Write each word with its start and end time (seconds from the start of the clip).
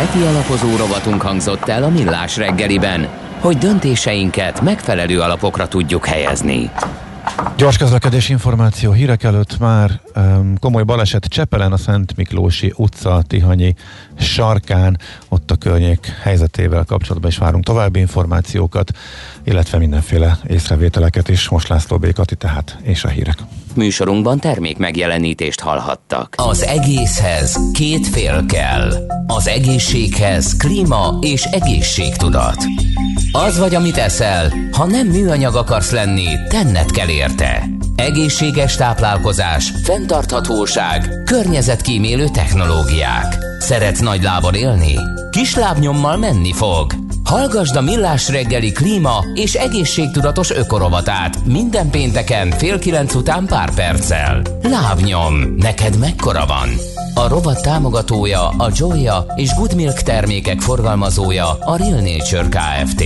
Heti 0.00 0.22
alapozó 0.22 0.76
rovatunk 0.76 1.22
hangzott 1.22 1.68
el 1.68 1.82
a 1.82 1.88
Millás 1.88 2.36
reggeliben, 2.36 3.08
hogy 3.40 3.58
döntéseinket 3.58 4.60
megfelelő 4.60 5.20
alapokra 5.20 5.68
tudjuk 5.68 6.06
helyezni. 6.06 6.70
Gyors 7.56 7.76
közlekedés 7.76 8.28
információ 8.28 8.92
hírek 8.92 9.22
előtt 9.22 9.58
már 9.58 10.00
um, 10.16 10.58
komoly 10.58 10.82
baleset 10.82 11.24
Csepelen 11.24 11.72
a 11.72 11.76
Szent 11.76 12.16
Miklósi 12.16 12.72
utca 12.76 13.22
Tihanyi 13.26 13.74
sarkán, 14.18 14.98
ott 15.28 15.50
a 15.50 15.56
környék 15.56 16.06
helyzetével 16.22 16.84
kapcsolatban 16.84 17.30
is 17.30 17.38
várunk 17.38 17.64
további 17.64 17.98
információkat, 17.98 18.90
illetve 19.44 19.78
mindenféle 19.78 20.38
észrevételeket 20.48 21.28
is. 21.28 21.48
Most 21.48 21.68
László 21.68 21.98
Békati 21.98 22.36
tehát, 22.36 22.78
és 22.82 23.04
a 23.04 23.08
hírek. 23.08 23.38
Műsorunkban 23.74 24.38
termék 24.38 24.78
megjelenítést 24.78 25.60
hallhattak. 25.60 26.34
Az 26.36 26.62
egészhez 26.62 27.58
két 27.72 28.06
fél 28.06 28.44
kell. 28.46 28.92
Az 29.26 29.46
egészséghez 29.46 30.56
klíma 30.56 31.18
és 31.20 31.44
egészségtudat. 31.44 32.64
Az 33.32 33.58
vagy, 33.58 33.74
amit 33.74 33.96
eszel, 33.96 34.52
ha 34.72 34.86
nem 34.86 35.06
műanyag 35.06 35.54
akarsz 35.54 35.90
lenni, 35.90 36.26
tenned 36.48 36.90
kell 36.90 37.08
érte. 37.08 37.68
Egészséges 37.96 38.76
táplálkozás, 38.76 39.72
fenntarthatóság, 39.82 41.22
környezetkímélő 41.24 42.28
technológiák. 42.28 43.38
Szeretsz 43.58 44.00
nagy 44.00 44.22
lábon 44.22 44.54
élni? 44.54 44.94
Kis 45.30 45.54
lábnyommal 45.54 46.16
menni 46.16 46.52
fog. 46.52 47.09
Hallgasd 47.30 47.76
a 47.76 47.80
Millás 47.80 48.28
reggeli 48.28 48.72
klíma 48.72 49.24
és 49.34 49.54
egészségtudatos 49.54 50.50
ökorovatát 50.50 51.44
minden 51.44 51.90
pénteken 51.90 52.50
fél 52.50 52.78
kilenc 52.78 53.14
után 53.14 53.46
pár 53.46 53.74
perccel. 53.74 54.42
Lábnyom, 54.62 55.34
neked 55.56 55.98
mekkora 55.98 56.46
van? 56.46 56.68
A 57.14 57.28
rovat 57.28 57.62
támogatója 57.62 58.48
a 58.48 58.70
Joya 58.74 59.26
és 59.34 59.54
Good 59.54 59.74
Milk 59.74 60.02
termékek 60.02 60.60
forgalmazója 60.60 61.48
a 61.48 61.76
Real 61.76 62.00
Nature 62.00 62.48
Kft. 62.48 63.04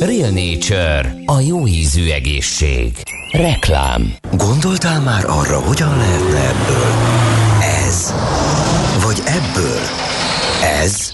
Real 0.00 0.30
Nature, 0.30 1.16
a 1.26 1.40
jó 1.40 1.66
ízű 1.66 2.10
egészség. 2.10 2.96
Reklám. 3.30 4.14
Gondoltál 4.36 5.00
már 5.00 5.24
arra, 5.24 5.60
hogyan 5.60 5.96
lehetne 5.96 6.38
ebből? 6.38 6.92
Ez. 7.86 8.14
Vagy 9.04 9.22
ebből? 9.26 9.80
Ez. 10.82 11.13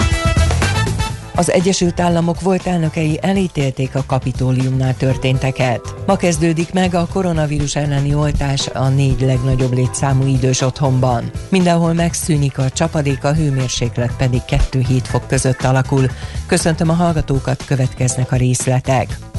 Az 1.35 1.51
Egyesült 1.51 1.99
Államok 1.99 2.41
volt 2.41 2.67
elnökei 2.67 3.19
elítélték 3.21 3.95
a 3.95 4.03
kapitóliumnál 4.07 4.97
történteket. 4.97 5.95
Ma 6.05 6.15
kezdődik 6.15 6.73
meg 6.73 6.93
a 6.93 7.07
koronavírus 7.13 7.75
elleni 7.75 8.13
oltás 8.13 8.67
a 8.67 8.87
négy 8.87 9.21
legnagyobb 9.21 9.73
létszámú 9.73 10.27
idős 10.27 10.61
otthonban. 10.61 11.31
Mindenhol 11.49 11.93
megszűnik 11.93 12.57
a 12.57 12.69
csapadék, 12.69 13.23
a 13.23 13.33
hőmérséklet 13.33 14.15
pedig 14.17 14.41
2-7 14.47 15.01
fok 15.03 15.27
között 15.27 15.63
alakul. 15.63 16.05
Köszöntöm 16.47 16.89
a 16.89 16.93
hallgatókat, 16.93 17.65
következnek 17.65 18.31
a 18.31 18.35
részletek. 18.35 19.30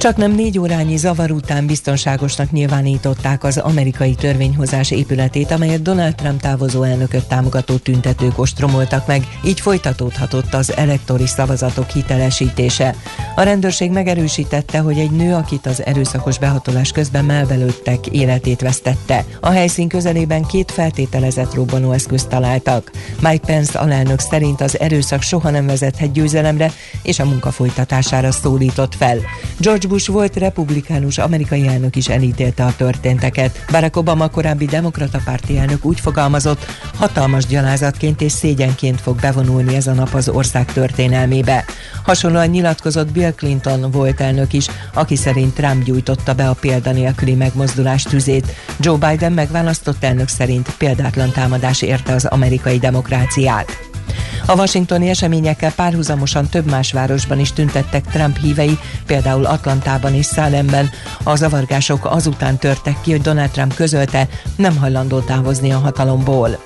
Csak 0.00 0.16
nem 0.16 0.32
négy 0.32 0.58
órányi 0.58 0.96
zavar 0.96 1.30
után 1.30 1.66
biztonságosnak 1.66 2.50
nyilvánították 2.50 3.44
az 3.44 3.58
amerikai 3.58 4.14
törvényhozás 4.14 4.90
épületét, 4.90 5.50
amelyet 5.50 5.82
Donald 5.82 6.14
Trump 6.14 6.40
távozó 6.40 6.82
elnököt 6.82 7.28
támogató 7.28 7.76
tüntetők 7.76 8.38
ostromoltak 8.38 9.06
meg, 9.06 9.26
így 9.44 9.60
folytatódhatott 9.60 10.54
az 10.54 10.76
elektori 10.76 11.26
szavazatok 11.26 11.88
hitelesítése. 11.88 12.94
A 13.34 13.42
rendőrség 13.42 13.90
megerősítette, 13.90 14.78
hogy 14.78 14.98
egy 14.98 15.10
nő, 15.10 15.34
akit 15.34 15.66
az 15.66 15.84
erőszakos 15.84 16.38
behatolás 16.38 16.92
közben 16.92 17.24
melbelőttek, 17.24 18.06
életét 18.06 18.60
vesztette. 18.60 19.24
A 19.40 19.50
helyszín 19.50 19.88
közelében 19.88 20.44
két 20.44 20.70
feltételezett 20.70 21.54
robbanóeszközt 21.54 22.28
találtak. 22.28 22.90
Mike 23.22 23.46
Pence 23.46 23.78
alelnök 23.78 24.20
szerint 24.20 24.60
az 24.60 24.80
erőszak 24.80 25.22
soha 25.22 25.50
nem 25.50 25.66
vezethet 25.66 26.12
győzelemre, 26.12 26.72
és 27.02 27.18
a 27.18 27.24
munka 27.24 27.50
folytatására 27.50 28.32
szólított 28.32 28.94
fel. 28.94 29.18
George 29.58 29.88
Bush 29.90 30.10
volt 30.10 30.36
republikánus 30.36 31.18
amerikai 31.18 31.66
elnök 31.66 31.96
is 31.96 32.08
elítélte 32.08 32.64
a 32.64 32.74
történteket. 32.76 33.64
Barack 33.70 33.96
Obama 33.96 34.28
korábbi 34.28 34.64
demokrata 34.64 35.20
párti 35.24 35.58
elnök 35.58 35.84
úgy 35.84 36.00
fogalmazott, 36.00 36.66
hatalmas 36.94 37.46
gyalázatként 37.46 38.20
és 38.20 38.32
szégyenként 38.32 39.00
fog 39.00 39.20
bevonulni 39.20 39.74
ez 39.74 39.86
a 39.86 39.92
nap 39.92 40.14
az 40.14 40.28
ország 40.28 40.72
történelmébe. 40.72 41.64
Hasonlóan 42.04 42.48
nyilatkozott 42.48 43.12
Bill 43.12 43.32
Clinton 43.32 43.90
volt 43.90 44.20
elnök 44.20 44.52
is, 44.52 44.66
aki 44.94 45.16
szerint 45.16 45.54
Trump 45.54 45.84
gyújtotta 45.84 46.34
be 46.34 46.48
a 46.48 46.56
példanélküli 46.60 47.34
megmozdulás 47.34 48.02
tüzét. 48.02 48.54
Joe 48.80 49.10
Biden 49.10 49.32
megválasztott 49.32 50.04
elnök 50.04 50.28
szerint 50.28 50.76
példátlan 50.78 51.30
támadás 51.30 51.82
érte 51.82 52.12
az 52.12 52.24
amerikai 52.24 52.78
demokráciát. 52.78 53.89
A 54.46 54.54
washingtoni 54.54 55.08
eseményekkel 55.08 55.72
párhuzamosan 55.72 56.48
több 56.48 56.70
más 56.70 56.92
városban 56.92 57.38
is 57.38 57.52
tüntettek 57.52 58.04
Trump 58.04 58.38
hívei, 58.38 58.78
például 59.06 59.44
Atlantában 59.44 60.14
és 60.14 60.26
Szálemben. 60.26 60.90
A 61.22 61.36
zavargások 61.36 62.04
azután 62.04 62.58
törtek 62.58 63.00
ki, 63.00 63.10
hogy 63.10 63.20
Donald 63.20 63.50
Trump 63.50 63.74
közölte, 63.74 64.28
nem 64.56 64.76
hajlandó 64.76 65.20
távozni 65.20 65.72
a 65.72 65.78
hatalomból. 65.78 66.58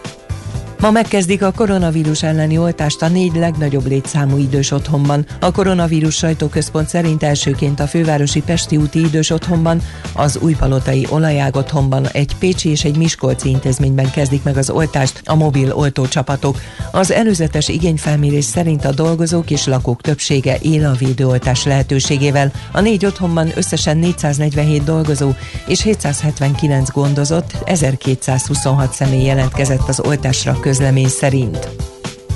Ma 0.81 0.91
megkezdik 0.91 1.43
a 1.43 1.53
koronavírus 1.53 2.23
elleni 2.23 2.59
oltást 2.59 3.03
a 3.03 3.09
négy 3.09 3.35
legnagyobb 3.35 3.87
létszámú 3.87 4.37
idős 4.37 4.71
otthonban. 4.71 5.27
A 5.41 5.51
koronavírus 5.51 6.15
sajtóközpont 6.15 6.89
szerint 6.89 7.23
elsőként 7.23 7.81
a 7.81 7.87
fővárosi 7.87 8.43
Pesti 8.43 8.77
úti 8.77 9.01
idős 9.01 9.31
otthonban, 9.31 9.81
az 10.13 10.39
újpalotai 10.39 11.07
olajág 11.11 11.57
otthonban, 11.57 12.07
egy 12.13 12.37
Pécsi 12.39 12.69
és 12.69 12.85
egy 12.85 12.97
Miskolci 12.97 13.49
intézményben 13.49 14.11
kezdik 14.11 14.43
meg 14.43 14.57
az 14.57 14.71
oltást 14.71 15.23
a 15.25 15.35
mobil 15.35 15.73
oltócsapatok. 15.73 16.61
Az 16.93 17.13
előzetes 17.13 17.69
igényfelmérés 17.69 18.45
szerint 18.45 18.85
a 18.85 18.93
dolgozók 18.93 19.51
és 19.51 19.67
lakók 19.67 20.01
többsége 20.01 20.57
él 20.63 20.87
a 20.87 20.93
védőoltás 20.93 21.65
lehetőségével. 21.65 22.53
A 22.73 22.81
négy 22.81 23.07
otthonban 23.07 23.53
összesen 23.55 23.97
447 23.97 24.85
dolgozó 24.85 25.31
és 25.67 25.83
779 25.83 26.91
gondozott, 26.91 27.53
1226 27.65 28.93
személy 28.93 29.25
jelentkezett 29.25 29.89
az 29.89 30.01
oltásra 30.01 30.61
közlemény 30.65 31.09
szerint. 31.09 31.69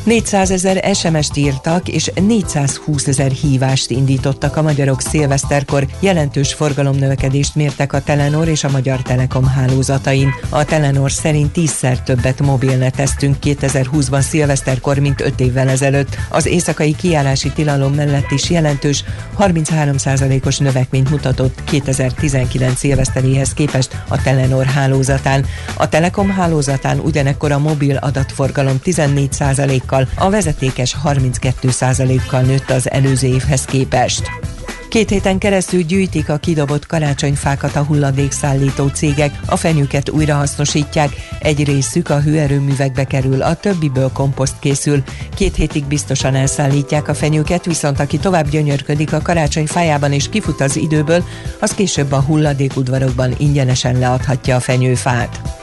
400 0.09 0.51
ezer 0.51 0.95
SMS-t 0.95 1.37
írtak, 1.37 1.89
és 1.89 2.11
420 2.27 3.07
ezer 3.07 3.31
hívást 3.31 3.91
indítottak 3.91 4.57
a 4.57 4.63
magyarok 4.63 5.01
szilveszterkor. 5.01 5.87
Jelentős 6.01 6.55
forgalomnövekedést 6.55 7.55
mértek 7.55 7.93
a 7.93 8.03
Telenor 8.03 8.49
és 8.49 8.65
a 8.65 8.71
Magyar 8.71 9.03
Telekom 9.03 9.47
hálózatain. 9.47 10.35
A 10.49 10.65
Telenor 10.65 11.13
szerint 11.13 11.53
tízszer 11.53 12.03
többet 12.03 12.41
mobilneteztünk 12.41 13.37
2020-ban 13.43 14.21
szilveszterkor, 14.21 14.99
mint 14.99 15.21
5 15.21 15.41
évvel 15.41 15.69
ezelőtt. 15.69 16.17
Az 16.29 16.47
éjszakai 16.47 16.97
kiállási 16.97 17.53
tilalom 17.53 17.95
mellett 17.95 18.31
is 18.31 18.51
jelentős 18.51 19.05
33%-os 19.39 20.59
növekményt 20.59 21.11
mutatott 21.11 21.65
2019 21.65 22.79
szilveszteréhez 22.79 23.53
képest 23.53 24.03
a 24.09 24.23
Telenor 24.23 24.65
hálózatán. 24.65 25.45
A 25.77 25.89
Telekom 25.89 26.31
hálózatán 26.31 26.99
ugyanekkor 26.99 27.53
a 27.53 27.59
mobil 27.59 27.97
adatforgalom 27.97 28.81
14%-kal 28.85 29.97
a 30.15 30.31
vezetékes 30.31 30.97
32%-kal 31.05 32.41
nőtt 32.41 32.71
az 32.71 32.91
előző 32.91 33.27
évhez 33.27 33.65
képest. 33.65 34.31
Két 34.89 35.11
héten 35.11 35.39
keresztül 35.39 35.83
gyűjtik 35.83 36.29
a 36.29 36.37
kidobott 36.37 36.87
karácsonyfákat 36.87 37.77
a 37.77 37.83
hulladékszállító 37.83 38.89
cégek, 38.89 39.41
a 39.47 39.57
fenyőket 39.57 40.11
újrahasznosítják, 40.11 41.11
egy 41.39 41.65
részük 41.65 42.11
a 42.11 42.21
hőerőművekbe 42.21 43.05
kerül, 43.05 43.43
a 43.43 43.55
többiből 43.55 44.11
komposzt 44.13 44.59
készül. 44.59 45.03
Két 45.35 45.57
hétig 45.57 45.85
biztosan 45.85 46.35
elszállítják 46.35 47.09
a 47.09 47.15
fenyőket, 47.15 47.65
viszont 47.65 48.01
aki 48.01 48.19
tovább 48.19 48.49
gyönyörködik 48.49 49.13
a 49.13 49.23
karácsonyfájában 49.23 50.13
és 50.13 50.29
kifut 50.29 50.61
az 50.61 50.77
időből, 50.77 51.25
az 51.61 51.75
később 51.75 52.13
a 52.13 52.21
hulladékudvarokban 52.21 53.35
ingyenesen 53.39 53.99
leadhatja 53.99 54.57
a 54.57 54.61
fenyőfát. 54.61 55.58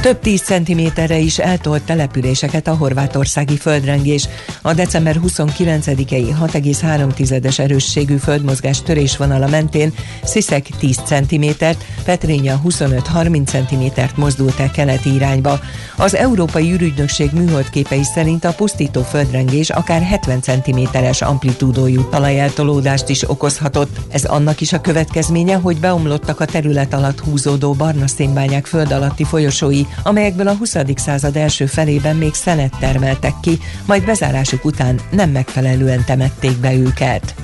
Több 0.00 0.18
tíz 0.18 0.40
centiméterre 0.40 1.18
is 1.18 1.38
eltolt 1.38 1.82
településeket 1.82 2.68
a 2.68 2.74
horvátországi 2.76 3.56
földrengés. 3.56 4.28
A 4.62 4.74
december 4.74 5.20
29-i 5.26 6.34
6,3-es 6.40 7.58
erősségű 7.58 8.16
földmozgás 8.16 8.82
törésvonala 8.82 9.46
mentén 9.46 9.92
Sziszek 10.24 10.66
10 10.78 10.96
centimétert, 11.04 11.84
Petrénya 12.04 12.60
25-30 12.64 13.46
centimétert 13.46 14.16
mozdult 14.16 14.60
el 14.60 14.70
keleti 14.70 15.14
irányba. 15.14 15.60
Az 15.96 16.14
Európai 16.14 16.72
űrügynökség 16.72 17.30
műholdképei 17.32 18.04
szerint 18.04 18.44
a 18.44 18.52
pusztító 18.52 19.02
földrengés 19.02 19.70
akár 19.70 20.02
70 20.02 20.42
centiméteres 20.42 21.22
amplitúdójú 21.22 22.08
talajeltolódást 22.08 23.08
is 23.08 23.30
okozhatott. 23.30 23.96
Ez 24.08 24.24
annak 24.24 24.60
is 24.60 24.72
a 24.72 24.80
következménye, 24.80 25.54
hogy 25.54 25.80
beomlottak 25.80 26.40
a 26.40 26.44
terület 26.44 26.94
alatt 26.94 27.20
húzódó 27.20 27.72
barna 27.72 28.06
szénbányák 28.06 28.66
föld 28.66 28.92
alatti 28.92 29.24
folyosói, 29.24 29.82
amelyekből 30.02 30.48
a 30.48 30.54
20. 30.54 30.76
század 30.94 31.36
első 31.36 31.66
felében 31.66 32.16
még 32.16 32.34
szenet 32.34 32.76
termeltek 32.80 33.34
ki, 33.42 33.58
majd 33.86 34.04
bezárásuk 34.04 34.64
után 34.64 35.00
nem 35.10 35.30
megfelelően 35.30 36.04
temették 36.04 36.56
be 36.56 36.74
őket. 36.74 37.34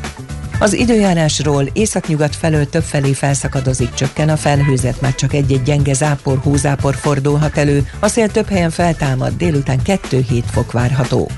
Az 0.62 0.72
időjárásról 0.72 1.68
északnyugat 1.72 2.36
felől 2.36 2.68
többfelé 2.68 3.12
felszakadozik, 3.12 3.94
csökken 3.94 4.28
a 4.28 4.36
felhőzet, 4.36 5.00
már 5.00 5.14
csak 5.14 5.32
egy-egy 5.32 5.62
gyenge 5.62 5.92
zápor, 5.92 6.38
hózápor 6.42 6.94
fordulhat 6.94 7.58
elő, 7.58 7.88
a 7.98 8.08
szél 8.08 8.28
több 8.28 8.48
helyen 8.48 8.70
feltámad, 8.70 9.36
délután 9.36 9.80
2-7 9.84 10.42
fok 10.50 10.72
várható. 10.72 11.30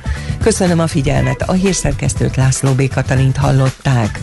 Köszönöm 0.43 0.79
a 0.79 0.87
figyelmet, 0.87 1.43
a 1.43 1.53
hírszerkesztőt 1.53 2.37
László 2.37 2.73
B. 2.73 2.89
Katalint 2.89 3.37
hallották. 3.37 4.21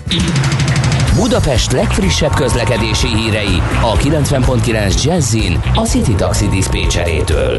Budapest 1.16 1.72
legfrissebb 1.72 2.34
közlekedési 2.34 3.08
hírei 3.08 3.62
a 3.82 3.94
90.9 3.94 5.04
Jazzin 5.04 5.60
a 5.74 5.82
City 5.82 6.16
Taxi 6.16 6.48
Dispécsejétől. 6.48 7.58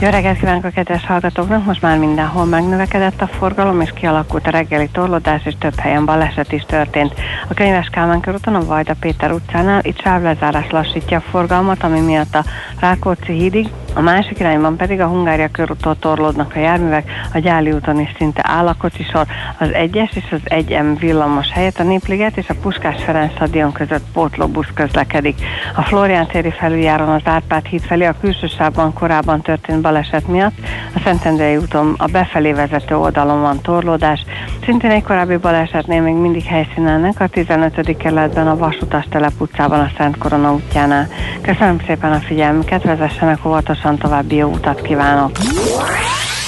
Jó 0.00 0.08
reggelt 0.08 0.38
kívánok 0.38 0.64
a 0.64 0.70
kedves 0.70 1.06
hallgatóknak! 1.06 1.64
Most 1.64 1.82
már 1.82 1.98
mindenhol 1.98 2.44
megnövekedett 2.44 3.20
a 3.20 3.26
forgalom, 3.26 3.80
és 3.80 3.92
kialakult 3.94 4.46
a 4.46 4.50
reggeli 4.50 4.88
torlódás, 4.92 5.46
és 5.46 5.54
több 5.58 5.78
helyen 5.78 6.04
baleset 6.04 6.52
is 6.52 6.64
történt. 6.66 7.14
A 7.48 7.54
Könyves 7.54 7.88
Kálmán 7.92 8.20
körúton, 8.20 8.54
a 8.54 8.64
Vajda 8.64 8.94
Péter 9.00 9.32
utcánál 9.32 9.80
itt 9.82 10.00
sávlezárás 10.00 10.70
lassítja 10.70 11.18
a 11.18 11.30
forgalmat, 11.30 11.82
ami 11.82 12.00
miatt 12.00 12.34
a 12.34 12.44
Rákóczi 12.80 13.32
hídig, 13.32 13.68
a 13.96 14.00
másik 14.00 14.38
irányban 14.38 14.76
pedig 14.76 15.00
a 15.00 15.06
Hungária 15.06 15.48
körútól 15.48 15.98
torlódnak 15.98 16.54
a 16.54 16.58
járművek, 16.58 17.10
a 17.32 17.38
Gyáli 17.38 17.72
úton 17.72 18.00
is 18.00 18.14
szinte 18.18 18.40
áll 18.44 18.66
a 18.66 18.76
kocsisor, 18.78 19.26
az 19.58 19.68
1-es 19.72 20.14
és 20.14 20.24
az 20.30 20.40
1M 20.44 20.96
villamos 20.98 21.52
helyett 21.52 21.78
a 21.78 21.82
Népliget 21.82 22.36
és 22.36 22.48
a 22.48 22.54
Puskás 22.62 23.02
Ferenc 23.02 23.32
stadion 23.32 23.72
között 23.72 24.04
pótlóbusz 24.12 24.68
közlekedik. 24.74 25.36
A 25.74 25.82
Florián 25.82 26.26
téri 26.26 26.50
felüljáron 26.50 27.08
az 27.08 27.20
Árpád 27.24 27.66
híd 27.66 27.82
felé 27.82 28.04
a 28.04 28.14
külső 28.20 28.46
korábban 28.94 29.40
történt 29.40 29.80
baleset 29.80 30.26
miatt, 30.26 30.54
a 30.94 31.00
Szentendrei 31.04 31.56
úton 31.56 31.94
a 31.98 32.06
befelé 32.06 32.52
vezető 32.52 32.96
oldalon 32.96 33.40
van 33.40 33.60
torlódás, 33.60 34.24
szintén 34.64 34.90
egy 34.90 35.02
korábbi 35.02 35.36
balesetnél 35.36 36.02
még 36.02 36.14
mindig 36.14 36.44
helyszínelnek 36.44 37.20
a 37.20 37.26
15. 37.26 37.96
kerületben 37.96 38.48
a 38.48 38.56
Vasutas 38.56 39.04
telep 39.10 39.40
utcában 39.40 39.80
a 39.80 39.90
Szent 39.96 40.18
Korona 40.18 40.52
útjánál. 40.52 41.08
Köszönöm 41.40 41.80
szépen 41.86 42.12
a 42.12 42.18
figyelmüket, 42.18 42.82
vezessenek 42.82 43.46
óvatosan 43.46 43.85
további 43.94 44.34
jó 44.34 44.50
utat 44.50 44.82
kívánok! 44.82 45.30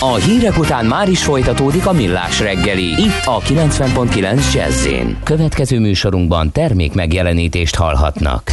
A 0.01 0.15
hírek 0.15 0.59
után 0.59 0.87
már 0.87 1.09
is 1.09 1.25
folytatódik 1.25 1.87
a 1.87 1.93
millás 1.93 2.41
reggeli, 2.41 2.85
itt 2.85 3.25
a 3.25 3.41
90.9 3.41 4.55
jazz 4.55 4.89
Következő 5.23 5.79
műsorunkban 5.79 6.53
termék 6.53 6.95
megjelenítést 6.95 7.77
hallhatnak. 7.77 8.53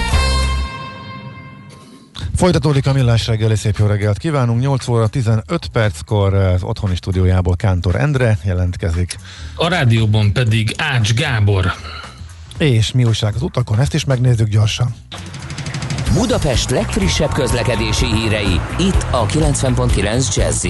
Folytatódik 2.41 2.87
a 2.87 2.93
Millás 2.93 3.27
reggeli, 3.27 3.55
szép 3.55 3.77
jó 3.77 3.85
reggelt 3.85 4.17
kívánunk. 4.17 4.61
8 4.61 4.87
óra 4.87 5.07
15 5.07 5.67
perckor 5.71 6.33
az 6.33 6.63
otthoni 6.63 6.95
stúdiójából 6.95 7.55
Kántor 7.55 7.95
Endre 7.95 8.37
jelentkezik. 8.43 9.15
A 9.55 9.67
rádióban 9.67 10.33
pedig 10.33 10.73
Ács 10.77 11.13
Gábor. 11.13 11.71
És 12.57 12.91
mi 12.91 13.03
újság 13.03 13.35
az 13.35 13.41
utakon, 13.41 13.79
ezt 13.79 13.93
is 13.93 14.05
megnézzük 14.05 14.47
gyorsan. 14.47 14.95
Budapest 16.13 16.69
legfrissebb 16.69 17.31
közlekedési 17.31 18.05
hírei, 18.05 18.59
itt 18.77 19.05
a 19.11 19.25
90.9 19.25 20.35
jazz 20.35 20.67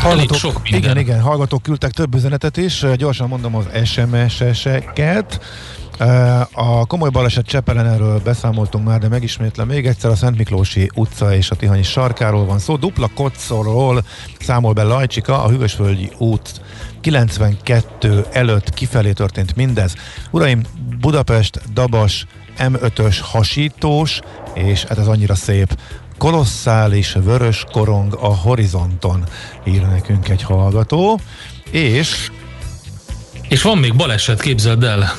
Hallgatók, 0.00 0.38
sok 0.38 0.60
igen, 0.64 0.98
igen, 0.98 1.20
hallgatók 1.20 1.62
küldtek 1.62 1.90
több 1.90 2.14
üzenetet 2.14 2.56
is, 2.56 2.84
gyorsan 2.96 3.28
mondom 3.28 3.54
az 3.54 3.64
SMS-eseket. 3.84 5.40
A 6.52 6.86
komoly 6.86 7.10
baleset 7.10 7.46
Csepelen 7.46 7.86
erről 7.86 8.20
beszámoltunk 8.20 8.86
már, 8.86 9.00
de 9.00 9.08
megismétlem 9.08 9.66
még 9.66 9.86
egyszer 9.86 10.10
a 10.10 10.16
Szent 10.16 10.36
Miklósi 10.36 10.90
utca 10.94 11.34
és 11.34 11.50
a 11.50 11.54
Tihanyi 11.54 11.82
sarkáról 11.82 12.44
van 12.44 12.58
szó. 12.58 12.76
Dupla 12.76 13.10
kocsorról 13.14 14.04
számol 14.40 14.72
be 14.72 14.82
Lajcsika, 14.82 15.42
a 15.42 15.48
Hűvösvölgyi 15.48 16.10
út 16.18 16.60
92 17.00 18.26
előtt 18.32 18.74
kifelé 18.74 19.12
történt 19.12 19.56
mindez. 19.56 19.94
Uraim, 20.30 20.62
Budapest, 21.00 21.72
Dabas, 21.72 22.26
M5-ös 22.58 23.16
hasítós, 23.20 24.20
és 24.54 24.84
hát 24.84 24.98
ez 24.98 25.06
annyira 25.06 25.34
szép, 25.34 25.78
kolosszális 26.18 27.12
vörös 27.12 27.64
korong 27.72 28.14
a 28.20 28.36
horizonton, 28.36 29.24
ír 29.64 29.86
nekünk 29.86 30.28
egy 30.28 30.42
hallgató, 30.42 31.20
és... 31.70 32.30
És 33.48 33.62
van 33.62 33.78
még 33.78 33.96
baleset, 33.96 34.40
képzeld 34.40 34.84
el. 34.84 35.12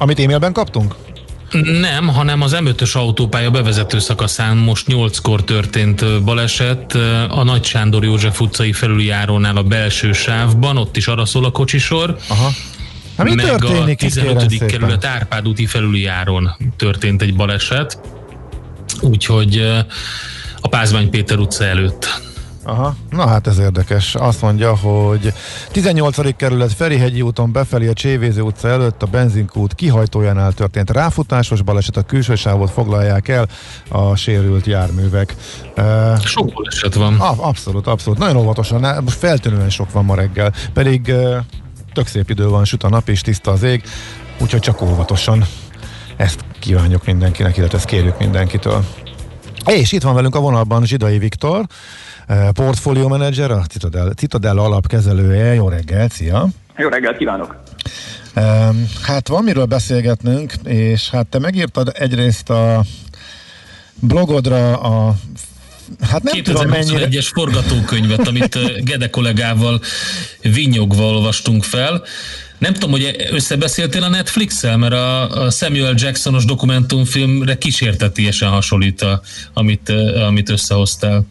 Amit 0.00 0.18
e-mailben 0.20 0.52
kaptunk? 0.52 0.94
Nem, 1.80 2.08
hanem 2.08 2.42
az 2.42 2.56
M5-ös 2.58 2.92
autópálya 2.92 3.50
bevezető 3.50 3.98
szakaszán 3.98 4.56
most 4.56 4.86
8-kor 4.88 5.44
történt 5.44 6.22
baleset 6.24 6.94
a 7.28 7.42
Nagy 7.42 7.64
Sándor 7.64 8.04
József 8.04 8.40
utcai 8.40 8.72
felüljárónál 8.72 9.56
a 9.56 9.62
belső 9.62 10.12
sávban, 10.12 10.76
ott 10.76 10.96
is 10.96 11.06
arra 11.06 11.24
szól 11.24 11.44
a 11.44 11.50
kocsisor. 11.50 12.16
Aha. 12.28 12.50
Hát 13.16 13.26
mi 13.26 13.34
meg 13.34 13.46
történik 13.46 14.02
a 14.02 14.06
15. 14.06 14.66
kerület 14.66 15.04
Árpád 15.04 15.48
úti 15.48 15.66
felüljáron 15.66 16.50
történt 16.76 17.22
egy 17.22 17.36
baleset, 17.36 18.00
úgyhogy 19.00 19.58
a 20.60 20.68
Pázmány 20.68 21.10
Péter 21.10 21.38
utca 21.38 21.64
előtt. 21.64 22.20
Aha, 22.64 22.94
na 23.10 23.26
hát 23.26 23.46
ez 23.46 23.58
érdekes. 23.58 24.14
Azt 24.14 24.42
mondja, 24.42 24.76
hogy 24.76 25.32
18. 25.70 26.36
kerület 26.36 26.72
Ferihegyi 26.72 27.22
úton 27.22 27.52
befelé 27.52 27.88
a 27.88 27.92
Csévéző 27.92 28.40
utca 28.40 28.68
előtt 28.68 29.02
a 29.02 29.06
benzinkút 29.06 29.74
kihajtójánál 29.74 30.52
történt 30.52 30.90
ráfutásos 30.90 31.62
baleset, 31.62 31.96
a 31.96 32.02
külső 32.02 32.34
sávot 32.34 32.70
foglalják 32.70 33.28
el 33.28 33.48
a 33.88 34.16
sérült 34.16 34.66
járművek. 34.66 35.34
Sok 36.24 36.52
baleset 36.52 36.94
van. 36.94 37.14
Abszolút, 37.20 37.86
abszolút. 37.86 38.18
Nagyon 38.18 38.36
óvatosan, 38.36 39.02
most 39.04 39.18
feltűnően 39.18 39.70
sok 39.70 39.92
van 39.92 40.04
ma 40.04 40.14
reggel. 40.14 40.52
Pedig 40.72 41.12
tök 41.92 42.06
szép 42.06 42.30
idő 42.30 42.48
van, 42.48 42.64
süt 42.64 42.82
a 42.82 42.88
nap 42.88 43.08
és 43.08 43.20
tiszta 43.20 43.50
az 43.50 43.62
ég, 43.62 43.82
úgyhogy 44.40 44.60
csak 44.60 44.82
óvatosan. 44.82 45.44
Ezt 46.16 46.44
kívánjuk 46.58 47.06
mindenkinek, 47.06 47.56
illetve 47.56 47.76
ezt 47.76 47.86
kérjük 47.86 48.18
mindenkitől. 48.18 48.84
És 49.66 49.92
itt 49.92 50.02
van 50.02 50.14
velünk 50.14 50.34
a 50.34 50.40
vonalban 50.40 50.84
Zsidai 50.84 51.18
Viktor, 51.18 51.66
portfólió 52.52 53.08
menedzser, 53.08 53.50
a 53.50 53.64
Citadel, 53.68 54.12
Citadel 54.12 54.58
alapkezelője. 54.58 55.54
Jó 55.54 55.68
reggel, 55.68 56.08
szia! 56.08 56.48
Jó 56.76 56.88
reggelt 56.88 57.16
kívánok! 57.16 57.56
Hát 59.02 59.28
van 59.28 59.44
miről 59.44 59.64
beszélgetnünk, 59.64 60.52
és 60.64 61.10
hát 61.10 61.26
te 61.26 61.38
megírtad 61.38 61.92
egyrészt 61.94 62.50
a 62.50 62.84
blogodra 64.00 64.80
a 64.80 65.14
Hát 66.00 66.22
nem 66.22 66.34
2021-es 66.36 67.28
forgatókönyvet, 67.32 68.28
amit 68.28 68.56
eh, 68.56 68.62
Gede 68.82 69.10
kollégával 69.10 69.80
vinyogva 70.42 71.02
olvastunk 71.02 71.64
fel. 71.64 72.02
Nem 72.58 72.72
tudom, 72.72 72.90
hogy 72.90 73.26
összebeszéltél 73.30 74.02
a 74.02 74.08
Netflix-el, 74.08 74.76
mert 74.76 74.92
a 74.92 75.50
Samuel 75.50 75.94
Jacksonos 75.96 76.44
dokumentumfilmre 76.44 77.58
kísértetiesen 77.58 78.48
hasonlít, 78.48 79.02
a, 79.02 79.20
amit, 79.52 79.92
amit 80.26 80.50
összehoztál. 80.50 81.26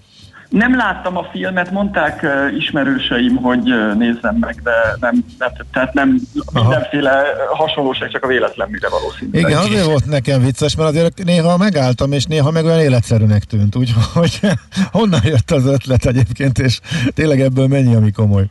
Nem 0.49 0.75
láttam 0.75 1.17
a 1.17 1.23
filmet, 1.31 1.71
mondták 1.71 2.23
uh, 2.23 2.57
ismerőseim, 2.57 3.35
hogy 3.35 3.71
uh, 3.71 3.95
nézzem 3.95 4.35
meg, 4.39 4.61
de 4.63 4.71
nem, 4.99 5.25
nem 5.37 5.51
tehát 5.73 5.93
nem 5.93 6.19
Aha. 6.53 6.67
mindenféle 6.67 7.23
hasonlóság, 7.53 8.09
csak 8.09 8.23
a 8.23 8.27
véletlenműre 8.27 8.89
valószínűleg. 8.89 9.41
Igen, 9.41 9.57
azért 9.57 9.85
volt 9.85 10.05
nekem 10.05 10.41
vicces, 10.41 10.75
mert 10.75 10.89
azért 10.89 11.23
néha 11.23 11.57
megálltam, 11.57 12.11
és 12.11 12.25
néha 12.25 12.51
meg 12.51 12.65
olyan 12.65 12.79
életszerűnek 12.79 13.43
tűnt, 13.43 13.75
úgyhogy 13.75 14.39
honnan 14.91 15.21
jött 15.23 15.51
az 15.51 15.65
ötlet 15.65 16.05
egyébként, 16.05 16.59
és 16.59 16.79
tényleg 17.13 17.41
ebből 17.41 17.67
mennyi, 17.67 17.95
ami 17.95 18.11
komoly? 18.11 18.45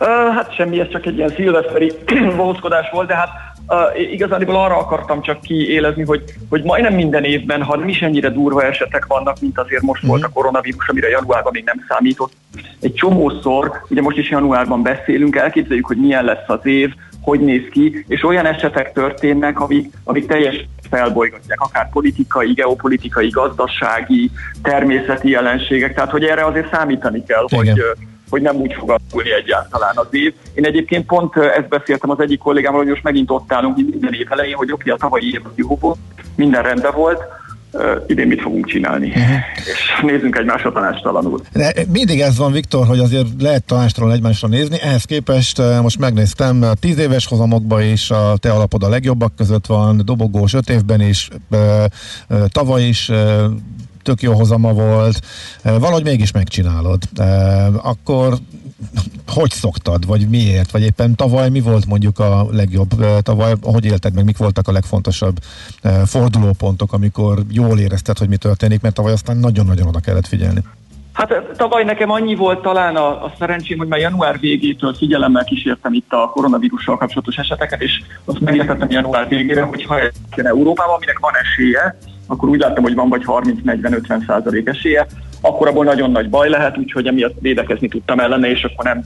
Uh, 0.00 0.34
hát 0.34 0.54
semmi, 0.54 0.80
ez 0.80 0.88
csak 0.88 1.06
egy 1.06 1.16
ilyen 1.16 1.32
szilveszteri 1.36 1.92
bohózkodás 2.36 2.90
volt, 2.92 3.08
de 3.08 3.14
hát 3.14 3.30
uh, 3.68 4.12
igazából 4.12 4.56
arra 4.56 4.78
akartam 4.78 5.22
csak 5.22 5.40
kiélezni, 5.40 6.04
hogy, 6.04 6.22
hogy 6.48 6.62
majdnem 6.62 6.94
minden 6.94 7.24
évben, 7.24 7.62
ha 7.62 7.76
nem 7.76 7.88
is 7.88 8.02
ennyire 8.02 8.30
durva 8.30 8.62
esetek 8.62 9.06
vannak, 9.06 9.40
mint 9.40 9.58
azért 9.58 9.82
most 9.82 10.04
mm. 10.04 10.08
volt 10.08 10.24
a 10.24 10.28
koronavírus, 10.28 10.88
amire 10.88 11.08
januárban 11.08 11.52
még 11.52 11.64
nem 11.64 11.84
számított. 11.88 12.32
Egy 12.80 12.94
csomószor, 12.94 13.82
ugye 13.88 14.00
most 14.00 14.16
is 14.16 14.30
januárban 14.30 14.82
beszélünk, 14.82 15.36
elképzeljük, 15.36 15.86
hogy 15.86 15.96
milyen 15.96 16.24
lesz 16.24 16.48
az 16.48 16.66
év, 16.66 16.92
hogy 17.20 17.40
néz 17.40 17.68
ki, 17.70 18.04
és 18.08 18.24
olyan 18.24 18.46
esetek 18.46 18.92
történnek, 18.92 19.60
amik, 19.60 19.92
amik 20.04 20.26
teljes 20.26 20.66
felbolygatják, 20.90 21.60
akár 21.60 21.90
politikai, 21.90 22.52
geopolitikai, 22.52 23.28
gazdasági, 23.28 24.30
természeti 24.62 25.28
jelenségek, 25.28 25.94
tehát 25.94 26.10
hogy 26.10 26.24
erre 26.24 26.44
azért 26.44 26.72
számítani 26.72 27.24
kell, 27.24 27.44
Igen. 27.48 27.64
hogy 27.64 27.82
hogy 28.30 28.42
nem 28.42 28.56
úgy 28.56 28.72
fog 28.72 28.88
alakulni 28.88 29.32
egyáltalán 29.32 29.96
az 29.96 30.06
év. 30.10 30.34
Én 30.54 30.64
egyébként 30.64 31.06
pont 31.06 31.36
ezt 31.36 31.68
beszéltem 31.68 32.10
az 32.10 32.20
egyik 32.20 32.38
kollégámmal, 32.38 32.80
hogy 32.80 32.88
most 32.88 33.02
megint 33.02 33.30
ott 33.30 33.52
állunk 33.52 33.76
minden 33.76 34.12
év 34.12 34.26
elején, 34.30 34.54
hogy 34.54 34.72
oké, 34.72 34.90
a 34.90 34.96
tavalyi 34.96 35.32
év 35.32 35.40
jó 35.54 35.76
volt, 35.80 35.98
minden 36.36 36.62
rendben 36.62 36.92
volt, 36.94 37.22
uh, 37.72 38.04
idén 38.06 38.26
mit 38.26 38.40
fogunk 38.40 38.66
csinálni. 38.66 39.08
Uh-huh. 39.08 39.36
És 39.56 39.85
nézzünk 40.02 40.36
egymásra 40.36 40.72
tanástalanul. 40.72 41.40
De 41.52 41.74
mindig 41.92 42.20
ez 42.20 42.36
van, 42.36 42.52
Viktor, 42.52 42.86
hogy 42.86 42.98
azért 42.98 43.26
lehet 43.38 43.64
tanástalan 43.64 44.12
egymásra 44.12 44.48
nézni. 44.48 44.80
Ehhez 44.80 45.04
képest 45.04 45.62
most 45.82 45.98
megnéztem, 45.98 46.62
a 46.62 46.74
tíz 46.74 46.98
éves 46.98 47.26
hozamokban 47.26 47.82
is 47.82 48.10
a 48.10 48.36
te 48.36 48.52
alapod 48.52 48.82
a 48.82 48.88
legjobbak 48.88 49.36
között 49.36 49.66
van, 49.66 50.02
dobogós 50.04 50.54
öt 50.54 50.70
évben 50.70 51.00
is, 51.00 51.28
tavaly 52.48 52.82
is 52.82 53.10
tök 54.02 54.22
jó 54.22 54.32
hozama 54.32 54.72
volt, 54.72 55.20
valahogy 55.62 56.04
mégis 56.04 56.30
megcsinálod. 56.30 57.02
Akkor 57.82 58.38
hogy 59.26 59.50
szoktad, 59.50 60.06
vagy 60.06 60.28
miért, 60.28 60.70
vagy 60.70 60.82
éppen 60.82 61.14
tavaly 61.14 61.50
mi 61.50 61.60
volt 61.60 61.86
mondjuk 61.86 62.18
a 62.18 62.46
legjobb, 62.50 63.04
tavaly 63.22 63.54
hogy 63.62 63.84
élted 63.84 64.14
meg, 64.14 64.24
mik 64.24 64.36
voltak 64.36 64.68
a 64.68 64.72
legfontosabb 64.72 65.38
fordulópontok, 66.04 66.92
amikor 66.92 67.44
jól 67.50 67.78
érezted, 67.78 68.18
hogy 68.18 68.28
mi 68.28 68.36
történik, 68.36 68.80
mert 68.80 68.94
tavaly 68.94 69.12
aztán 69.12 69.36
nagyon-nagyon 69.36 69.85
oda 69.86 70.00
kellett 70.00 70.26
figyelni. 70.26 70.60
Hát 71.12 71.42
tavaly 71.56 71.84
nekem 71.84 72.10
annyi 72.10 72.34
volt 72.34 72.62
talán 72.62 72.96
a, 72.96 73.24
a 73.24 73.32
szerencsém, 73.38 73.78
hogy 73.78 73.88
már 73.88 74.00
január 74.00 74.40
végétől 74.40 74.94
figyelemmel 74.94 75.44
kísértem 75.44 75.92
itt 75.92 76.12
a 76.12 76.30
koronavírussal 76.30 76.96
kapcsolatos 76.96 77.36
eseteket, 77.36 77.82
és 77.82 78.02
azt 78.24 78.40
megértettem 78.40 78.90
január 78.90 79.28
végére, 79.28 79.62
hogy 79.62 79.84
ha 79.84 80.00
ez 80.00 80.12
Európában, 80.34 80.94
aminek 80.94 81.18
van 81.18 81.32
esélye, 81.42 81.98
akkor 82.26 82.48
úgy 82.48 82.60
láttam, 82.60 82.82
hogy 82.82 82.94
van 82.94 83.08
vagy 83.08 83.22
30-40-50 83.26 84.26
százalék 84.26 84.68
esélye, 84.68 85.06
akkor 85.40 85.68
abból 85.68 85.84
nagyon 85.84 86.10
nagy 86.10 86.28
baj 86.28 86.48
lehet, 86.48 86.78
úgyhogy 86.78 87.06
emiatt 87.06 87.36
védekezni 87.40 87.88
tudtam 87.88 88.20
ellene, 88.20 88.50
és 88.50 88.64
akkor 88.64 88.84
nem 88.84 89.04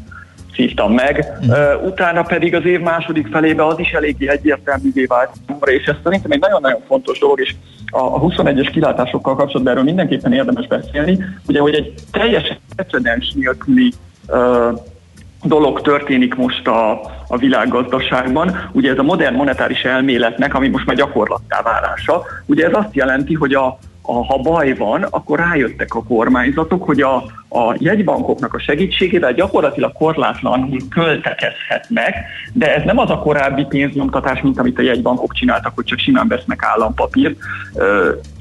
szívtam 0.55 0.93
meg. 0.93 1.27
Uh, 1.41 1.87
utána 1.87 2.23
pedig 2.23 2.55
az 2.55 2.65
év 2.65 2.81
második 2.81 3.27
felébe 3.27 3.67
az 3.67 3.79
is 3.79 3.91
eléggé 3.91 4.29
egyértelművé 4.29 5.05
vált 5.05 5.31
és 5.65 5.87
ez 5.87 5.97
szerintem 6.03 6.31
egy 6.31 6.41
nagyon-nagyon 6.41 6.81
fontos 6.87 7.19
dolog, 7.19 7.41
és 7.41 7.55
a, 7.87 7.99
a 7.99 8.21
21-es 8.21 8.69
kilátásokkal 8.73 9.35
kapcsolatban 9.35 9.73
erről 9.73 9.85
mindenképpen 9.85 10.33
érdemes 10.33 10.67
beszélni, 10.67 11.19
ugye, 11.49 11.61
hogy 11.61 11.75
egy 11.75 11.95
teljesen 12.11 12.57
precedens 12.77 13.33
nélküli 13.33 13.93
uh, 14.29 14.79
dolog 15.43 15.81
történik 15.81 16.35
most 16.35 16.67
a, 16.67 16.91
a 17.29 17.37
világgazdaságban. 17.37 18.69
Ugye 18.73 18.91
ez 18.91 18.99
a 18.99 19.03
modern 19.03 19.35
monetáris 19.35 19.83
elméletnek, 19.83 20.55
ami 20.55 20.69
most 20.69 20.87
már 20.87 20.97
gyakorlattá 20.97 21.63
válása, 21.63 22.23
ugye 22.47 22.67
ez 22.67 22.73
azt 22.75 22.95
jelenti, 22.95 23.35
hogy 23.35 23.55
a, 23.55 23.79
a, 24.03 24.25
ha 24.27 24.39
baj 24.39 24.75
van, 24.75 25.03
akkor 25.03 25.39
rájöttek 25.39 25.95
a 25.95 26.03
kormányzatok, 26.03 26.85
hogy 26.85 27.01
a, 27.01 27.25
a 27.53 27.75
jegybankoknak 27.79 28.55
a 28.55 28.61
segítségével 28.61 29.33
gyakorlatilag 29.33 29.93
korlátlanul 29.93 30.79
költekezhetnek, 30.91 32.15
de 32.53 32.75
ez 32.75 32.83
nem 32.85 32.99
az 32.99 33.11
a 33.11 33.19
korábbi 33.19 33.65
pénznyomtatás, 33.65 34.41
mint 34.41 34.59
amit 34.59 34.79
a 34.79 34.83
jegybankok 34.83 35.33
csináltak, 35.33 35.73
hogy 35.75 35.85
csak 35.85 35.99
simán 35.99 36.29
vesznek 36.29 36.63
állampapírt, 36.63 37.39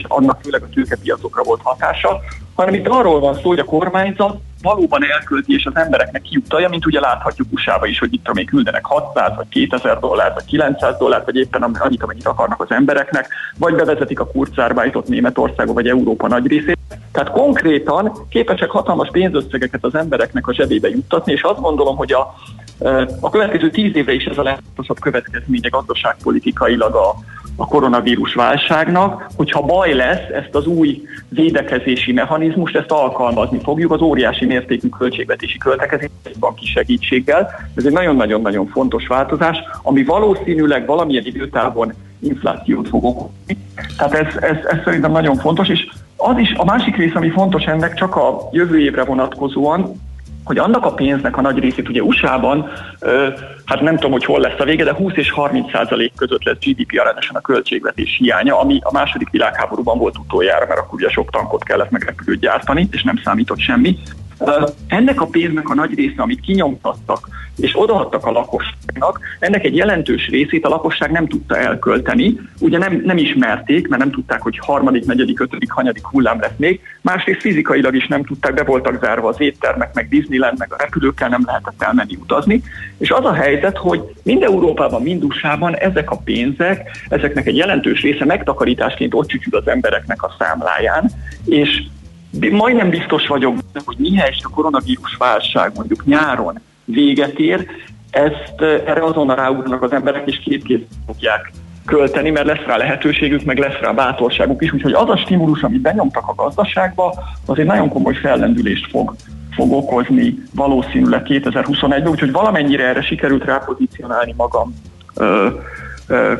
annak 0.08 0.40
főleg 0.42 0.64
a 0.64 0.70
tőkepiacokra 0.74 1.44
volt 1.44 1.62
hatása, 1.64 2.20
hanem 2.56 2.74
itt 2.74 2.88
arról 2.88 3.20
van 3.20 3.34
szó, 3.34 3.48
hogy 3.48 3.60
a 3.60 3.64
kormányzat 3.64 4.38
valóban 4.62 5.04
elkölti 5.04 5.54
és 5.54 5.66
az 5.66 5.76
embereknek 5.76 6.22
kiutalja, 6.22 6.70
mint 6.70 6.86
ugye 6.86 7.00
láthatjuk 7.00 7.48
usa 7.52 7.80
is, 7.84 8.00
hogy 8.00 8.14
itt 8.14 8.34
még 8.34 8.50
küldenek 8.50 8.86
600 8.86 9.36
vagy 9.36 9.48
2000 9.50 10.00
dollárt, 10.00 10.34
vagy 10.34 10.46
900 10.46 10.98
dollárt, 10.98 11.26
vagy 11.26 11.36
éppen 11.36 11.64
annyit, 11.64 12.04
amennyit 12.04 12.28
akarnak 12.28 12.62
az 12.62 12.72
embereknek, 12.72 13.28
vagy 13.58 13.76
bevezetik 13.76 14.20
a 14.20 14.28
kurzárvájtot 14.28 15.08
Németországba 15.08 15.74
vagy 15.74 15.88
Európa 15.88 16.28
nagy 16.28 16.48
részét. 16.48 16.78
Tehát 17.12 17.32
konkrétan 17.32 18.12
képesek 18.30 18.70
hatalmas 18.70 18.99
pénzösszegeket 19.08 19.84
az 19.84 19.96
embereknek 19.96 20.48
a 20.48 20.54
zsebébe 20.54 20.90
juttatni, 20.90 21.32
és 21.32 21.42
azt 21.42 21.62
gondolom, 21.62 21.96
hogy 21.96 22.14
a, 22.14 22.34
a 23.20 23.30
következő 23.30 23.70
tíz 23.70 23.96
évre 23.96 24.14
is 24.14 24.26
ez 24.26 24.38
a 24.38 24.44
legfontosabb 24.44 25.00
következménye 25.00 25.70
gazdaságpolitikailag 25.70 26.96
a, 26.96 27.16
a 27.56 27.68
koronavírus 27.68 28.34
válságnak, 28.34 29.30
hogyha 29.36 29.62
baj 29.62 29.94
lesz, 29.94 30.30
ezt 30.34 30.56
az 30.56 30.66
új 30.66 31.02
védekezési 31.30 32.12
mechanizmust, 32.12 32.76
ezt 32.76 32.92
alkalmazni 32.92 33.60
fogjuk 33.64 33.92
az 33.92 34.02
óriási 34.02 34.46
mértékű 34.46 34.90
költségvetési 34.90 35.58
költekezés 35.58 36.10
banki 36.40 36.66
segítséggel. 36.66 37.50
Ez 37.76 37.86
egy 37.86 37.92
nagyon-nagyon-nagyon 37.92 38.68
fontos 38.68 39.08
változás, 39.08 39.58
ami 39.82 40.04
valószínűleg 40.04 40.86
valamilyen 40.86 41.26
időtávon 41.26 41.94
inflációt 42.20 42.88
fog 42.88 43.04
okozni. 43.04 43.58
Tehát 43.98 44.14
ez, 44.14 44.44
ez, 44.44 44.58
ez 44.66 44.78
szerintem 44.84 45.12
nagyon 45.12 45.36
fontos, 45.36 45.68
és 45.68 45.88
az 46.22 46.38
is 46.38 46.54
a 46.58 46.66
másik 46.66 46.96
rész, 46.96 47.16
ami 47.16 47.30
fontos 47.30 47.64
ennek 47.64 47.94
csak 47.94 48.16
a 48.16 48.50
jövő 48.52 48.80
évre 48.80 49.04
vonatkozóan, 49.04 50.08
hogy 50.44 50.58
annak 50.58 50.86
a 50.86 50.94
pénznek 50.94 51.38
a 51.38 51.42
nagy 51.42 51.60
részét 51.60 51.90
ugye 51.90 52.02
USA-ban, 52.02 52.70
hát 53.66 53.82
nem 53.82 53.96
tudom, 53.96 54.12
hogy 54.12 54.26
hol 54.26 54.40
lesz 54.40 54.60
a 54.60 54.64
vége, 54.64 54.84
de 54.84 54.94
20 54.94 55.14
és 55.16 55.32
30 55.32 55.72
százalék 55.72 56.14
között 56.16 56.44
lesz 56.44 56.58
GDP 56.60 57.00
arányosan 57.00 57.36
a 57.36 57.42
költségvetés 57.42 58.16
hiánya, 58.18 58.60
ami 58.60 58.80
a 58.84 58.92
második 58.92 59.30
világháborúban 59.30 59.98
volt 59.98 60.18
utoljára, 60.18 60.66
mert 60.68 60.80
akkor 60.80 61.00
ugye 61.00 61.10
sok 61.10 61.32
tankot 61.32 61.64
kellett 61.64 61.90
meg 61.90 62.16
gyártani, 62.40 62.88
és 62.92 63.04
nem 63.04 63.20
számított 63.24 63.60
semmi. 63.60 63.98
Ennek 64.88 65.22
a 65.22 65.26
pénznek 65.26 65.70
a 65.70 65.74
nagy 65.74 65.94
része, 65.96 66.22
amit 66.22 66.40
kinyomtattak, 66.40 67.28
és 67.56 67.72
odaadtak 67.80 68.26
a 68.26 68.32
lakosságnak, 68.32 69.20
ennek 69.40 69.64
egy 69.64 69.76
jelentős 69.76 70.28
részét 70.28 70.66
a 70.66 70.70
lakosság 70.70 71.12
nem 71.12 71.28
tudta 71.28 71.58
elkölteni, 71.58 72.40
ugye 72.60 72.78
nem, 72.78 73.02
nem 73.06 73.18
ismerték, 73.18 73.88
mert 73.88 74.02
nem 74.02 74.12
tudták, 74.12 74.42
hogy 74.42 74.58
harmadik, 74.58 75.06
negyedik, 75.06 75.40
ötödik, 75.40 75.72
hanyadik 75.72 76.06
hullám 76.06 76.40
lesz 76.40 76.58
még, 76.58 76.80
másrészt 77.02 77.42
fizikailag 77.42 77.96
is 77.96 78.08
nem 78.08 78.24
tudták, 78.24 78.54
be 78.54 78.64
voltak 78.64 79.04
zárva 79.04 79.28
az 79.28 79.42
éttermek, 79.42 79.94
meg 79.94 80.10
Disneyland, 80.10 80.58
meg 80.58 80.74
a 80.74 80.78
repülőkkel 80.80 81.30
nem 81.30 81.44
lehetett 81.46 81.84
elmenni 81.84 82.16
utazni, 82.16 82.64
és 82.98 83.10
az 83.10 83.26
a 83.26 83.34
helyzet, 83.34 83.78
hogy 83.78 84.02
mind 84.24 84.44
Európában, 84.44 85.02
mind 85.02 85.24
USA-ban 85.24 85.76
ezek 85.76 86.12
a 86.12 86.22
pénzek, 86.24 86.98
ezeknek 87.10 87.48
egy 87.48 87.56
jelentős 87.56 88.02
része 88.02 88.26
megtakarításként 88.26 89.14
ott 89.14 89.28
csücsül 89.28 89.58
az 89.58 89.68
embereknek 89.68 90.24
a 90.24 90.36
számláján, 90.40 91.12
és 91.46 91.84
majdnem 92.52 92.90
biztos 92.90 93.28
vagyok 93.28 93.56
hogy 93.86 93.96
mihelyest 93.98 94.46
a 94.46 94.50
koronavírus 94.50 95.16
válság 95.18 95.72
mondjuk 95.76 96.06
nyáron 96.06 96.60
véget 96.86 97.40
ér, 97.40 97.68
ezt 98.10 98.62
erre 98.62 99.04
azonnal 99.04 99.36
ráugranak 99.36 99.82
az 99.82 99.92
emberek, 99.92 100.28
és 100.28 100.40
két 100.40 100.64
kéz 100.64 100.80
fogják 101.06 101.52
költeni, 101.86 102.30
mert 102.30 102.46
lesz 102.46 102.66
rá 102.66 102.78
lehetőségük, 102.78 103.44
meg 103.44 103.58
lesz 103.58 103.80
rá 103.82 103.92
bátorságuk 103.92 104.64
is. 104.64 104.74
Úgyhogy 104.74 104.94
az 104.94 105.10
a 105.10 105.18
stimulus, 105.18 105.62
amit 105.62 105.82
benyomtak 105.82 106.28
a 106.28 106.34
gazdaságba, 106.36 107.14
az 107.46 107.60
egy 107.60 107.66
nagyon 107.66 107.90
komoly 107.90 108.14
fellendülést 108.14 108.90
fog, 108.90 109.16
fog 109.52 109.72
okozni 109.72 110.44
valószínűleg 110.56 111.22
2021-ben, 111.26 112.08
úgyhogy 112.08 112.32
valamennyire 112.32 112.88
erre 112.88 113.02
sikerült 113.02 113.46
rápozícionálni 113.46 114.34
magam 114.38 114.74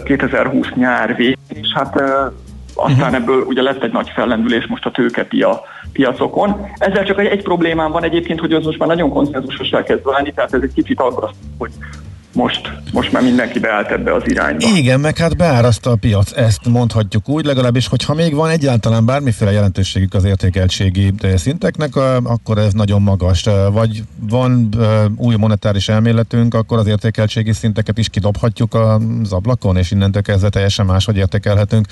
2020 0.04 0.68
nyár 0.76 1.16
végén, 1.16 1.38
és 1.48 1.68
hát 1.74 2.02
aztán 2.84 3.00
uh-huh. 3.00 3.16
ebből 3.16 3.42
ugye 3.42 3.62
lett 3.62 3.84
egy 3.84 3.92
nagy 3.92 4.10
fellendülés 4.10 4.68
most 4.68 4.86
a 4.86 4.92
tőkepia 4.92 5.62
piacokon. 5.92 6.68
Ezzel 6.78 7.04
csak 7.04 7.20
egy, 7.20 7.26
egy 7.26 7.44
problémám 7.44 7.92
van 7.92 8.04
egyébként, 8.04 8.40
hogy 8.40 8.54
az 8.54 8.66
most 8.66 8.80
már 8.80 8.88
nagyon 8.88 9.10
konszenzusosá 9.10 9.84
kezd 9.84 10.04
válni, 10.04 10.32
tehát 10.34 10.54
ez 10.54 10.62
egy 10.62 10.74
kicsit 10.74 11.00
aggasztó, 11.00 11.38
hogy 11.58 11.72
most, 12.34 12.74
most 12.92 13.12
már 13.12 13.24
mindenki 13.24 13.60
beállt 13.60 13.92
ebbe 13.92 14.14
az 14.14 14.24
irányba. 14.26 14.68
Igen, 14.76 15.00
meg 15.00 15.18
hát 15.18 15.38
beáraszta 15.38 15.92
a 15.92 15.96
piac, 15.96 16.32
ezt 16.32 16.66
mondhatjuk 16.66 17.30
úgy, 17.30 17.46
legalábbis, 17.46 17.88
hogyha 17.88 18.14
még 18.14 18.34
van 18.34 18.50
egyáltalán 18.50 19.06
bármiféle 19.06 19.52
jelentőségük 19.52 20.14
az 20.14 20.24
értékeltségi 20.24 21.14
szinteknek, 21.36 21.96
akkor 22.24 22.58
ez 22.58 22.74
nagyon 22.74 23.02
magas. 23.02 23.46
Vagy 23.72 24.04
van 24.20 24.70
új 25.16 25.36
monetáris 25.36 25.90
elméletünk, 25.90 26.54
akkor 26.54 26.78
az 26.78 26.88
értékeltségi 26.88 27.54
szinteket 27.54 27.98
is 27.98 28.10
kidobhatjuk 28.10 28.74
az 28.74 29.32
ablakon, 29.32 29.78
és 29.78 29.92
innentől 29.92 30.22
kezdve 30.22 30.50
teljesen 30.50 30.86
máshogy 30.86 31.18
értékelhetünk 31.18 31.88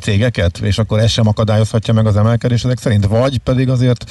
cégeket, 0.00 0.58
és 0.58 0.78
akkor 0.78 0.98
ez 0.98 1.10
sem 1.10 1.28
akadályozhatja 1.28 1.94
meg 1.94 2.06
az 2.06 2.16
emelkedés 2.16 2.64
ezek 2.64 2.78
szerint, 2.78 3.06
vagy 3.06 3.38
pedig 3.38 3.68
azért 3.68 4.10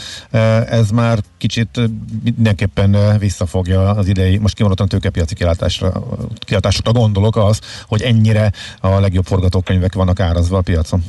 ez 0.70 0.90
már 0.90 1.20
kicsit 1.38 1.80
mindenképpen 2.24 2.98
visszafogja 3.20 3.90
az 3.90 4.08
idei, 4.08 4.38
most 4.38 4.56
kimondottan 4.56 4.88
tőke 4.88 5.10
piaci 5.14 5.36
kilátásra, 5.36 5.92
kilátásokra 6.40 6.92
gondolok 6.92 7.36
az, 7.36 7.60
hogy 7.88 8.02
ennyire 8.02 8.52
a 8.80 9.00
legjobb 9.00 9.26
forgatókönyvek 9.26 9.94
vannak 9.94 10.20
árazva 10.20 10.58
a 10.58 10.62
piacon? 10.62 11.04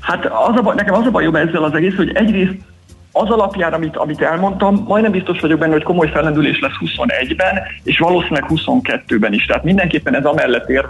Hát 0.00 0.24
az 0.24 0.56
a 0.56 0.62
baj, 0.62 0.74
nekem 0.74 0.94
az 0.94 1.06
a 1.06 1.10
bajom 1.10 1.36
ezzel 1.36 1.64
az 1.64 1.74
egész, 1.74 1.94
hogy 1.94 2.12
egyrészt 2.14 2.56
az 3.16 3.30
alapján, 3.30 3.72
amit, 3.72 3.96
amit 3.96 4.20
elmondtam, 4.20 4.84
majdnem 4.86 5.12
biztos 5.12 5.40
vagyok 5.40 5.58
benne, 5.58 5.72
hogy 5.72 5.82
komoly 5.82 6.10
fellendülés 6.10 6.60
lesz 6.60 6.72
21-ben, 6.80 7.58
és 7.82 7.98
valószínűleg 7.98 8.44
22-ben 8.48 9.32
is. 9.32 9.44
Tehát 9.46 9.64
mindenképpen 9.64 10.14
ez 10.14 10.24
amellett 10.24 10.68
ér, 10.68 10.88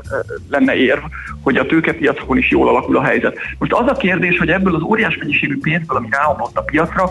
lenne 0.51 0.75
érv, 0.75 1.03
hogy 1.43 1.57
a 1.57 1.67
tőkepiacokon 1.67 2.37
is 2.37 2.51
jól 2.51 2.69
alakul 2.69 2.97
a 2.97 3.03
helyzet. 3.03 3.37
Most 3.59 3.73
az 3.73 3.87
a 3.87 3.93
kérdés, 3.93 4.39
hogy 4.39 4.49
ebből 4.49 4.75
az 4.75 4.83
óriás 4.83 5.17
mennyiségű 5.17 5.59
pénzből, 5.61 5.97
ami 5.97 6.09
ráomlott 6.11 6.57
a 6.57 6.63
piacra, 6.63 7.11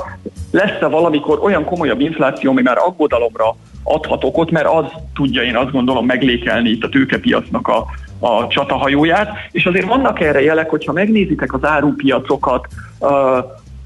lesz-e 0.51 0.88
valamikor 0.88 1.39
olyan 1.41 1.65
komolyabb 1.65 1.99
infláció, 1.99 2.51
ami 2.51 2.62
már 2.62 2.77
aggodalomra 2.77 3.55
adhat 3.83 4.23
okot, 4.23 4.51
mert 4.51 4.67
az 4.67 4.85
tudja 5.13 5.41
én 5.41 5.55
azt 5.55 5.71
gondolom 5.71 6.05
meglékelni 6.05 6.69
itt 6.69 6.83
a 6.83 6.89
tőkepiacnak 6.89 7.67
a, 7.67 7.85
a 8.19 8.47
csatahajóját, 8.47 9.29
és 9.51 9.65
azért 9.65 9.87
vannak 9.87 10.19
erre 10.19 10.41
jelek, 10.41 10.69
hogyha 10.69 10.91
megnézitek 10.91 11.53
az 11.53 11.65
árupiacokat, 11.65 12.67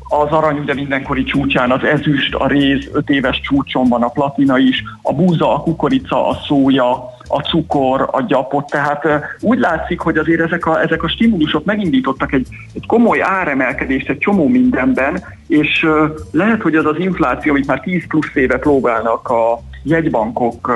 az 0.10 0.32
arany 0.32 0.58
ugye 0.58 0.74
mindenkori 0.74 1.24
csúcsán, 1.24 1.72
az 1.72 1.84
ezüst, 1.84 2.34
a 2.36 2.48
réz, 2.48 2.90
öt 2.94 3.10
éves 3.10 3.40
csúcson 3.40 3.88
van 3.88 4.04
a 4.04 4.08
platina 4.08 4.58
is, 4.58 4.84
a 5.02 5.14
búza, 5.14 5.54
a 5.54 5.62
kukorica, 5.62 6.28
a 6.28 6.38
szója, 6.48 7.16
a 7.28 7.42
cukor, 7.42 8.10
a 8.12 8.22
gyapot, 8.22 8.70
tehát 8.70 9.08
úgy 9.42 9.60
látszik, 9.60 10.00
hogy 10.00 10.18
azért 10.18 10.42
ezek 10.42 10.66
a, 10.66 10.82
ezek 10.82 11.04
a 11.04 11.08
stimulusok 11.08 11.66
megindítottak 11.66 12.34
egy, 12.34 12.48
egy 12.74 12.86
komoly 12.86 13.22
áremelkedést 13.22 14.10
egy 14.10 14.18
csomó 14.18 14.48
mindenben, 14.48 15.24
és 15.48 15.86
lehet, 16.32 16.62
hogy 16.62 16.76
az 16.76 16.86
az 16.86 17.00
infláció, 17.00 17.52
amit 17.52 17.68
már 17.68 17.80
10 17.80 18.08
plusz 18.08 18.36
éve 18.36 18.58
próbálnak 18.58 19.30
a 19.30 19.60
jegybankok 19.88 20.72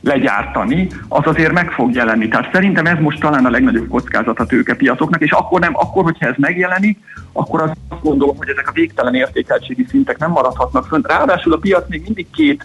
legyártani, 0.00 0.88
az 1.08 1.26
azért 1.26 1.52
meg 1.52 1.70
fog 1.70 1.94
jelenni. 1.94 2.28
Tehát 2.28 2.52
szerintem 2.52 2.86
ez 2.86 2.98
most 2.98 3.20
talán 3.20 3.44
a 3.44 3.50
legnagyobb 3.50 3.88
kockázat 3.88 4.38
a 4.38 4.46
tőkepiacoknak, 4.46 5.22
és 5.22 5.30
akkor 5.30 5.60
nem, 5.60 5.76
akkor, 5.76 6.02
hogyha 6.02 6.26
ez 6.26 6.34
megjelenik, 6.36 6.98
akkor 7.32 7.62
azt 7.62 8.02
gondolom, 8.02 8.36
hogy 8.36 8.48
ezek 8.48 8.68
a 8.68 8.72
végtelen 8.72 9.14
értékeltségi 9.14 9.86
szintek 9.88 10.18
nem 10.18 10.30
maradhatnak 10.30 10.86
fönt. 10.86 11.06
Ráadásul 11.06 11.52
a 11.52 11.56
piac 11.56 11.88
még 11.88 12.02
mindig 12.02 12.26
két 12.30 12.64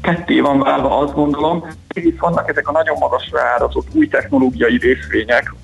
ketté 0.00 0.40
van 0.40 0.58
válva, 0.58 0.98
azt 0.98 1.14
gondolom, 1.14 1.64
és 1.94 2.14
vannak 2.18 2.48
ezek 2.48 2.68
a 2.68 2.72
nagyon 2.72 2.96
magasra 2.98 3.40
árazott 3.54 3.88
új 3.92 4.08
technológiai 4.08 4.76
részvények, 4.76 5.54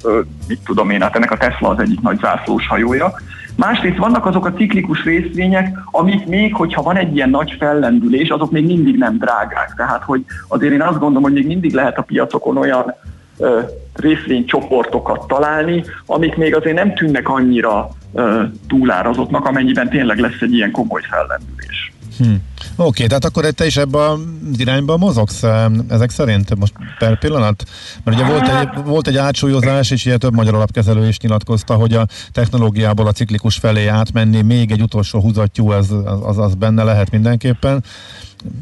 mit 0.48 0.60
tudom 0.64 0.90
én, 0.90 1.00
hát 1.00 1.16
ennek 1.16 1.30
a 1.30 1.36
Tesla 1.36 1.68
az 1.68 1.78
egyik 1.78 2.00
nagy 2.00 2.18
zászlós 2.18 2.66
hajója, 2.66 3.14
Másrészt 3.60 3.96
vannak 3.96 4.26
azok 4.26 4.46
a 4.46 4.52
ciklikus 4.52 5.04
részvények, 5.04 5.78
amik 5.84 6.26
még, 6.26 6.54
hogyha 6.54 6.82
van 6.82 6.96
egy 6.96 7.14
ilyen 7.14 7.30
nagy 7.30 7.56
fellendülés, 7.58 8.28
azok 8.28 8.50
még 8.50 8.66
mindig 8.66 8.96
nem 8.96 9.18
drágák. 9.18 9.74
Tehát, 9.76 10.02
hogy 10.02 10.24
azért 10.48 10.72
én 10.72 10.82
azt 10.82 10.98
gondolom, 10.98 11.22
hogy 11.22 11.32
még 11.32 11.46
mindig 11.46 11.72
lehet 11.72 11.98
a 11.98 12.02
piacokon 12.02 12.56
olyan 12.56 12.94
ö, 13.38 13.60
részvénycsoportokat 13.94 15.26
találni, 15.26 15.84
amik 16.06 16.36
még 16.36 16.54
azért 16.54 16.76
nem 16.76 16.94
tűnnek 16.94 17.28
annyira 17.28 17.88
ö, 18.14 18.42
túlárazottnak, 18.68 19.46
amennyiben 19.46 19.88
tényleg 19.88 20.18
lesz 20.18 20.40
egy 20.40 20.54
ilyen 20.54 20.70
komoly 20.70 21.02
fellendülés. 21.10 21.79
Hm. 22.18 22.24
Oké, 22.24 22.34
okay, 22.76 23.06
tehát 23.06 23.24
akkor 23.24 23.44
te 23.44 23.66
is 23.66 23.76
ebbe 23.76 23.98
az 23.98 24.18
irányba 24.56 24.96
mozogsz 24.96 25.42
ezek 25.88 26.10
szerint 26.10 26.58
most 26.58 26.72
per 26.98 27.18
pillanat? 27.18 27.64
Mert 28.04 28.20
ugye 28.20 28.30
volt 28.30 28.48
egy, 28.48 28.84
volt 28.84 29.06
egy 29.06 29.16
átsúlyozás, 29.16 29.90
és 29.90 30.04
ilyen 30.04 30.18
több 30.18 30.34
magyar 30.34 30.54
alapkezelő 30.54 31.08
is 31.08 31.18
nyilatkozta, 31.18 31.74
hogy 31.74 31.94
a 31.94 32.06
technológiából 32.32 33.06
a 33.06 33.12
ciklikus 33.12 33.56
felé 33.56 33.86
átmenni, 33.86 34.42
még 34.42 34.70
egy 34.70 34.82
utolsó 34.82 35.20
húzattyú, 35.20 35.70
az, 35.70 35.94
az, 36.22 36.38
az 36.38 36.54
benne 36.54 36.82
lehet 36.82 37.10
mindenképpen. 37.10 37.84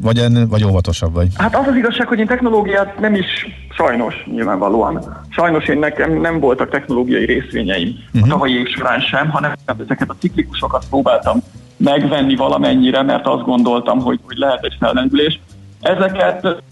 Vagy, 0.00 0.18
en, 0.18 0.48
vagy 0.48 0.64
óvatosabb 0.64 1.14
vagy? 1.14 1.28
Hát 1.34 1.56
az 1.56 1.66
az 1.66 1.76
igazság, 1.76 2.06
hogy 2.06 2.18
én 2.18 2.26
technológiát 2.26 3.00
nem 3.00 3.14
is 3.14 3.26
sajnos, 3.70 4.14
nyilvánvalóan. 4.32 5.24
Sajnos 5.28 5.66
én 5.68 5.78
nekem 5.78 6.20
nem 6.20 6.40
voltak 6.40 6.70
technológiai 6.70 7.24
részvényeim 7.24 7.88
uh-huh. 7.88 8.06
a 8.12 8.18
mhm. 8.18 8.28
tavalyi 8.28 8.58
év 8.58 8.66
során 8.66 9.00
sem, 9.00 9.28
hanem 9.28 9.52
ezeket 9.66 10.10
a 10.10 10.16
ciklikusokat 10.18 10.84
próbáltam 10.88 11.42
megvenni 11.78 12.36
valamennyire, 12.36 13.02
mert 13.02 13.26
azt 13.26 13.44
gondoltam, 13.44 14.00
hogy, 14.00 14.20
hogy 14.26 14.36
lehet 14.36 14.64
egy 14.64 14.76
fellendülés. 14.80 15.40
Ezeket 15.80 16.62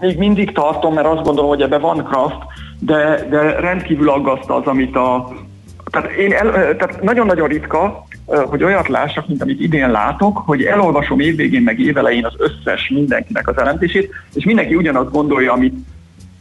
még 0.00 0.18
mindig 0.18 0.52
tartom, 0.52 0.94
mert 0.94 1.06
azt 1.06 1.22
gondolom, 1.22 1.48
hogy 1.48 1.62
ebben 1.62 1.80
van 1.80 2.04
kraft, 2.04 2.36
de, 2.78 3.26
de 3.30 3.60
rendkívül 3.60 4.10
aggaszt 4.10 4.50
az, 4.50 4.64
amit 4.64 4.96
a... 4.96 5.28
Tehát, 5.90 6.10
én 6.10 6.32
el, 6.32 6.76
tehát 6.76 7.02
nagyon-nagyon 7.02 7.48
ritka, 7.48 8.06
hogy 8.26 8.62
olyat 8.62 8.88
lássak, 8.88 9.28
mint 9.28 9.42
amit 9.42 9.60
idén 9.60 9.90
látok, 9.90 10.38
hogy 10.38 10.62
elolvasom 10.62 11.20
évvégén 11.20 11.62
meg 11.62 11.80
évelején 11.80 12.24
az 12.24 12.34
összes 12.36 12.88
mindenkinek 12.88 13.48
az 13.48 13.58
elemzését, 13.58 14.10
és 14.34 14.44
mindenki 14.44 14.74
ugyanazt 14.74 15.10
gondolja, 15.10 15.52
amit, 15.52 15.74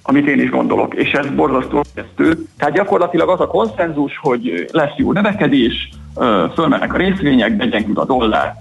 amit 0.03 0.27
én 0.27 0.39
is 0.39 0.49
gondolok, 0.49 0.93
és 0.93 1.11
ez 1.11 1.25
borzasztó 1.35 1.81
kezdő. 1.95 2.45
Tehát 2.57 2.73
gyakorlatilag 2.73 3.29
az 3.29 3.39
a 3.39 3.47
konszenzus, 3.47 4.17
hogy 4.21 4.69
lesz 4.71 4.93
jó 4.97 5.11
növekedés, 5.11 5.89
fölmennek 6.53 6.93
a 6.93 6.97
részvények, 6.97 7.69
gyengül 7.69 7.99
a 7.99 8.05
dollár, 8.05 8.53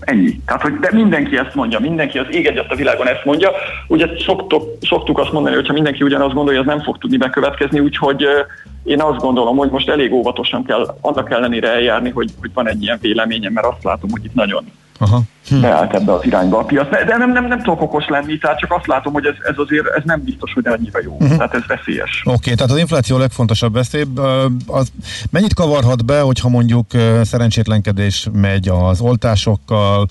ennyi. 0.00 0.40
Tehát, 0.46 0.62
hogy 0.62 0.78
de 0.78 0.88
mindenki 0.92 1.38
ezt 1.38 1.54
mondja, 1.54 1.78
mindenki 1.78 2.18
az 2.18 2.26
ég 2.30 2.46
egyet 2.46 2.70
a 2.70 2.74
világon 2.74 3.08
ezt 3.08 3.24
mondja. 3.24 3.50
Ugye 3.88 4.08
szoktuk, 4.18 4.62
szoktuk 4.80 5.18
azt 5.18 5.32
mondani, 5.32 5.54
hogy 5.54 5.66
ha 5.66 5.72
mindenki 5.72 6.04
ugyanazt 6.04 6.34
gondolja, 6.34 6.60
az 6.60 6.66
nem 6.66 6.82
fog 6.82 6.98
tudni 6.98 7.16
bekövetkezni, 7.16 7.80
úgyhogy 7.80 8.26
én 8.84 9.00
azt 9.00 9.20
gondolom, 9.20 9.56
hogy 9.56 9.70
most 9.70 9.88
elég 9.88 10.12
óvatosan 10.12 10.64
kell 10.64 10.96
annak 11.00 11.30
ellenére 11.30 11.68
eljárni, 11.72 12.10
hogy, 12.10 12.30
hogy 12.40 12.50
van 12.54 12.68
egy 12.68 12.82
ilyen 12.82 12.98
véleményem, 13.00 13.52
mert 13.52 13.66
azt 13.66 13.84
látom, 13.84 14.10
hogy 14.10 14.24
itt 14.24 14.34
nagyon 14.34 14.64
Aha. 14.98 15.22
Hm. 15.48 15.60
beállt 15.60 15.94
ebbe 15.94 16.12
az 16.12 16.24
irányba 16.24 16.58
a 16.58 16.64
piac. 16.64 16.90
De 16.90 17.16
nem, 17.16 17.32
nem, 17.32 17.46
nem 17.46 17.58
tudok 17.58 17.80
okos 17.80 18.06
lenni, 18.08 18.38
tehát 18.38 18.58
csak 18.58 18.72
azt 18.72 18.86
látom, 18.86 19.12
hogy 19.12 19.26
ez, 19.26 19.34
ez 19.48 19.54
azért 19.56 19.86
ez 19.86 20.02
nem 20.04 20.22
biztos, 20.22 20.52
hogy 20.52 20.66
annyira 20.66 21.00
jó. 21.02 21.12
Uh-huh. 21.12 21.36
Tehát 21.36 21.54
ez 21.54 21.66
veszélyes. 21.66 22.22
Oké, 22.24 22.36
okay, 22.36 22.54
tehát 22.54 22.72
az 22.72 22.78
infláció 22.78 23.16
a 23.16 23.18
legfontosabb 23.18 23.72
veszély. 23.72 24.04
Az 24.66 24.92
mennyit 25.30 25.54
kavarhat 25.54 26.04
be, 26.04 26.20
hogyha 26.20 26.48
mondjuk 26.48 26.86
szerencsétlenkedés 27.22 28.28
megy 28.32 28.68
az 28.68 29.00
oltásokkal, 29.00 30.06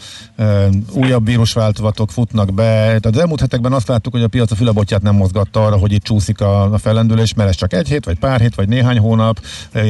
újabb 0.93 1.26
vírusváltozatok 1.26 2.12
futnak 2.12 2.54
be. 2.54 2.63
Tehát 2.63 3.06
az 3.06 3.17
elmúlt 3.17 3.39
hetekben 3.39 3.74
azt 3.74 3.88
láttuk, 3.88 4.13
hogy 4.13 4.24
a 4.24 4.28
piac 4.28 4.52
a 4.52 4.56
fülebotját 4.56 5.02
nem 5.02 5.15
mozgatta 5.15 5.65
arra, 5.65 5.78
hogy 5.78 5.91
itt 5.91 6.04
csúszik 6.04 6.41
a, 6.41 6.74
a 6.74 6.78
fellendülés, 6.78 7.34
mert 7.34 7.50
ez 7.50 7.56
csak 7.56 7.74
egy 7.74 7.88
hét, 7.88 8.06
vagy 8.06 8.19
pár 8.19 8.39
hét, 8.39 8.56
vagy 8.56 8.67
néhány 8.67 9.00
hónap, 9.00 9.39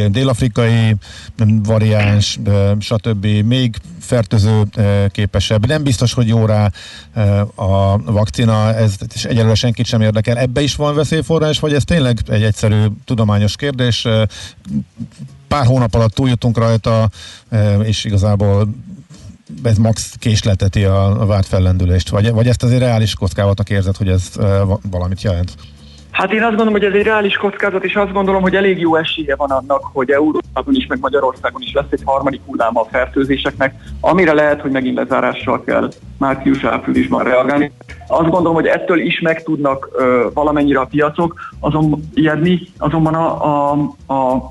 dél-afrikai 0.10 0.96
variáns, 1.64 2.40
stb. 2.80 3.26
még 3.26 3.76
fertőző 4.06 4.64
képesebb. 5.12 5.68
Nem 5.68 5.84
biztos, 5.84 6.14
hogy 6.14 6.28
jó 6.28 6.46
rá 6.46 6.72
a 7.56 7.98
vakcina, 7.98 8.74
ez 8.74 8.96
és 9.14 9.26
egyelőre 9.26 9.56
senkit 9.56 9.86
sem 9.86 10.02
érdekel. 10.02 10.38
Ebbe 10.38 10.62
is 10.62 10.76
van 10.76 10.96
veszélyforrás, 10.96 11.60
vagy 11.60 11.74
ez 11.74 11.84
tényleg 11.84 12.20
egy 12.28 12.44
egyszerű 12.44 12.86
tudományos 13.06 13.56
kérdés? 13.56 14.08
Pár 15.48 15.66
hónap 15.66 15.94
alatt 15.94 16.14
túljutunk 16.14 16.58
rajta, 16.58 17.10
és 17.84 18.04
igazából 18.04 18.68
ez 19.64 19.78
max 19.78 20.14
késleteti 20.20 20.84
a, 20.84 21.26
várt 21.26 21.48
fellendülést, 21.48 22.10
vagy, 22.10 22.32
vagy 22.32 22.48
ezt 22.48 22.64
azért 22.64 22.80
reális 22.80 23.14
kockávatnak 23.14 23.70
érzed, 23.70 23.96
hogy 23.96 24.10
ez 24.10 24.32
valamit 24.90 25.22
jelent? 25.22 25.56
Hát 26.16 26.34
én 26.34 26.42
azt 26.42 26.50
gondolom, 26.50 26.74
hogy 26.74 26.84
ez 26.84 26.94
egy 26.94 27.04
reális 27.04 27.36
kockázat, 27.36 27.84
és 27.84 27.96
azt 27.96 28.12
gondolom, 28.12 28.42
hogy 28.42 28.56
elég 28.56 28.80
jó 28.80 28.96
esélye 28.96 29.36
van 29.36 29.50
annak, 29.50 29.82
hogy 29.94 30.12
Európában 30.12 30.76
is, 30.76 30.88
meg 30.88 31.00
Magyarországon 31.02 31.62
is 31.62 31.74
lesz 31.74 31.86
egy 31.90 32.02
harmadik 32.06 32.42
hulláma 32.46 32.82
a 32.82 32.88
fertőzéseknek, 32.92 33.76
amire 34.00 34.34
lehet, 34.34 34.62
hogy 34.62 34.72
megint 34.72 34.98
lezárással 34.98 35.64
kell 35.64 35.90
március-áprilisban 36.18 37.24
reagálni. 37.24 37.72
Azt 38.08 38.30
gondolom, 38.30 38.54
hogy 38.54 38.66
ettől 38.66 39.00
is 39.00 39.20
meg 39.20 39.44
tudnak 39.44 39.90
ö, 39.96 40.28
valamennyire 40.34 40.80
a 40.80 40.86
piacok 40.86 41.36
azon 41.60 42.10
ijedni, 42.14 42.62
azonban 42.78 43.14
a, 43.14 43.44
a, 43.44 43.72
a 44.14 44.44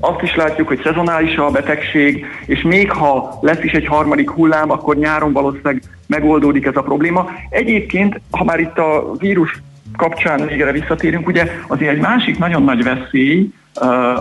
azt 0.00 0.22
is 0.22 0.36
látjuk, 0.36 0.68
hogy 0.68 0.80
szezonális 0.82 1.36
a 1.36 1.50
betegség, 1.50 2.24
és 2.46 2.62
még 2.62 2.90
ha 2.90 3.38
lesz 3.40 3.62
is 3.62 3.72
egy 3.72 3.86
harmadik 3.86 4.30
hullám, 4.30 4.70
akkor 4.70 4.96
nyáron 4.96 5.32
valószínűleg 5.32 5.82
megoldódik 6.06 6.66
ez 6.66 6.76
a 6.76 6.82
probléma. 6.82 7.28
Egyébként, 7.50 8.20
ha 8.30 8.44
már 8.44 8.60
itt 8.60 8.78
a 8.78 9.12
vírus 9.18 9.62
kapcsán 9.96 10.40
még 10.40 10.60
erre 10.60 10.72
visszatérünk, 10.72 11.26
ugye 11.26 11.50
azért 11.66 11.92
egy 11.92 12.00
másik 12.00 12.38
nagyon 12.38 12.62
nagy 12.62 12.82
veszély, 12.82 13.50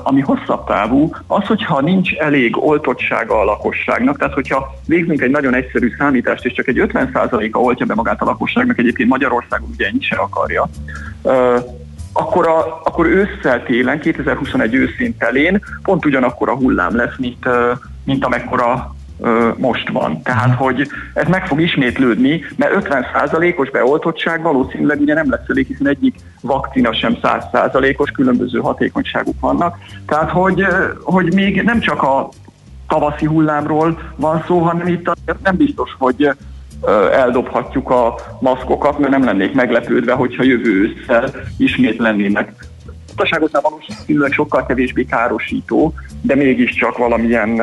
ami 0.03 0.21
hosszabb 0.21 0.65
távú, 0.65 1.15
az, 1.27 1.45
hogyha 1.45 1.81
nincs 1.81 2.13
elég 2.13 2.63
oltottsága 2.67 3.39
a 3.39 3.43
lakosságnak, 3.43 4.17
tehát 4.17 4.33
hogyha 4.33 4.73
végzünk 4.87 5.21
egy 5.21 5.29
nagyon 5.29 5.53
egyszerű 5.53 5.91
számítást, 5.97 6.45
és 6.45 6.53
csak 6.53 6.67
egy 6.67 6.85
50%-a 6.93 7.57
oltja 7.57 7.85
be 7.85 7.93
magát 7.93 8.21
a 8.21 8.25
lakosságnak, 8.25 8.77
egyébként 8.77 9.09
Magyarországon 9.09 9.69
ugye 9.73 9.85
ennyi 9.85 10.01
se 10.01 10.15
akarja, 10.15 10.69
akkor, 12.13 12.47
a, 12.47 12.81
akkor 12.83 13.05
ősszel 13.05 13.63
télen, 13.63 13.99
2021 13.99 14.73
őszén 14.73 15.17
telén 15.17 15.61
pont 15.83 16.05
ugyanakkor 16.05 16.49
a 16.49 16.55
hullám 16.55 16.95
lesz, 16.95 17.17
mint, 17.17 17.47
mint 18.03 18.25
amekkora 18.25 18.94
most 19.57 19.89
van. 19.89 20.21
Tehát, 20.21 20.55
hogy 20.55 20.87
ez 21.13 21.27
meg 21.27 21.47
fog 21.47 21.61
ismétlődni, 21.61 22.41
mert 22.55 22.87
50%-os 22.87 23.69
beoltottság 23.69 24.41
valószínűleg 24.41 24.99
ugye 24.99 25.13
nem 25.13 25.29
lesz 25.29 25.47
elég, 25.47 25.67
hiszen 25.67 25.87
egyik 25.87 26.15
vakcina 26.41 26.93
sem 26.93 27.17
100%-os, 27.21 28.11
különböző 28.11 28.59
hatékonyságuk 28.59 29.39
vannak. 29.39 29.77
Tehát, 30.07 30.29
hogy, 30.29 30.65
hogy 31.03 31.33
még 31.33 31.61
nem 31.61 31.79
csak 31.79 32.03
a 32.03 32.29
tavaszi 32.87 33.25
hullámról 33.25 33.99
van 34.15 34.43
szó, 34.47 34.59
hanem 34.59 34.87
itt 34.87 35.11
nem 35.43 35.55
biztos, 35.55 35.95
hogy 35.99 36.29
eldobhatjuk 37.11 37.89
a 37.89 38.15
maszkokat, 38.39 38.99
mert 38.99 39.11
nem 39.11 39.23
lennék 39.23 39.53
meglepődve, 39.53 40.13
hogyha 40.13 40.43
jövő 40.43 40.71
ősszel 40.71 41.31
ismét 41.57 41.97
lennének 41.97 42.53
gazdaságoknál 43.15 43.61
valószínűleg 43.61 44.31
sokkal 44.31 44.65
kevésbé 44.65 45.03
károsító, 45.05 45.93
de 46.21 46.35
mégiscsak 46.35 46.97
valamilyen 46.97 47.61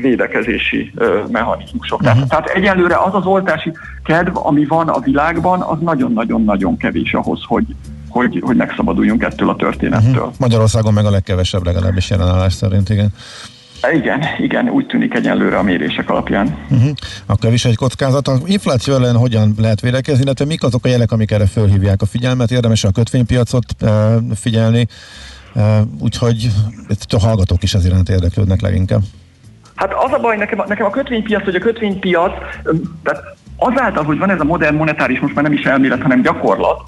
védekezési 0.00 0.92
mechanizmusok. 1.30 2.00
Uh-huh. 2.00 2.26
Tehát 2.26 2.46
egyelőre 2.46 2.96
az 2.96 3.14
az 3.14 3.24
oltási 3.24 3.72
kedv, 4.04 4.36
ami 4.36 4.64
van 4.64 4.88
a 4.88 5.00
világban, 5.00 5.60
az 5.60 5.78
nagyon-nagyon-nagyon 5.80 6.76
kevés 6.76 7.14
ahhoz, 7.14 7.40
hogy, 7.46 7.64
hogy, 8.08 8.42
hogy 8.44 8.56
megszabaduljunk 8.56 9.22
ettől 9.22 9.48
a 9.48 9.56
történettől. 9.56 10.22
Uh-huh. 10.22 10.32
Magyarországon 10.38 10.92
meg 10.92 11.04
a 11.04 11.10
legkevesebb 11.10 11.64
legalábbis 11.64 12.10
jelenállás 12.10 12.52
szerint, 12.52 12.88
igen. 12.88 13.12
Igen, 13.92 14.20
igen, 14.38 14.68
úgy 14.68 14.86
tűnik 14.86 15.14
egyenlőre 15.14 15.58
a 15.58 15.62
mérések 15.62 16.10
alapján. 16.10 16.56
Uh-huh. 16.70 16.90
Akkor 17.26 17.52
is 17.52 17.64
egy 17.64 17.76
kockázat. 17.76 18.28
A 18.28 18.38
infláció 18.44 18.94
ellen 18.94 19.16
hogyan 19.16 19.54
lehet 19.58 19.80
védekezni, 19.80 20.22
illetve 20.22 20.44
mik 20.44 20.62
azok 20.62 20.84
a 20.84 20.88
jelek, 20.88 21.12
amik 21.12 21.30
erre 21.30 21.46
fölhívják 21.46 22.02
a 22.02 22.06
figyelmet? 22.06 22.50
Érdemes 22.50 22.84
a 22.84 22.90
kötvénypiacot 22.90 23.64
uh, 23.82 23.90
figyelni, 24.34 24.86
uh, 25.54 25.62
úgyhogy 26.00 26.50
a 27.08 27.20
hallgatók 27.20 27.62
is 27.62 27.74
az 27.74 27.84
iránt 27.84 28.08
érdeklődnek 28.08 28.60
leginkább. 28.60 29.00
Hát 29.74 29.92
az 29.92 30.12
a 30.12 30.18
baj 30.18 30.36
nekem, 30.36 30.64
nekem 30.68 30.86
a 30.86 30.90
kötvénypiac, 30.90 31.44
hogy 31.44 31.54
a 31.54 31.58
kötvénypiac, 31.60 32.32
tehát 33.02 33.22
azáltal, 33.56 34.04
hogy 34.04 34.18
van 34.18 34.30
ez 34.30 34.40
a 34.40 34.44
modern 34.44 34.76
monetáris, 34.76 35.20
most 35.20 35.34
már 35.34 35.44
nem 35.44 35.52
is 35.52 35.62
elmélet, 35.62 36.02
hanem 36.02 36.22
gyakorlat, 36.22 36.82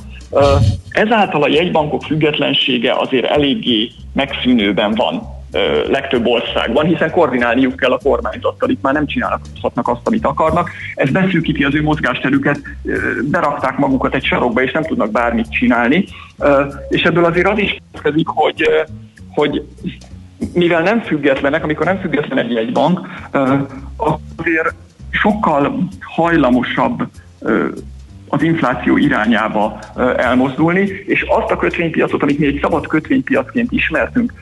ezáltal 0.89 1.43
a 1.43 1.49
jegybankok 1.49 2.03
függetlensége 2.03 2.93
azért 2.99 3.25
eléggé 3.25 3.91
megszűnőben 4.13 4.95
van 4.95 5.41
legtöbb 5.89 6.27
országban, 6.27 6.87
hiszen 6.87 7.11
koordinálniuk 7.11 7.77
kell 7.77 7.93
a 7.93 8.01
kormányzattal, 8.03 8.71
itt 8.71 8.83
már 8.83 8.93
nem 8.93 9.07
csinálhatnak 9.07 9.89
azt, 9.89 10.01
amit 10.05 10.27
akarnak. 10.27 10.71
Ez 10.95 11.11
beszűkíti 11.11 11.65
az 11.65 11.75
ő 11.75 11.83
mozgásterüket, 11.83 12.61
berakták 13.25 13.79
magukat 13.79 14.15
egy 14.15 14.25
sarokba, 14.25 14.63
és 14.63 14.73
nem 14.73 14.83
tudnak 14.83 15.11
bármit 15.11 15.51
csinálni. 15.51 16.05
És 16.89 17.03
ebből 17.03 17.25
azért 17.25 17.49
az 17.49 17.59
is 17.59 17.77
következik, 17.93 18.27
hogy, 18.27 18.69
hogy 19.35 19.63
mivel 20.55 20.83
nem 20.83 21.01
függetlenek, 21.01 21.65
amikor 21.65 21.87
nem 21.87 22.01
független 22.01 22.39
egy, 22.39 22.57
egy 22.57 22.73
bank, 22.73 23.01
azért 23.97 24.75
sokkal 25.11 25.89
hajlamosabb 26.01 27.09
az 28.29 28.43
infláció 28.43 28.97
irányába 28.97 29.79
elmozdulni, 30.17 30.81
és 31.07 31.25
azt 31.29 31.51
a 31.51 31.57
kötvénypiacot, 31.57 32.23
amit 32.23 32.39
mi 32.39 32.47
egy 32.47 32.59
szabad 32.63 32.87
kötvénypiacként 32.87 33.73
ismertünk, 33.73 34.33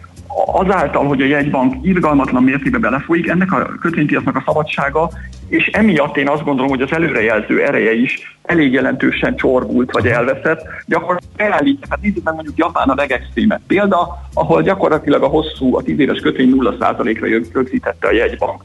azáltal, 0.47 1.07
hogy 1.07 1.23
a 1.23 1.27
jegybank 1.27 1.87
irgalmatlan 1.87 2.43
mértékben 2.43 2.81
belefolyik, 2.81 3.29
ennek 3.29 3.53
a 3.53 3.67
kötvénypiacnak 3.81 4.37
a 4.37 4.43
szabadsága, 4.47 5.11
és 5.51 5.67
emiatt 5.67 6.17
én 6.17 6.29
azt 6.29 6.45
gondolom, 6.45 6.71
hogy 6.71 6.83
az 6.83 6.93
előrejelző 6.93 7.63
ereje 7.63 7.93
is 7.93 8.39
elég 8.43 8.73
jelentősen 8.73 9.37
csorbult 9.37 9.93
vagy 9.93 10.07
elveszett. 10.07 10.67
Gyakorlatilag 10.87 11.35
elállítja, 11.37 11.87
hát 11.91 12.01
nézzük 12.01 12.25
meg 12.25 12.35
mondjuk 12.35 12.59
Japán 12.59 12.89
a 12.89 12.95
legextrémebb 12.95 13.61
példa, 13.67 14.29
ahol 14.35 14.63
gyakorlatilag 14.63 15.23
a 15.23 15.27
hosszú, 15.27 15.77
a 15.77 15.83
10 15.83 15.99
éves 15.99 16.21
kötvény 16.21 16.53
0%-ra 16.57 17.27
rögzítette 17.53 18.09
a 18.09 18.13
jegybank. 18.13 18.63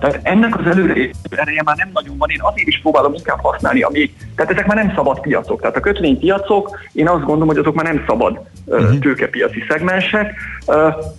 Tehát 0.00 0.20
ennek 0.22 0.58
az 0.58 0.66
előre 0.66 1.10
ereje 1.30 1.62
már 1.64 1.76
nem 1.76 1.90
nagyon 1.92 2.16
van, 2.18 2.30
én 2.30 2.40
azért 2.40 2.68
is 2.68 2.80
próbálom 2.80 3.14
inkább 3.14 3.38
használni, 3.42 3.82
ami, 3.82 4.14
tehát 4.36 4.52
ezek 4.52 4.66
már 4.66 4.76
nem 4.76 4.92
szabad 4.94 5.20
piacok. 5.20 5.60
Tehát 5.60 5.76
a 5.76 5.80
kötvénypiacok, 5.80 6.78
én 6.92 7.08
azt 7.08 7.24
gondolom, 7.24 7.48
hogy 7.48 7.58
azok 7.58 7.74
már 7.74 7.84
nem 7.84 8.04
szabad 8.06 8.40
uh-huh. 8.64 8.98
tőkepiaci 8.98 9.64
szegmensek. 9.68 10.34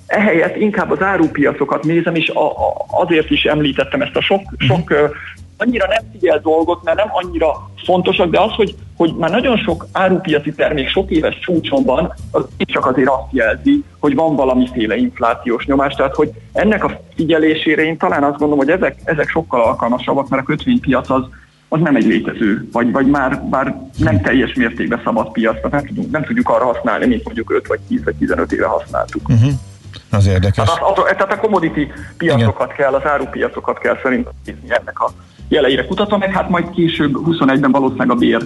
Ehelyett 0.07 0.55
inkább 0.55 0.91
az 0.91 1.01
árupiacokat 1.01 1.83
nézem, 1.83 2.15
és 2.15 2.29
a, 2.29 2.45
a, 2.45 2.85
azért 2.87 3.29
is 3.29 3.43
említettem 3.43 4.01
ezt 4.01 4.15
a 4.15 4.21
sok, 4.21 4.41
uh-huh. 4.41 4.67
Sok 4.89 5.15
annyira 5.61 5.87
nem 5.87 6.11
figyel 6.11 6.39
dolgot, 6.39 6.83
mert 6.83 6.97
nem 6.97 7.09
annyira 7.11 7.69
fontosak, 7.85 8.29
de 8.29 8.39
az, 8.39 8.51
hogy, 8.51 8.75
hogy 8.95 9.15
már 9.15 9.29
nagyon 9.29 9.57
sok 9.57 9.87
árupiaci 9.91 10.53
termék 10.53 10.89
sok 10.89 11.11
éves 11.11 11.39
csúcson 11.39 11.83
van, 11.83 12.13
az 12.31 12.45
csak 12.57 12.85
azért 12.85 13.09
azt 13.09 13.31
jelzi, 13.31 13.83
hogy 13.99 14.15
van 14.15 14.35
valamiféle 14.35 14.95
inflációs 14.95 15.65
nyomás, 15.65 15.93
tehát 15.93 16.15
hogy 16.15 16.31
ennek 16.51 16.83
a 16.83 16.99
figyelésére 17.15 17.83
én 17.83 17.97
talán 17.97 18.23
azt 18.23 18.37
gondolom, 18.37 18.57
hogy 18.57 18.69
ezek, 18.69 18.99
ezek 19.03 19.29
sokkal 19.29 19.61
alkalmasabbak, 19.61 20.29
mert 20.29 20.41
a 20.41 20.45
kötvénypiac 20.45 21.09
az, 21.09 21.23
az 21.67 21.79
nem 21.79 21.95
egy 21.95 22.05
létező, 22.05 22.67
vagy, 22.71 22.91
vagy 22.91 23.07
már, 23.07 23.43
már 23.49 23.81
nem 23.97 24.21
teljes 24.21 24.53
mértékben 24.53 25.01
szabad 25.03 25.31
piac, 25.31 25.71
nem 25.71 25.85
tudjuk, 25.85 26.11
nem 26.11 26.23
tudjuk 26.23 26.49
arra 26.49 26.65
használni, 26.65 27.05
mint 27.05 27.23
mondjuk 27.23 27.51
5 27.51 27.67
vagy 27.67 27.79
10 27.87 28.03
vagy 28.03 28.15
15 28.15 28.51
éve 28.51 28.65
használtuk. 28.65 29.29
Uh-huh. 29.29 29.51
Az 30.09 30.27
érdekes. 30.27 30.69
Hát, 30.69 30.81
az, 30.81 30.97
az, 30.97 31.03
tehát 31.03 31.31
a 31.31 31.37
commodity 31.37 31.91
piacokat 32.17 32.65
Igen. 32.65 32.77
kell, 32.77 32.93
az 32.93 33.05
árupiacokat 33.05 33.79
kell 33.79 33.99
szerintem 34.01 34.33
ennek 34.67 35.01
a 35.01 35.11
jeleire 35.51 35.85
kutatva, 35.85 36.17
meg 36.17 36.31
hát 36.31 36.49
majd 36.49 36.69
később 36.69 37.17
21-ben 37.25 37.71
valószínűleg 37.71 38.11
a 38.11 38.15
bér, 38.15 38.45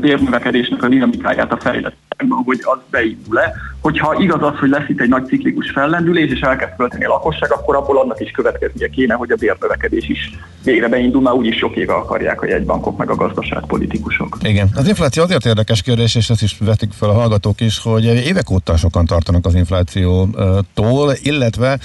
bérnövekedésnek 0.00 0.82
a 0.82 0.88
dinamikáját 0.88 1.52
a 1.52 1.56
fejlesztésben, 1.56 2.28
hogy 2.44 2.58
az 2.62 2.78
beindul-e. 2.90 3.54
Hogyha 3.80 4.16
igaz 4.18 4.42
az, 4.42 4.58
hogy 4.58 4.68
lesz 4.68 4.88
itt 4.88 5.00
egy 5.00 5.08
nagy 5.08 5.26
ciklikus 5.26 5.70
fellendülés, 5.70 6.30
és 6.30 6.40
elkezd 6.40 6.72
költeni 6.76 7.04
a 7.04 7.08
lakosság, 7.08 7.52
akkor 7.52 7.76
abból 7.76 7.98
annak 7.98 8.20
is 8.20 8.30
következnie 8.30 8.88
kéne, 8.88 9.14
hogy 9.14 9.30
a 9.30 9.36
bérnövekedés 9.36 10.08
is 10.08 10.30
végre 10.64 10.88
beindul, 10.88 11.22
már 11.22 11.34
úgyis 11.34 11.56
sok 11.56 11.76
éve 11.76 11.92
akarják 11.92 12.42
a 12.42 12.46
jegybankok 12.46 12.96
meg 12.96 13.10
a 13.10 13.14
gazdaságpolitikusok. 13.14 14.36
Igen. 14.42 14.68
Az 14.74 14.88
infláció 14.88 15.22
azért 15.22 15.46
érdekes 15.46 15.82
kérdés, 15.82 16.14
és 16.14 16.30
ezt 16.30 16.42
is 16.42 16.56
vetik 16.60 16.92
fel 16.92 17.08
a 17.08 17.12
hallgatók 17.12 17.60
is, 17.60 17.78
hogy 17.78 18.04
évek 18.04 18.50
óta 18.50 18.76
sokan 18.76 19.06
tartanak 19.06 19.46
az 19.46 19.54
inflációtól, 19.54 21.12
illetve 21.22 21.78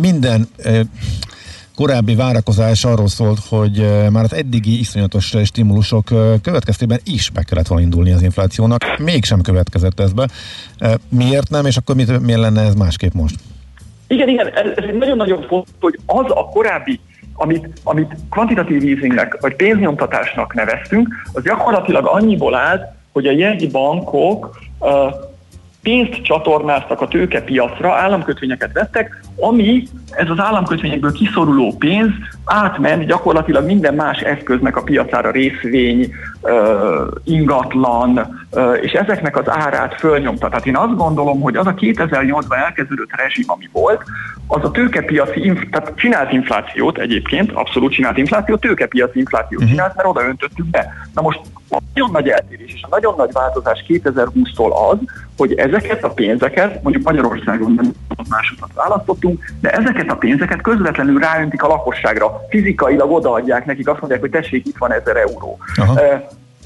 minden 0.00 0.48
korábbi 1.76 2.14
várakozás 2.14 2.84
arról 2.84 3.08
szólt, 3.08 3.38
hogy 3.48 3.86
már 4.10 4.24
az 4.24 4.34
eddigi 4.34 4.78
iszonyatos 4.78 5.34
stimulusok 5.44 6.04
következtében 6.42 6.98
is 7.04 7.30
be 7.30 7.42
kellett 7.42 7.66
volna 7.66 7.84
indulni 7.84 8.12
az 8.12 8.22
inflációnak, 8.22 8.82
mégsem 8.98 9.40
következett 9.40 10.00
ez 10.00 10.12
be. 10.12 10.28
Miért 11.08 11.50
nem, 11.50 11.66
és 11.66 11.76
akkor 11.76 11.94
mit, 11.94 12.20
miért 12.20 12.40
lenne 12.40 12.62
ez 12.62 12.74
másképp 12.74 13.12
most? 13.12 13.34
Igen, 14.06 14.28
igen, 14.28 14.46
ez, 14.46 14.70
ez 14.76 14.84
egy 14.84 14.98
nagyon-nagyon 14.98 15.44
fontos, 15.48 15.74
hogy 15.80 15.98
az 16.06 16.26
a 16.28 16.48
korábbi 16.52 17.00
amit, 17.38 17.68
amit 17.82 18.16
kvantitatív 18.30 18.82
easingnek, 18.82 19.40
vagy 19.40 19.56
pénznyomtatásnak 19.56 20.54
neveztünk, 20.54 21.08
az 21.32 21.42
gyakorlatilag 21.42 22.06
annyiból 22.06 22.54
állt, 22.54 22.82
hogy 23.12 23.26
a 23.26 23.32
jegyi 23.32 23.66
bankok 23.68 24.58
uh, 24.78 24.90
pénzt 25.86 26.22
csatornáztak 26.22 27.00
a 27.00 27.08
tőkepiacra, 27.08 27.94
államkötvényeket 27.94 28.72
vettek, 28.72 29.20
ami 29.36 29.88
ez 30.10 30.30
az 30.30 30.38
államkötvényekből 30.38 31.12
kiszoruló 31.12 31.74
pénz 31.78 32.10
átment 32.44 33.06
gyakorlatilag 33.06 33.64
minden 33.64 33.94
más 33.94 34.20
eszköznek 34.20 34.76
a 34.76 34.82
piacára, 34.82 35.30
részvény, 35.30 36.12
ingatlan, 37.24 38.44
és 38.80 38.92
ezeknek 38.92 39.36
az 39.36 39.48
árát 39.48 39.94
fölnyomta. 39.94 40.48
Tehát 40.48 40.66
én 40.66 40.76
azt 40.76 40.96
gondolom, 40.96 41.40
hogy 41.40 41.56
az 41.56 41.66
a 41.66 41.74
2008-ban 41.74 42.56
elkezdődött 42.56 43.16
rezsim, 43.16 43.44
ami 43.46 43.68
volt, 43.72 44.02
az 44.46 44.64
a 44.64 44.70
tőkepiaci, 44.70 45.44
inf- 45.44 45.70
tehát 45.70 45.92
csinált 45.96 46.32
inflációt 46.32 46.98
egyébként, 46.98 47.52
abszolút 47.52 47.92
csinált 47.92 48.16
inflációt, 48.16 48.60
tőkepiaci 48.60 49.18
inflációt 49.18 49.60
uh-huh. 49.60 49.70
csinált, 49.70 49.96
mert 49.96 50.08
oda 50.08 50.26
öntöttük 50.26 50.66
be. 50.66 50.92
Na 51.14 51.22
most 51.22 51.40
a 51.70 51.78
nagyon 51.94 52.10
nagy 52.12 52.28
eltérés 52.28 52.72
és 52.72 52.82
a 52.82 52.88
nagyon 52.90 53.14
nagy 53.16 53.32
változás 53.32 53.84
2020-tól 53.88 54.70
az, 54.90 54.98
hogy 55.36 55.54
ezeket 55.54 56.04
a 56.04 56.10
pénzeket, 56.10 56.82
mondjuk 56.82 57.04
Magyarországon 57.04 57.72
nem 57.72 57.92
másokat 58.28 58.70
választottunk, 58.74 59.44
de 59.60 59.70
ezeket 59.70 60.10
a 60.10 60.16
pénzeket 60.16 60.60
közvetlenül 60.60 61.18
ráöntik 61.18 61.62
a 61.62 61.68
lakosságra, 61.68 62.40
fizikailag 62.48 63.10
odaadják 63.10 63.64
nekik, 63.64 63.88
azt 63.88 64.00
mondják, 64.00 64.20
hogy 64.20 64.30
tessék, 64.30 64.66
itt 64.66 64.76
van 64.78 64.92
ezer 64.92 65.16
euró. 65.16 65.58
Aha. 65.76 66.00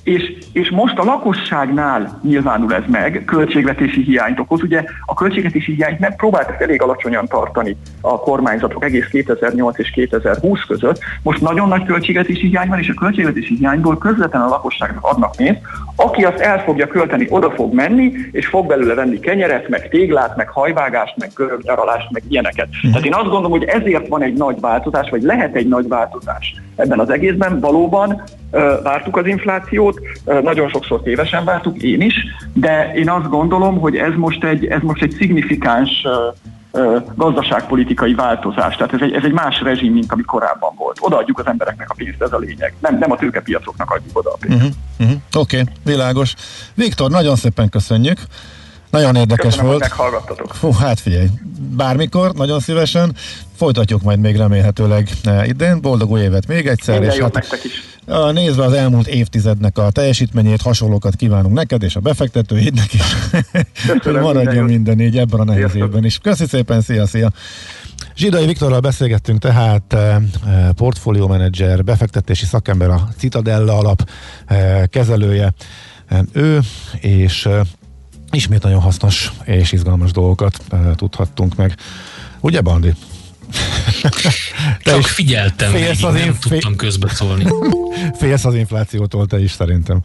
És, 0.02 0.32
és 0.52 0.70
most 0.70 0.98
a 0.98 1.04
lakosságnál 1.04 2.20
nyilvánul 2.22 2.74
ez 2.74 2.82
meg, 2.86 3.22
költségvetési 3.26 4.02
hiányt 4.02 4.38
okoz. 4.38 4.62
Ugye 4.62 4.84
a 5.06 5.14
költségvetési 5.14 5.74
hiányt 5.74 5.98
meg 5.98 6.16
próbáltak 6.16 6.60
elég 6.60 6.82
alacsonyan 6.82 7.26
tartani 7.26 7.76
a 8.00 8.20
kormányzatok 8.20 8.84
egész 8.84 9.06
2008 9.06 9.78
és 9.78 9.90
2020 9.90 10.60
között. 10.66 10.98
Most 11.22 11.40
nagyon 11.40 11.68
nagy 11.68 11.84
költségvetési 11.84 12.46
hiány 12.46 12.68
van, 12.68 12.78
és 12.78 12.88
a 12.88 12.94
költségvetési 12.94 13.56
hiányból 13.56 13.98
közvetlenül 13.98 14.46
a 14.46 14.50
lakosságnak 14.50 15.04
adnak 15.04 15.36
pénzt. 15.36 15.60
Aki 15.96 16.22
azt 16.22 16.38
el 16.38 16.62
fogja 16.62 16.86
költeni, 16.86 17.26
oda 17.30 17.50
fog 17.50 17.74
menni, 17.74 18.12
és 18.32 18.46
fog 18.46 18.66
belőle 18.66 18.94
venni 18.94 19.18
kenyeret, 19.18 19.68
meg 19.68 19.88
téglát, 19.88 20.36
meg 20.36 20.48
hajvágást, 20.48 21.16
meg 21.16 21.30
görögnyaralást, 21.34 22.10
meg 22.10 22.22
ilyeneket. 22.28 22.68
Mm. 22.86 22.90
Tehát 22.90 23.06
én 23.06 23.14
azt 23.14 23.28
gondolom, 23.28 23.50
hogy 23.50 23.64
ezért 23.64 24.08
van 24.08 24.22
egy 24.22 24.34
nagy 24.34 24.60
változás, 24.60 25.10
vagy 25.10 25.22
lehet 25.22 25.54
egy 25.54 25.68
nagy 25.68 25.88
változás 25.88 26.54
ebben 26.80 26.98
az 26.98 27.10
egészben. 27.10 27.60
Valóban 27.60 28.22
vártuk 28.82 29.16
az 29.16 29.26
inflációt, 29.26 30.00
nagyon 30.42 30.68
sokszor 30.68 31.02
tévesen 31.02 31.44
vártuk, 31.44 31.82
én 31.82 32.00
is, 32.00 32.14
de 32.52 32.92
én 32.94 33.10
azt 33.10 33.28
gondolom, 33.28 33.78
hogy 33.78 33.96
ez 33.96 34.12
most 34.16 34.44
egy, 34.44 34.64
ez 34.64 34.80
most 34.82 35.02
egy 35.02 35.14
szignifikáns 35.18 36.06
gazdaságpolitikai 37.14 38.14
változás. 38.14 38.76
Tehát 38.76 38.92
ez 38.92 39.00
egy, 39.00 39.12
ez 39.12 39.24
egy 39.24 39.32
más 39.32 39.60
rezsim, 39.60 39.92
mint 39.92 40.12
ami 40.12 40.22
korábban 40.22 40.74
volt. 40.76 40.98
Odaadjuk 41.00 41.38
az 41.38 41.46
embereknek 41.46 41.90
a 41.90 41.94
pénzt, 41.96 42.22
ez 42.22 42.32
a 42.32 42.38
lényeg. 42.38 42.74
Nem, 42.78 42.98
nem 42.98 43.12
a 43.12 43.16
tőkepiacoknak 43.16 43.90
adjuk 43.90 44.18
oda 44.18 44.30
a 44.30 44.36
pénzt. 44.40 44.56
Uh-huh, 44.56 44.72
uh-huh. 45.00 45.20
Oké, 45.34 45.60
okay, 45.60 45.74
világos. 45.84 46.34
Viktor, 46.74 47.10
nagyon 47.10 47.36
szépen 47.36 47.68
köszönjük. 47.68 48.18
Nagyon 48.90 49.16
érdekes 49.16 49.44
Köszönöm, 49.44 49.66
volt. 49.66 49.80
meghallgattatok. 49.80 50.54
Fú, 50.54 50.72
hát 50.72 51.00
figyelj, 51.00 51.26
bármikor, 51.76 52.32
nagyon 52.32 52.60
szívesen. 52.60 53.14
Folytatjuk 53.56 54.02
majd 54.02 54.18
még 54.18 54.36
remélhetőleg 54.36 55.08
eh, 55.24 55.48
idén. 55.48 55.80
Boldog 55.80 56.10
új 56.10 56.20
évet 56.20 56.46
még 56.46 56.66
egyszer. 56.66 56.98
Minden 57.00 57.16
és 57.16 57.22
hát, 57.22 57.64
is. 57.64 57.72
A, 58.06 58.30
nézve 58.30 58.64
az 58.64 58.72
elmúlt 58.72 59.06
évtizednek 59.06 59.78
a 59.78 59.90
teljesítményét, 59.90 60.62
hasonlókat 60.62 61.16
kívánunk 61.16 61.54
neked 61.54 61.82
és 61.82 61.96
a 61.96 62.00
befektetőidnek 62.00 62.92
is. 62.92 63.02
hogy 64.02 64.14
maradjon 64.28 64.64
minden 64.64 65.00
így 65.00 65.18
ebben 65.18 65.40
a 65.40 65.44
nehéz 65.44 65.74
évben 65.74 66.04
is. 66.04 66.18
Köszi 66.18 66.46
szépen, 66.46 66.80
szia, 66.80 67.06
szia! 67.06 67.32
Zsidai 68.16 68.46
Viktorral 68.46 68.80
beszélgettünk 68.80 69.38
tehát 69.38 69.92
e, 69.92 70.20
portfólió 70.74 71.28
menedzser, 71.28 71.84
befektetési 71.84 72.44
szakember, 72.44 72.90
a 72.90 73.08
Citadella 73.18 73.78
alap 73.78 74.08
kezelője. 74.90 75.52
Ő 76.32 76.60
és 77.00 77.48
ismét 78.30 78.62
nagyon 78.62 78.80
hasznos 78.80 79.32
és 79.44 79.72
izgalmas 79.72 80.10
dolgokat 80.10 80.62
tudhattunk 80.94 81.56
meg. 81.56 81.76
Ugye, 82.40 82.60
Bandi? 82.60 82.94
te 84.82 84.90
Csak 84.90 85.02
figyeltem, 85.02 85.70
félsz 85.70 86.02
az 86.02 86.14
nem 86.14 86.26
inf- 86.26 86.40
tudtam 86.40 86.76
közbeszólni. 86.76 87.44
félsz 88.20 88.44
az 88.44 88.54
inflációtól 88.54 89.26
te 89.26 89.42
is 89.42 89.50
szerintem. 89.50 90.00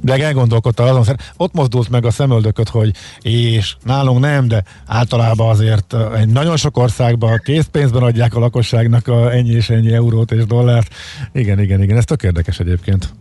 De 0.00 0.24
elgondolkodtál 0.24 0.96
azon, 0.96 1.16
ott 1.36 1.52
mozdult 1.54 1.88
meg 1.88 2.04
a 2.04 2.10
szemöldököt, 2.10 2.68
hogy 2.68 2.94
és 3.20 3.76
nálunk 3.84 4.20
nem, 4.20 4.48
de 4.48 4.62
általában 4.86 5.48
azért 5.48 5.96
egy 6.16 6.28
nagyon 6.28 6.56
sok 6.56 6.76
országban 6.76 7.40
készpénzben 7.44 8.02
adják 8.02 8.34
a 8.34 8.38
lakosságnak 8.38 9.08
a 9.08 9.32
ennyi 9.32 9.50
és 9.50 9.70
ennyi 9.70 9.92
eurót 9.92 10.32
és 10.32 10.44
dollárt. 10.46 10.94
Igen, 11.32 11.60
igen, 11.60 11.82
igen, 11.82 11.96
ez 11.96 12.04
tök 12.04 12.22
érdekes 12.22 12.60
egyébként. 12.60 13.14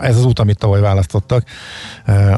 Ez 0.00 0.16
az 0.16 0.24
út, 0.24 0.38
amit 0.38 0.58
tavaly 0.58 0.80
választottak 0.80 1.44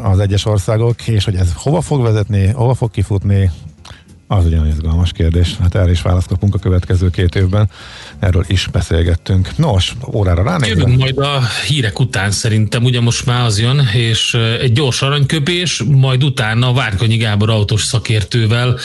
az 0.03 0.19
egyes 0.19 0.45
országok, 0.45 1.07
és 1.07 1.25
hogy 1.25 1.35
ez 1.35 1.53
hova 1.55 1.81
fog 1.81 2.03
vezetni, 2.03 2.47
hova 2.47 2.75
fog 2.75 2.91
kifutni, 2.91 3.51
az 4.33 4.45
ugyan 4.45 4.67
izgalmas 4.67 5.13
kérdés. 5.13 5.57
Hát 5.61 5.75
erre 5.75 5.91
is 5.91 6.03
választ 6.03 6.27
kapunk 6.27 6.55
a 6.55 6.59
következő 6.59 7.11
két 7.11 7.35
évben. 7.35 7.71
Erről 8.19 8.45
is 8.47 8.69
beszélgettünk. 8.73 9.57
Nos, 9.57 9.95
órára 10.13 10.43
ránézve. 10.43 10.81
Jövünk 10.81 10.99
majd 10.99 11.19
a 11.19 11.41
hírek 11.67 12.01
után 12.01 12.31
szerintem, 12.31 12.85
ugye 12.85 13.01
most 13.01 13.27
már 13.27 13.45
az 13.45 13.61
jön, 13.61 13.89
és 13.95 14.35
egy 14.35 14.73
gyors 14.73 15.03
aranyköpés, 15.03 15.83
majd 15.89 16.25
utána 16.25 16.73
Várkonyi 16.73 17.17
Gábor 17.17 17.51
autós 17.51 17.85
szakértővel 17.85 18.79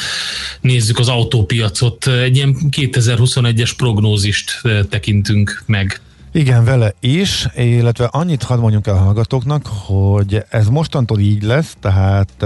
nézzük 0.62 1.00
az 1.00 1.08
autópiacot. 1.08 2.08
Egy 2.08 2.36
ilyen 2.36 2.58
2021-es 2.72 3.72
prognózist 3.78 4.62
tekintünk 4.90 5.64
meg. 5.66 6.00
Igen, 6.32 6.64
vele 6.64 6.94
is, 7.00 7.48
illetve 7.56 8.06
annyit 8.06 8.44
hadd 8.44 8.60
mondjunk 8.60 8.88
el 8.88 8.94
a 8.94 8.98
hallgatóknak, 8.98 9.66
hogy 9.68 10.44
ez 10.50 10.68
mostantól 10.68 11.20
így 11.20 11.44
lesz, 11.44 11.76
tehát 11.80 12.46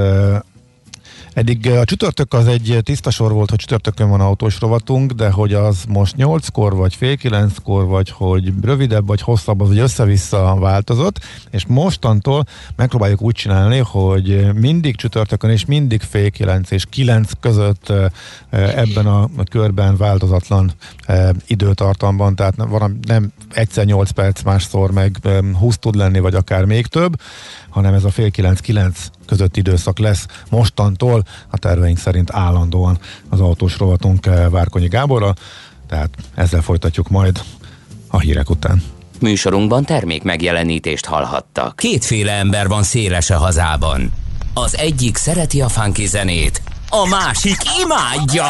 Eddig 1.34 1.70
a 1.70 1.86
csütörtök 1.86 2.34
az 2.34 2.48
egy 2.48 2.80
tiszta 2.84 3.10
sor 3.10 3.32
volt, 3.32 3.50
hogy 3.50 3.60
csütörtökön 3.60 4.10
van 4.10 4.22
autós 4.22 4.60
rovatunk, 4.60 5.12
de 5.12 5.32
hogy 5.32 5.54
az 5.54 5.84
most 5.88 6.16
8-kor, 6.18 6.76
vagy 6.76 6.96
fél 6.96 7.16
9-kor, 7.24 7.86
vagy 7.86 8.10
hogy 8.10 8.54
rövidebb, 8.62 9.08
vagy 9.08 9.22
hosszabb, 9.22 9.62
az 9.62 9.68
hogy 9.68 9.80
össze-vissza 9.80 10.56
változott, 10.60 11.20
és 11.52 11.66
mostantól 11.66 12.46
megpróbáljuk 12.76 13.22
úgy 13.22 13.36
csinálni, 13.36 13.78
hogy 13.78 14.54
mindig 14.54 14.96
csütörtökön 14.96 15.50
és 15.50 15.66
mindig 15.66 16.02
fél 16.02 16.30
9 16.30 16.72
és 16.72 16.86
9 16.90 17.32
között 17.40 17.94
ebben 18.50 19.06
a 19.06 19.30
körben 19.52 19.98
változatlan 19.98 20.72
időtartamban, 21.48 22.36
tehát 22.36 22.56
nem 23.08 23.32
egyszer 23.50 23.86
8 23.86 24.10
perc, 24.10 24.42
másszor 24.42 24.92
meg 24.92 25.18
20 25.60 25.78
tud 25.78 25.96
lenni, 25.96 26.20
vagy 26.20 26.36
akár 26.36 26.66
még 26.66 26.88
több, 26.88 27.16
hanem 27.70 27.94
ez 27.94 28.04
a 28.04 28.10
fél 28.10 28.30
9-9 28.36 28.96
között 29.26 29.58
időszak 29.58 30.00
lesz 30.00 30.26
mostantól, 30.50 31.24
a 31.50 31.58
terveink 31.58 31.98
szerint 31.98 32.32
állandóan 32.32 33.00
az 33.30 33.40
autós 33.40 33.78
rovatunk 33.78 34.26
eh, 34.26 34.50
Várkonyi 34.50 34.88
Gáborra, 34.88 35.34
tehát 35.88 36.10
ezzel 36.36 36.62
folytatjuk 36.62 37.10
majd 37.10 37.42
a 38.08 38.20
hírek 38.20 38.50
után. 38.50 38.84
Műsorunkban 39.20 39.86
termék 39.86 40.24
megjelenítést 40.24 41.06
hallhattak. 41.06 41.76
Kétféle 41.76 42.32
ember 42.32 42.68
van 42.68 42.84
széles 42.84 43.30
a 43.30 43.38
hazában. 43.38 44.14
Az 44.54 44.78
egyik 44.78 45.18
szereti 45.18 45.62
a 45.62 45.70
funky 45.70 46.06
zenét, 46.06 46.62
a 46.90 47.08
másik 47.08 47.58
imádja. 47.84 48.50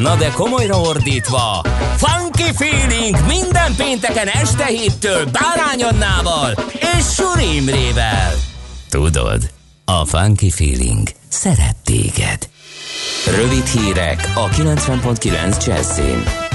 Na 0.00 0.16
de 0.16 0.30
komolyra 0.30 0.80
ordítva, 0.80 1.64
Funky 1.96 2.52
Feeling 2.56 3.16
minden 3.26 3.74
pénteken 3.76 4.26
este 4.28 4.64
héttől 4.64 5.24
Bárány 5.24 5.82
Annával 5.82 6.54
és 6.98 7.14
Suri 7.14 7.54
Imrével. 7.56 8.32
Tudod, 8.90 9.50
a 9.84 10.04
Funky 10.04 10.50
Feeling 10.50 11.08
szeret 11.28 11.76
téged. 11.84 12.48
Rövid 13.36 13.66
hírek 13.66 14.32
a 14.34 14.48
90.9 14.48 15.66
Jazzin. 15.66 16.49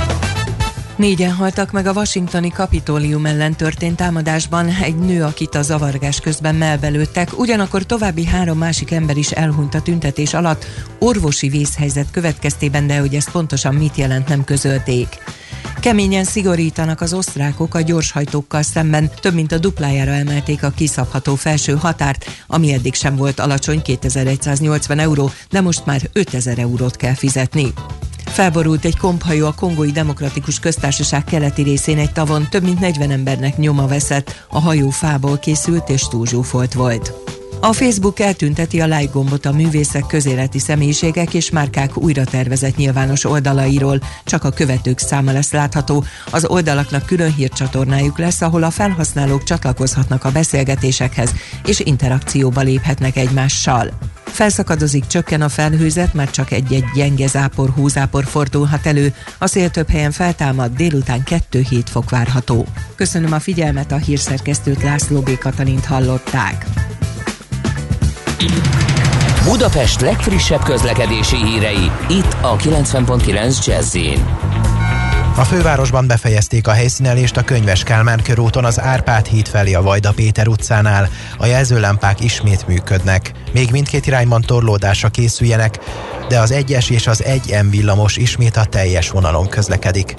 Négyen 0.96 1.34
haltak 1.34 1.72
meg 1.72 1.86
a 1.86 1.92
washingtoni 1.92 2.50
kapitólium 2.50 3.26
ellen 3.26 3.56
történt 3.56 3.96
támadásban, 3.96 4.70
egy 4.70 4.96
nő, 4.96 5.24
akit 5.24 5.56
a 5.56 5.62
zavargás 5.62 6.20
közben 6.20 6.56
melbelőttek, 6.56 7.40
ugyanakkor 7.40 7.84
további 7.84 8.26
három 8.26 8.58
másik 8.58 8.92
ember 8.92 9.18
is 9.18 9.32
elhunyt 9.32 9.74
a 9.74 9.82
tüntetés 9.82 10.34
alatt, 10.34 10.66
orvosi 11.00 11.50
vészhelyzet 11.50 12.12
következtében, 12.12 12.88
de 12.88 13.00
hogy 13.00 13.16
ez 13.16 13.32
pontosan 13.32 13.76
mit 13.76 13.96
jelent, 13.96 14.28
nem 14.28 14.44
közölték. 14.44 15.08
Keményen 15.80 16.24
szigorítanak 16.24 17.02
az 17.02 17.14
osztrákok 17.14 17.76
a 17.76 17.82
gyorshajtókkal 17.82 18.62
szemben, 18.62 19.10
több 19.22 19.34
mint 19.34 19.52
a 19.52 19.58
duplájára 19.58 20.12
emelték 20.12 20.64
a 20.64 20.70
kiszabható 20.70 21.36
felső 21.36 21.74
határt, 21.74 22.26
ami 22.48 22.74
eddig 22.74 22.94
sem 22.94 23.16
volt 23.16 23.40
alacsony 23.40 23.82
2180 23.82 25.00
euró, 25.00 25.32
de 25.50 25.62
most 25.62 25.86
már 25.86 26.02
5000 26.14 26.60
eurót 26.60 26.96
kell 26.96 27.14
fizetni. 27.14 27.74
Felborult 28.36 28.86
egy 28.86 28.98
komphajó 28.98 29.46
a 29.46 29.54
Kongói 29.54 29.92
Demokratikus 29.92 30.60
Köztársaság 30.60 31.24
keleti 31.24 31.62
részén 31.62 31.98
egy 31.98 32.12
tavon, 32.12 32.48
több 32.50 32.64
mint 32.64 32.80
40 32.80 33.12
embernek 33.12 33.58
nyoma 33.58 33.88
veszett, 33.88 34.46
a 34.50 34.60
hajó 34.60 34.90
fából 34.90 35.38
készült 35.38 35.90
és 35.90 36.02
túlzsúfolt 36.02 36.74
volt. 36.74 37.14
A 37.60 37.74
Facebook 37.74 38.20
eltünteti 38.20 38.82
a 38.82 38.86
like 38.86 39.12
gombot 39.12 39.46
a 39.46 39.52
művészek, 39.52 40.06
közéleti 40.08 40.60
személyiségek 40.60 41.34
és 41.34 41.50
márkák 41.50 41.98
újra 41.98 42.24
tervezett 42.24 42.76
nyilvános 42.76 43.26
oldalairól. 43.26 44.02
Csak 44.26 44.44
a 44.44 44.50
követők 44.50 45.00
száma 45.00 45.32
lesz 45.32 45.52
látható. 45.52 46.04
Az 46.32 46.46
oldalaknak 46.46 47.06
külön 47.06 47.34
hírcsatornájuk 47.34 48.18
lesz, 48.18 48.42
ahol 48.42 48.64
a 48.64 48.70
felhasználók 48.70 49.44
csatlakozhatnak 49.44 50.24
a 50.24 50.32
beszélgetésekhez 50.32 51.34
és 51.66 51.80
interakcióba 51.80 52.62
léphetnek 52.62 53.18
egymással. 53.18 53.92
Felszakadozik, 54.26 55.08
csökken 55.08 55.42
a 55.42 55.50
felhőzet, 55.50 56.14
mert 56.14 56.32
csak 56.32 56.52
egy-egy 56.52 56.86
gyenge 56.96 57.28
zápor, 57.28 57.70
húzápor 57.70 58.26
fordulhat 58.26 58.86
elő. 58.86 59.14
A 59.38 59.48
szél 59.48 59.70
több 59.70 59.90
helyen 59.90 60.12
feltámad, 60.12 60.76
délután 60.76 61.24
2-7 61.52 61.82
fok 61.86 62.10
várható. 62.10 62.66
Köszönöm 62.96 63.34
a 63.34 63.40
figyelmet, 63.40 63.92
a 63.92 63.98
hírszerkesztőt 63.98 64.84
László 64.84 65.20
B. 65.20 65.38
Katalint 65.38 65.86
hallották. 65.86 66.66
Budapest 69.44 70.02
legfrissebb 70.02 70.64
közlekedési 70.64 71.36
hírei, 71.36 71.92
itt 72.10 72.36
a 72.42 72.56
90.9 72.56 73.66
jazz 73.66 73.98
a 75.38 75.44
fővárosban 75.44 76.08
befejezték 76.08 76.68
a 76.68 76.72
helyszínelést 76.72 77.38
a 77.38 77.44
Könyves 77.44 77.84
Kálmán 77.84 78.20
körúton 78.24 78.66
az 78.66 78.80
Árpád 78.80 79.26
híd 79.26 79.48
felé 79.48 79.74
a 79.74 79.82
Vajda 79.82 80.12
Péter 80.12 80.48
utcánál. 80.48 81.10
A 81.38 81.46
jelzőlámpák 81.46 82.24
ismét 82.24 82.68
működnek. 82.68 83.32
Még 83.52 83.72
mindkét 83.72 84.08
irányban 84.08 84.42
torlódásra 84.42 85.10
készüljenek, 85.10 85.80
de 86.28 86.40
az 86.40 86.54
1-es 86.54 86.90
és 86.90 87.08
az 87.08 87.24
1M 87.26 87.66
villamos 87.70 88.18
ismét 88.18 88.58
a 88.58 88.66
teljes 88.66 89.10
vonalon 89.10 89.50
közlekedik. 89.50 90.16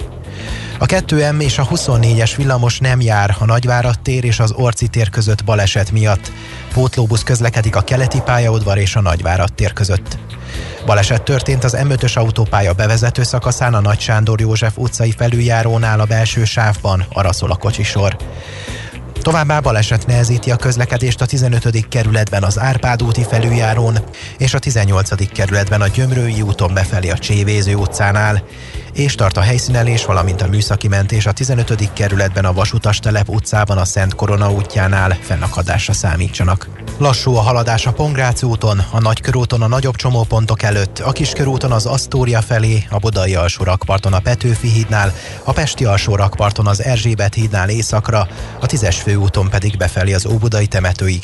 A 0.79 0.85
2M 0.85 1.41
és 1.41 1.57
a 1.57 1.67
24-es 1.67 2.33
villamos 2.35 2.79
nem 2.79 3.01
jár 3.01 3.35
a 3.39 3.45
Nagyvárad 3.45 3.99
tér 3.99 4.23
és 4.23 4.39
az 4.39 4.51
Orci 4.51 4.87
tér 4.87 5.09
között 5.09 5.43
baleset 5.43 5.91
miatt. 5.91 6.31
Pótlóbusz 6.73 7.23
közlekedik 7.23 7.75
a 7.75 7.81
keleti 7.81 8.21
pályaudvar 8.25 8.77
és 8.77 8.95
a 8.95 9.01
Nagyvárad 9.01 9.53
tér 9.53 9.73
között. 9.73 10.17
Baleset 10.85 11.23
történt 11.23 11.63
az 11.63 11.77
M5-ös 11.79 12.17
autópálya 12.17 12.73
bevezető 12.73 13.23
szakaszán 13.23 13.73
a 13.73 13.79
Nagy 13.79 13.99
Sándor 13.99 14.39
József 14.39 14.77
utcai 14.77 15.11
felüljárónál 15.11 15.99
a 15.99 16.05
belső 16.05 16.43
sávban, 16.43 17.05
arra 17.13 17.33
szól 17.33 17.51
a 17.51 17.55
kocsisor. 17.55 18.17
Továbbá 19.21 19.59
baleset 19.59 20.05
nehezíti 20.05 20.51
a 20.51 20.55
közlekedést 20.55 21.21
a 21.21 21.25
15. 21.25 21.87
kerületben 21.87 22.43
az 22.43 22.59
Árpád 22.59 23.03
úti 23.03 23.23
felüljárón 23.23 23.97
és 24.37 24.53
a 24.53 24.59
18. 24.59 25.31
kerületben 25.31 25.81
a 25.81 25.87
Gyömrői 25.87 26.41
úton 26.41 26.73
befelé 26.73 27.09
a 27.09 27.17
Csévéző 27.17 27.75
utcánál 27.75 28.43
és 28.97 29.15
tart 29.15 29.37
a 29.37 29.41
helyszínelés, 29.41 30.05
valamint 30.05 30.41
a 30.41 30.47
műszaki 30.47 30.87
mentés 30.87 31.25
a 31.25 31.31
15. 31.31 31.93
kerületben 31.93 32.45
a 32.45 32.53
Vasutas 32.53 32.99
telep 32.99 33.29
utcában 33.29 33.77
a 33.77 33.85
Szent 33.85 34.15
Korona 34.15 34.51
útjánál 34.51 35.17
fennakadásra 35.21 35.93
számítsanak. 35.93 36.69
Lassú 36.97 37.35
a 37.35 37.41
haladás 37.41 37.85
a 37.85 37.93
Pongrác 37.93 38.43
úton, 38.43 38.79
a 38.91 38.99
Nagykörúton 38.99 39.61
a 39.61 39.67
nagyobb 39.67 39.95
csomópontok 39.95 40.63
előtt, 40.63 40.99
a 40.99 41.11
Kiskörúton 41.11 41.71
az 41.71 41.85
Asztória 41.85 42.41
felé, 42.41 42.87
a 42.89 42.97
Budai 42.97 43.35
alsó 43.35 43.63
rakparton 43.63 44.13
a 44.13 44.19
Petőfi 44.19 44.67
hídnál, 44.67 45.13
a 45.43 45.51
Pesti 45.51 45.85
alsó 45.85 46.15
rakparton 46.15 46.67
az 46.67 46.83
Erzsébet 46.83 47.33
hídnál 47.33 47.69
északra, 47.69 48.27
a 48.59 48.65
Tízes 48.65 49.01
főúton 49.01 49.49
pedig 49.49 49.77
befelé 49.77 50.13
az 50.13 50.25
Óbudai 50.25 50.67
temetőig. 50.67 51.23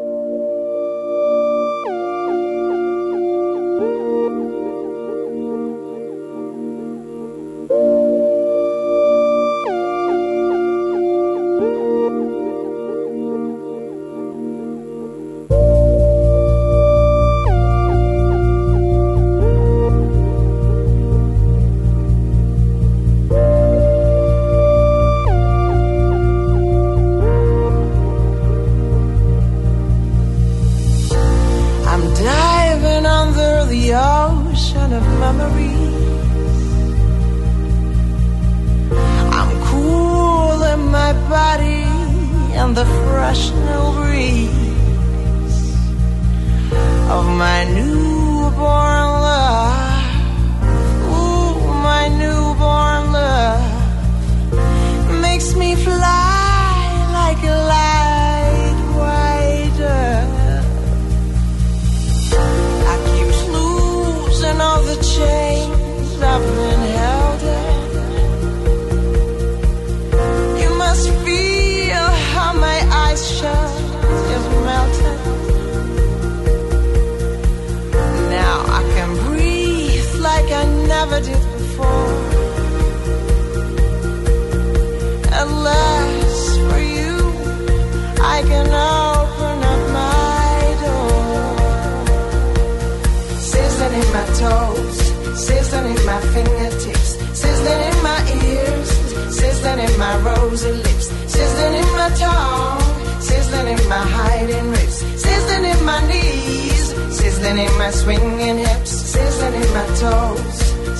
Rosy 100.61 100.77
lips, 100.77 101.07
sizzling 101.33 101.73
in 101.73 101.91
my 101.97 102.09
tongue, 102.09 103.19
sizzling 103.19 103.67
in 103.79 103.89
my 103.89 103.97
hiding 103.97 104.69
ribs, 104.69 104.97
sizzling 105.19 105.65
in 105.65 105.85
my 105.85 106.07
knees, 106.07 106.85
sizzling 107.17 107.57
in 107.57 107.77
my 107.79 107.89
swinging 107.89 108.57
hips, 108.59 108.91
sizzling 108.91 109.55
in 109.55 109.73
my 109.73 109.85
toes, 109.97 110.57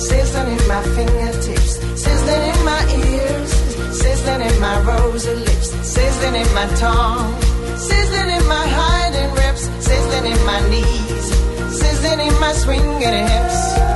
sizzling 0.08 0.58
in 0.58 0.66
my 0.66 0.82
fingertips, 0.96 1.78
sizzling 1.94 2.42
in 2.42 2.64
my 2.64 2.82
ears, 3.06 3.50
sizzling 4.02 4.40
in 4.40 4.60
my 4.60 4.80
rosy 4.82 5.34
lips, 5.34 5.70
sizzling 5.86 6.34
in 6.34 6.54
my 6.54 6.66
tongue, 6.74 7.40
sizzling 7.76 8.30
in 8.30 8.44
my 8.48 8.66
hiding 8.66 9.30
ribs, 9.34 9.62
sizzling 9.78 10.32
in 10.32 10.44
my 10.44 10.60
knees, 10.70 11.26
sizzling 11.78 12.20
in 12.26 12.40
my 12.40 12.52
swinging 12.52 13.26
hips. 13.28 13.91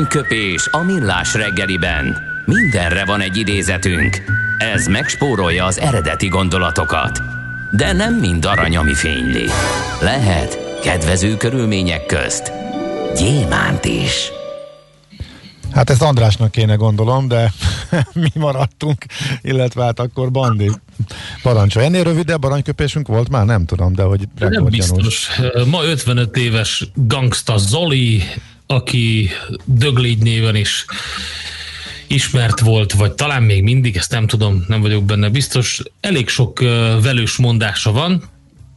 Aranyköpés 0.00 0.68
a 0.70 0.82
millás 0.82 1.34
reggeliben. 1.34 2.16
Mindenre 2.46 3.04
van 3.04 3.20
egy 3.20 3.36
idézetünk. 3.36 4.22
Ez 4.58 4.86
megspórolja 4.86 5.64
az 5.64 5.78
eredeti 5.78 6.28
gondolatokat. 6.28 7.22
De 7.70 7.92
nem 7.92 8.14
mind 8.14 8.44
arany, 8.44 8.76
ami 8.76 8.94
fényli. 8.94 9.44
Lehet 10.00 10.78
kedvező 10.82 11.36
körülmények 11.36 12.06
közt 12.06 12.52
gyémánt 13.16 13.84
is. 13.84 14.30
Hát 15.72 15.90
ezt 15.90 16.02
Andrásnak 16.02 16.50
kéne 16.50 16.74
gondolom, 16.74 17.28
de 17.28 17.52
mi 18.12 18.30
maradtunk, 18.34 19.04
illetve 19.40 19.84
hát 19.84 20.00
akkor 20.00 20.30
Bandi 20.30 20.70
parancsolja. 21.42 21.88
Ennél 21.88 22.04
rövidebb 22.04 22.44
aranyköpésünk 22.44 23.08
volt 23.08 23.28
már? 23.28 23.44
Nem 23.44 23.66
tudom, 23.66 23.94
de 23.94 24.02
hogy 24.02 24.28
Nem 24.38 24.64
biztos. 24.64 25.28
Ma 25.70 25.84
55 25.84 26.36
éves 26.36 26.90
gangsta 26.94 27.58
Zoli 27.58 28.22
aki 28.70 29.30
Döglégy 29.64 30.18
néven 30.18 30.54
is 30.54 30.84
ismert 32.06 32.60
volt, 32.60 32.92
vagy 32.92 33.12
talán 33.12 33.42
még 33.42 33.62
mindig, 33.62 33.96
ezt 33.96 34.10
nem 34.10 34.26
tudom, 34.26 34.64
nem 34.68 34.80
vagyok 34.80 35.04
benne 35.04 35.28
biztos. 35.28 35.82
Elég 36.00 36.28
sok 36.28 36.60
velős 37.02 37.36
mondása 37.36 37.92
van, 37.92 38.22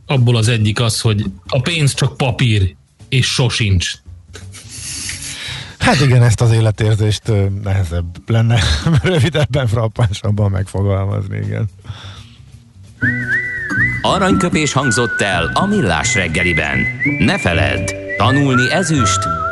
abból 0.05 0.35
az 0.35 0.47
egyik 0.47 0.79
az, 0.79 1.01
hogy 1.01 1.25
a 1.47 1.61
pénz 1.61 1.93
csak 1.93 2.17
papír, 2.17 2.75
és 3.09 3.25
sosincs. 3.25 3.91
Hát 5.79 5.99
igen, 5.99 6.23
ezt 6.23 6.41
az 6.41 6.51
életérzést 6.51 7.31
nehezebb 7.63 8.29
lenne 8.29 8.59
rövidebben, 9.03 9.67
frappánsabban 9.67 10.51
megfogalmazni, 10.51 11.37
igen. 11.37 11.69
Aranyköpés 14.01 14.73
hangzott 14.73 15.21
el 15.21 15.51
a 15.53 15.65
millás 15.65 16.15
reggeliben. 16.15 16.85
Ne 17.19 17.39
feledd, 17.39 17.91
tanulni 18.17 18.71
ezüst, 18.71 19.19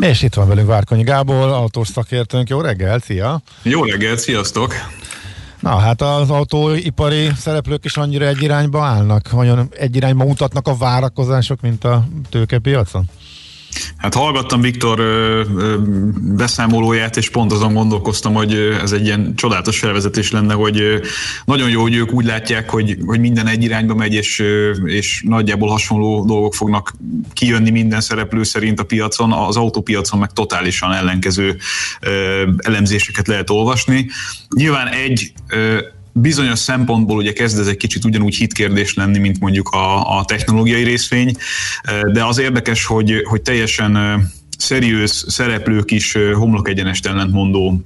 És 0.00 0.22
itt 0.22 0.34
van 0.34 0.48
velünk 0.48 0.68
Várkonyi 0.68 1.02
Gábor, 1.02 1.48
autós 1.48 1.88
szakértőnk. 1.88 2.48
Jó 2.48 2.60
reggel, 2.60 2.98
szia! 2.98 3.42
Jó 3.62 3.84
reggel, 3.84 4.16
sziasztok! 4.16 4.74
Na 5.60 5.76
hát 5.76 6.02
az 6.02 6.30
autóipari 6.30 7.28
szereplők 7.36 7.84
is 7.84 7.96
annyira 7.96 8.26
egy 8.26 8.42
irányba 8.42 8.82
állnak? 8.82 9.30
Vagy 9.30 9.52
egy 9.70 9.96
irányba 9.96 10.24
mutatnak 10.24 10.68
a 10.68 10.76
várakozások, 10.76 11.60
mint 11.60 11.84
a 11.84 12.04
tőkepiacon? 12.30 13.04
Hát 13.96 14.14
hallgattam 14.14 14.60
Viktor 14.60 14.98
ö, 14.98 15.42
ö, 15.56 15.76
beszámolóját, 16.36 17.16
és 17.16 17.30
pont 17.30 17.52
azon 17.52 17.74
gondolkoztam, 17.74 18.34
hogy 18.34 18.54
ez 18.82 18.92
egy 18.92 19.04
ilyen 19.04 19.32
csodálatos 19.36 19.78
felvezetés 19.78 20.30
lenne, 20.30 20.54
hogy 20.54 20.80
ö, 20.80 20.98
nagyon 21.44 21.70
jó, 21.70 21.80
hogy 21.80 21.94
ők 21.94 22.12
úgy 22.12 22.24
látják, 22.24 22.70
hogy, 22.70 22.96
hogy 23.06 23.20
minden 23.20 23.46
egy 23.46 23.62
irányba 23.62 23.94
megy, 23.94 24.14
és, 24.14 24.38
ö, 24.38 24.70
és 24.84 25.22
nagyjából 25.26 25.68
hasonló 25.68 26.24
dolgok 26.24 26.54
fognak 26.54 26.94
kijönni 27.32 27.70
minden 27.70 28.00
szereplő 28.00 28.42
szerint 28.42 28.80
a 28.80 28.84
piacon, 28.84 29.32
az 29.32 29.56
autópiacon 29.56 30.18
meg 30.18 30.32
totálisan 30.32 30.92
ellenkező 30.92 31.56
ö, 32.00 32.42
elemzéseket 32.56 33.28
lehet 33.28 33.50
olvasni. 33.50 34.06
Nyilván 34.56 34.88
egy 34.88 35.32
ö, 35.48 35.78
bizonyos 36.16 36.58
szempontból 36.58 37.16
ugye 37.16 37.32
kezd 37.32 37.58
ez 37.58 37.66
egy 37.66 37.76
kicsit 37.76 38.04
ugyanúgy 38.04 38.34
hitkérdés 38.34 38.94
lenni, 38.94 39.18
mint 39.18 39.40
mondjuk 39.40 39.68
a, 39.68 40.18
a 40.18 40.24
technológiai 40.24 40.82
részvény, 40.82 41.36
de 42.12 42.24
az 42.24 42.38
érdekes, 42.38 42.84
hogy, 42.84 43.22
hogy 43.24 43.42
teljesen 43.42 44.22
szeriős 44.58 45.10
szereplők 45.10 45.90
is 45.90 46.16
homlok 46.34 46.68
egyenest 46.68 47.06
ellentmondó 47.06 47.84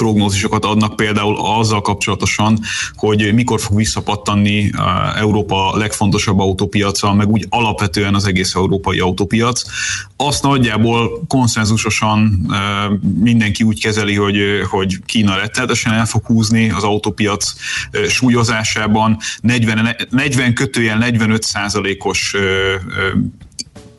prognózisokat 0.00 0.64
adnak 0.64 0.96
például 0.96 1.36
azzal 1.36 1.80
kapcsolatosan, 1.80 2.58
hogy 2.94 3.34
mikor 3.34 3.60
fog 3.60 3.76
visszapattanni 3.76 4.70
Európa 5.16 5.76
legfontosabb 5.76 6.38
autópiaca, 6.38 7.14
meg 7.14 7.28
úgy 7.28 7.46
alapvetően 7.48 8.14
az 8.14 8.26
egész 8.26 8.54
európai 8.54 8.98
autópiac. 8.98 9.62
Azt 10.16 10.42
nagyjából 10.42 11.24
konszenzusosan 11.28 12.46
mindenki 13.20 13.62
úgy 13.64 13.80
kezeli, 13.80 14.14
hogy, 14.14 14.38
hogy 14.70 14.96
Kína 15.06 15.34
rettenetesen 15.34 15.92
el 15.92 16.06
fog 16.06 16.26
húzni 16.26 16.70
az 16.70 16.82
autópiac 16.82 17.52
súlyozásában, 18.08 19.16
40, 19.40 19.96
40 20.10 20.54
kötőjel 20.54 20.98
45 20.98 21.42
százalékos 21.42 22.34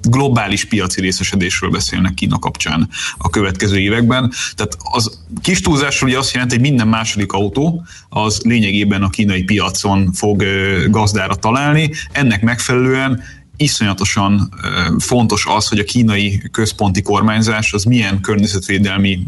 globális 0.04 0.66
piaci 0.66 1.02
részesedésről 1.02 1.70
beszélnek 1.70 2.14
Kína 2.14 2.40
kapcsán 2.40 2.90
a 3.18 3.30
következő 3.30 3.80
években. 3.80 4.32
Tehát 4.56 4.78
az 4.80 5.20
kis 5.42 5.62
túlzásról 5.62 6.10
ugye 6.10 6.20
azt 6.20 6.34
jelenti, 6.34 6.54
hogy 6.56 6.64
minden 6.64 6.88
második 6.88 7.32
autó 7.32 7.86
az 8.10 8.42
lényegében 8.44 9.04
a 9.04 9.10
kínai 9.10 9.44
piacon 9.44 10.12
fog 10.14 10.44
gazdára 10.90 11.36
találni. 11.36 11.92
Ennek 12.12 12.42
megfelelően 12.42 13.24
iszonyatosan 13.62 14.54
fontos 15.00 15.46
az, 15.46 15.68
hogy 15.68 15.80
a 15.80 15.84
kínai 15.84 16.42
központi 16.52 17.02
kormányzás 17.02 17.74
az 17.74 17.84
milyen 17.84 18.22
környezetvédelmi 18.22 19.28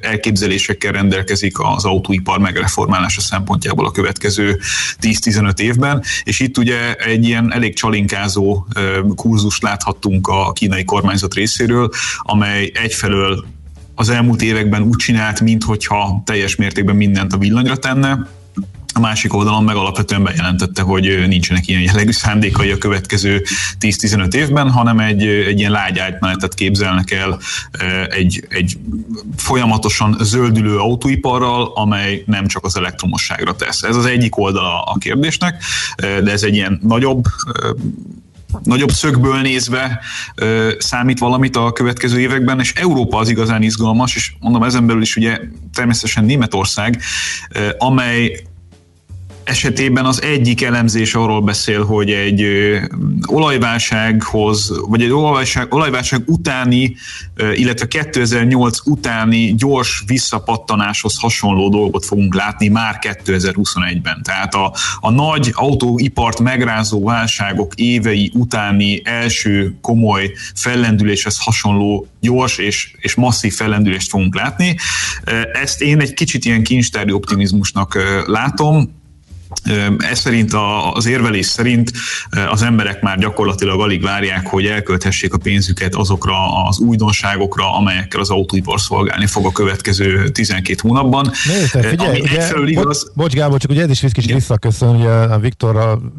elképzelésekkel 0.00 0.92
rendelkezik 0.92 1.58
az 1.58 1.84
autóipar 1.84 2.38
megreformálása 2.38 3.20
szempontjából 3.20 3.86
a 3.86 3.90
következő 3.90 4.58
10-15 5.00 5.58
évben, 5.58 6.02
és 6.22 6.40
itt 6.40 6.58
ugye 6.58 6.94
egy 6.94 7.24
ilyen 7.24 7.52
elég 7.52 7.76
csalinkázó 7.76 8.66
kurzust 9.16 9.62
láthattunk 9.62 10.28
a 10.28 10.52
kínai 10.52 10.84
kormányzat 10.84 11.34
részéről, 11.34 11.90
amely 12.18 12.70
egyfelől 12.74 13.44
az 13.94 14.08
elmúlt 14.08 14.42
években 14.42 14.82
úgy 14.82 14.96
csinált, 14.96 15.40
minthogyha 15.40 16.22
teljes 16.24 16.56
mértékben 16.56 16.96
mindent 16.96 17.32
a 17.32 17.38
villanyra 17.38 17.76
tenne, 17.76 18.26
a 18.98 19.00
másik 19.00 19.34
oldalon 19.34 19.64
meg 19.64 19.76
alapvetően 19.76 20.22
bejelentette, 20.22 20.82
hogy 20.82 21.24
nincsenek 21.28 21.68
ilyen 21.68 21.80
jellegű 21.82 22.10
szándékai 22.10 22.70
a 22.70 22.78
következő 22.78 23.42
10-15 23.80 24.34
évben, 24.34 24.70
hanem 24.70 24.98
egy, 24.98 25.26
egy 25.26 25.58
ilyen 25.58 25.70
lágy 25.70 25.98
átmenetet 25.98 26.54
képzelnek 26.54 27.10
el 27.10 27.38
egy, 28.08 28.46
egy 28.48 28.78
folyamatosan 29.36 30.16
zöldülő 30.20 30.78
autóiparral, 30.78 31.72
amely 31.74 32.22
nem 32.26 32.46
csak 32.46 32.64
az 32.64 32.76
elektromosságra 32.76 33.56
tesz. 33.56 33.82
Ez 33.82 33.96
az 33.96 34.06
egyik 34.06 34.38
oldala 34.38 34.82
a 34.82 34.98
kérdésnek, 34.98 35.62
de 35.96 36.30
ez 36.30 36.42
egy 36.42 36.54
ilyen 36.54 36.80
nagyobb 36.82 37.24
nagyobb 38.62 38.90
szögből 38.90 39.40
nézve 39.40 40.00
ö, 40.34 40.72
számít 40.78 41.18
valamit 41.18 41.56
a 41.56 41.72
következő 41.72 42.20
években, 42.20 42.60
és 42.60 42.72
Európa 42.72 43.18
az 43.18 43.28
igazán 43.28 43.62
izgalmas, 43.62 44.16
és 44.16 44.32
mondom 44.40 44.62
ezen 44.62 44.86
belül 44.86 45.02
is 45.02 45.16
ugye 45.16 45.38
természetesen 45.72 46.24
Németország, 46.24 47.02
ö, 47.50 47.68
amely 47.78 48.40
esetében 49.48 50.04
az 50.04 50.22
egyik 50.22 50.62
elemzés 50.62 51.14
arról 51.14 51.40
beszél, 51.40 51.84
hogy 51.84 52.10
egy 52.10 52.46
olajválsághoz, 53.26 54.72
vagy 54.88 55.02
egy 55.02 55.10
olajválság, 55.10 55.74
olajválság 55.74 56.22
utáni, 56.26 56.96
illetve 57.54 57.86
2008 57.86 58.78
utáni 58.84 59.54
gyors 59.54 60.02
visszapattanáshoz 60.06 61.18
hasonló 61.18 61.68
dolgot 61.68 62.04
fogunk 62.04 62.34
látni 62.34 62.68
már 62.68 62.98
2021-ben. 63.00 64.22
Tehát 64.22 64.54
a, 64.54 64.74
a 65.00 65.10
nagy 65.10 65.50
autóipart 65.52 66.40
megrázó 66.40 67.04
válságok 67.04 67.74
évei 67.74 68.30
utáni 68.34 69.00
első 69.04 69.74
komoly 69.80 70.32
fellendüléshez 70.54 71.38
hasonló 71.38 72.06
gyors 72.20 72.58
és, 72.58 72.90
és 72.98 73.14
masszív 73.14 73.54
fellendülést 73.54 74.10
fogunk 74.10 74.34
látni. 74.34 74.76
Ezt 75.52 75.80
én 75.80 76.00
egy 76.00 76.14
kicsit 76.14 76.44
ilyen 76.44 76.62
kincstári 76.62 77.12
optimizmusnak 77.12 77.98
látom, 78.26 78.96
ez 79.98 80.18
szerint 80.18 80.52
az 80.92 81.06
érvelés 81.06 81.46
szerint 81.46 81.92
az 82.50 82.62
emberek 82.62 83.02
már 83.02 83.18
gyakorlatilag 83.18 83.80
alig 83.80 84.02
várják, 84.02 84.46
hogy 84.46 84.66
elkölthessék 84.66 85.32
a 85.32 85.38
pénzüket 85.38 85.94
azokra 85.94 86.64
az 86.64 86.78
újdonságokra, 86.78 87.74
amelyekkel 87.74 88.20
az 88.20 88.30
autóipar 88.30 88.80
szolgálni 88.80 89.26
fog 89.26 89.46
a 89.46 89.52
következő 89.52 90.28
12 90.28 90.78
hónapban. 90.82 91.30
Nézd, 91.44 91.86
figyelj, 91.86 92.20
ugye, 92.20 92.52
igaz... 92.66 93.10
Bocs 93.14 93.32
Gábor, 93.32 93.60
csak 93.60 93.70
ugye 93.70 93.82
ez 93.82 93.90
is 93.90 94.00
kicsit 94.12 94.32
visszaköszön, 94.32 94.96
ugye 94.96 95.10
a 95.10 95.38
Viktorral 95.38 96.12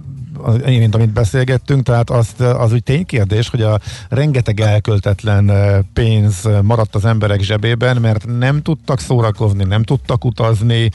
mint 0.66 0.96
amit 0.96 1.10
beszélgettünk, 1.10 1.84
tehát 1.84 2.10
az, 2.10 2.28
az 2.38 2.74
úgy 2.74 2.84
ténykérdés, 2.84 3.50
hogy 3.50 3.62
a 3.62 3.80
rengeteg 4.10 4.60
elköltetlen 4.60 5.52
pénz 5.94 6.48
maradt 6.62 6.96
az 6.96 7.06
emberek 7.06 7.42
zsebében, 7.42 7.98
mert 7.98 8.26
nem 8.38 8.62
tudtak 8.62 9.00
szórakozni, 9.00 9.64
nem 9.64 9.84
tudtak 9.84 10.26
utazni, 10.26 10.90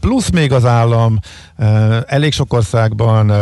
plusz 0.00 0.30
még 0.30 0.52
az 0.52 0.64
állam 0.64 1.18
elég 2.06 2.32
sok 2.32 2.52
országban 2.52 3.32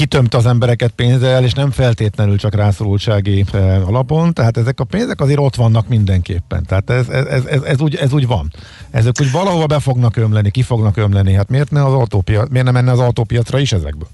kitömte 0.00 0.36
az 0.36 0.46
embereket 0.46 0.90
pénzzel, 0.90 1.44
és 1.44 1.52
nem 1.52 1.70
feltétlenül 1.70 2.38
csak 2.38 2.54
rászorultsági 2.54 3.44
alapon, 3.86 4.32
tehát 4.32 4.56
ezek 4.56 4.80
a 4.80 4.84
pénzek 4.84 5.20
azért 5.20 5.38
ott 5.38 5.54
vannak 5.54 5.88
mindenképpen. 5.88 6.64
Tehát 6.64 6.90
ez, 6.90 7.08
ez, 7.08 7.26
ez, 7.26 7.44
ez, 7.44 7.62
ez, 7.62 7.80
úgy, 7.80 7.94
ez 7.94 8.12
úgy 8.12 8.26
van. 8.26 8.52
Ezek 8.90 9.14
úgy 9.20 9.30
valahova 9.30 9.66
be 9.66 9.80
fognak 9.80 10.16
ömleni, 10.16 10.50
ki 10.50 10.62
fognak 10.62 10.96
ömleni. 10.96 11.32
Hát 11.32 11.48
miért, 11.48 11.70
ne 11.70 11.84
az 11.84 11.92
autópiac, 11.92 12.50
miért 12.50 12.64
nem 12.64 12.74
menne 12.74 12.90
az 12.90 12.98
autópiacra 12.98 13.58
is 13.58 13.72
ezekből? 13.72 14.08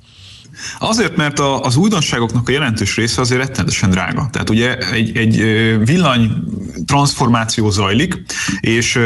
Azért, 0.78 1.16
mert 1.16 1.38
a, 1.38 1.60
az 1.60 1.76
újdonságoknak 1.76 2.48
a 2.48 2.52
jelentős 2.52 2.96
része 2.96 3.20
azért 3.20 3.40
rettenetesen 3.40 3.90
drága. 3.90 4.28
Tehát 4.32 4.50
ugye 4.50 4.78
egy, 4.78 5.16
egy 5.16 5.36
villany 5.84 6.30
transformáció 6.86 7.70
zajlik, 7.70 8.22
és 8.60 8.98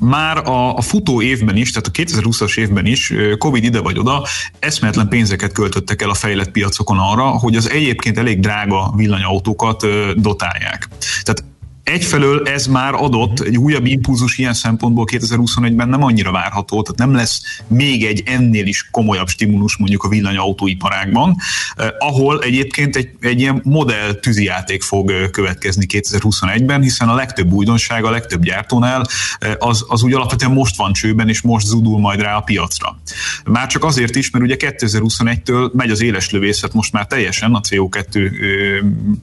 már 0.00 0.36
a, 0.36 0.76
a 0.76 0.80
futó 0.80 1.22
évben 1.22 1.56
is, 1.56 1.70
tehát 1.70 1.86
a 1.86 2.20
2020-as 2.20 2.58
évben 2.58 2.86
is, 2.86 3.12
Covid 3.38 3.64
ide 3.64 3.80
vagy 3.80 3.98
oda, 3.98 4.26
eszméletlen 4.58 5.08
pénzeket 5.08 5.52
költöttek 5.52 6.02
el 6.02 6.10
a 6.10 6.14
fejlett 6.14 6.50
piacokon 6.50 6.98
arra, 6.98 7.24
hogy 7.24 7.56
az 7.56 7.70
egyébként 7.70 8.18
elég 8.18 8.40
drága 8.40 8.92
villanyautókat 8.96 9.86
dotálják. 10.14 10.88
Tehát 11.22 11.44
egyfelől 11.86 12.48
ez 12.48 12.66
már 12.66 12.94
adott 12.94 13.40
egy 13.40 13.56
újabb 13.56 13.86
impulzus 13.86 14.38
ilyen 14.38 14.54
szempontból 14.54 15.04
2021-ben 15.12 15.88
nem 15.88 16.02
annyira 16.02 16.32
várható, 16.32 16.82
tehát 16.82 16.98
nem 16.98 17.14
lesz 17.14 17.40
még 17.66 18.04
egy 18.04 18.22
ennél 18.24 18.66
is 18.66 18.88
komolyabb 18.90 19.28
stimulus 19.28 19.76
mondjuk 19.76 20.02
a 20.02 20.08
villanyautóiparágban, 20.08 21.36
eh, 21.76 21.88
ahol 21.98 22.42
egyébként 22.42 22.96
egy, 22.96 23.10
egy 23.20 23.40
ilyen 23.40 23.60
modell 23.64 24.12
tűzijáték 24.12 24.82
fog 24.82 25.10
eh, 25.10 25.28
következni 25.28 25.86
2021-ben, 25.88 26.82
hiszen 26.82 27.08
a 27.08 27.14
legtöbb 27.14 27.52
újdonság, 27.52 28.04
a 28.04 28.10
legtöbb 28.10 28.42
gyártónál 28.42 29.06
eh, 29.38 29.52
az, 29.58 29.84
az 29.88 30.02
úgy 30.02 30.12
alapvetően 30.12 30.52
most 30.52 30.76
van 30.76 30.92
csőben, 30.92 31.28
és 31.28 31.40
most 31.40 31.66
zudul 31.66 31.98
majd 32.00 32.20
rá 32.20 32.36
a 32.36 32.40
piacra. 32.40 32.98
Már 33.44 33.66
csak 33.66 33.84
azért 33.84 34.16
is, 34.16 34.30
mert 34.30 34.44
ugye 34.44 34.56
2021-től 34.58 35.72
megy 35.72 35.90
az 35.90 36.02
éles 36.02 36.30
lövészet 36.30 36.72
most 36.72 36.92
már 36.92 37.06
teljesen 37.06 37.54
a 37.54 37.60
CO2 37.60 38.30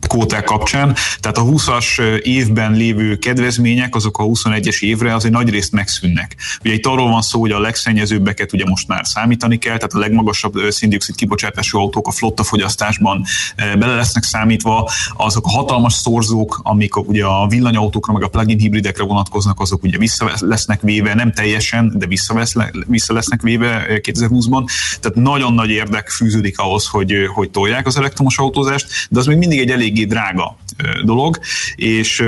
kóták 0.08 0.44
kapcsán, 0.44 0.96
tehát 1.20 1.38
a 1.38 1.44
20-as 1.44 2.20
év 2.22 2.52
évben 2.54 2.74
lévő 2.74 3.16
kedvezmények, 3.16 3.96
azok 3.96 4.18
a 4.18 4.24
21-es 4.24 4.84
évre 4.84 5.16
azért 5.16 5.34
nagy 5.34 5.50
részt 5.50 5.72
megszűnnek. 5.72 6.36
Ugye 6.64 6.74
itt 6.74 6.86
arról 6.86 7.10
van 7.10 7.22
szó, 7.22 7.40
hogy 7.40 7.52
a 7.52 7.60
legszennyezőbbeket 7.60 8.54
ugye 8.54 8.66
most 8.66 8.88
már 8.88 9.06
számítani 9.06 9.58
kell, 9.58 9.76
tehát 9.76 9.94
a 9.94 10.00
legmagasabb 10.00 10.54
széndiokszid 10.70 11.16
kibocsátású 11.16 11.80
autók 11.80 12.08
a 12.08 12.12
flotta 12.12 12.44
fogyasztásban 12.44 13.26
bele 13.56 13.96
lesznek 13.96 14.24
számítva, 14.24 14.90
azok 15.18 15.46
a 15.46 15.50
hatalmas 15.50 15.94
szorzók, 15.94 16.60
amik 16.64 16.96
ugye 16.98 17.26
a 17.26 17.48
villanyautókra, 17.48 18.14
meg 18.14 18.24
a 18.24 18.28
plug-in 18.28 18.58
hibridekre 18.58 19.04
vonatkoznak, 19.04 19.60
azok 19.60 19.84
ugye 19.84 19.98
vissza 19.98 20.32
lesznek 20.40 20.82
véve, 20.82 21.14
nem 21.14 21.32
teljesen, 21.32 21.94
de 21.96 22.06
vissza, 22.06 22.46
vissza 22.88 23.14
lesznek 23.14 23.42
véve 23.42 23.86
2020-ban. 23.88 24.66
Tehát 25.00 25.18
nagyon 25.18 25.54
nagy 25.54 25.70
érdek 25.70 26.10
fűződik 26.10 26.60
ahhoz, 26.60 26.88
hogy, 26.88 27.14
hogy 27.34 27.50
tolják 27.50 27.88
az 27.88 27.98
elektromos 27.98 28.38
autózást, 28.38 29.08
de 29.10 29.20
az 29.20 29.26
még 29.26 29.38
mindig 29.38 29.60
egy 29.60 29.70
eléggé 29.70 30.04
drága 30.04 30.58
dolog, 31.04 31.40
és 31.76 32.24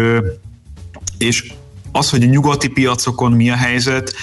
és 1.18 1.54
az, 1.96 2.10
hogy 2.10 2.24
a 2.24 2.26
nyugati 2.26 2.68
piacokon 2.68 3.32
mi 3.32 3.50
a 3.50 3.56
helyzet, 3.56 4.14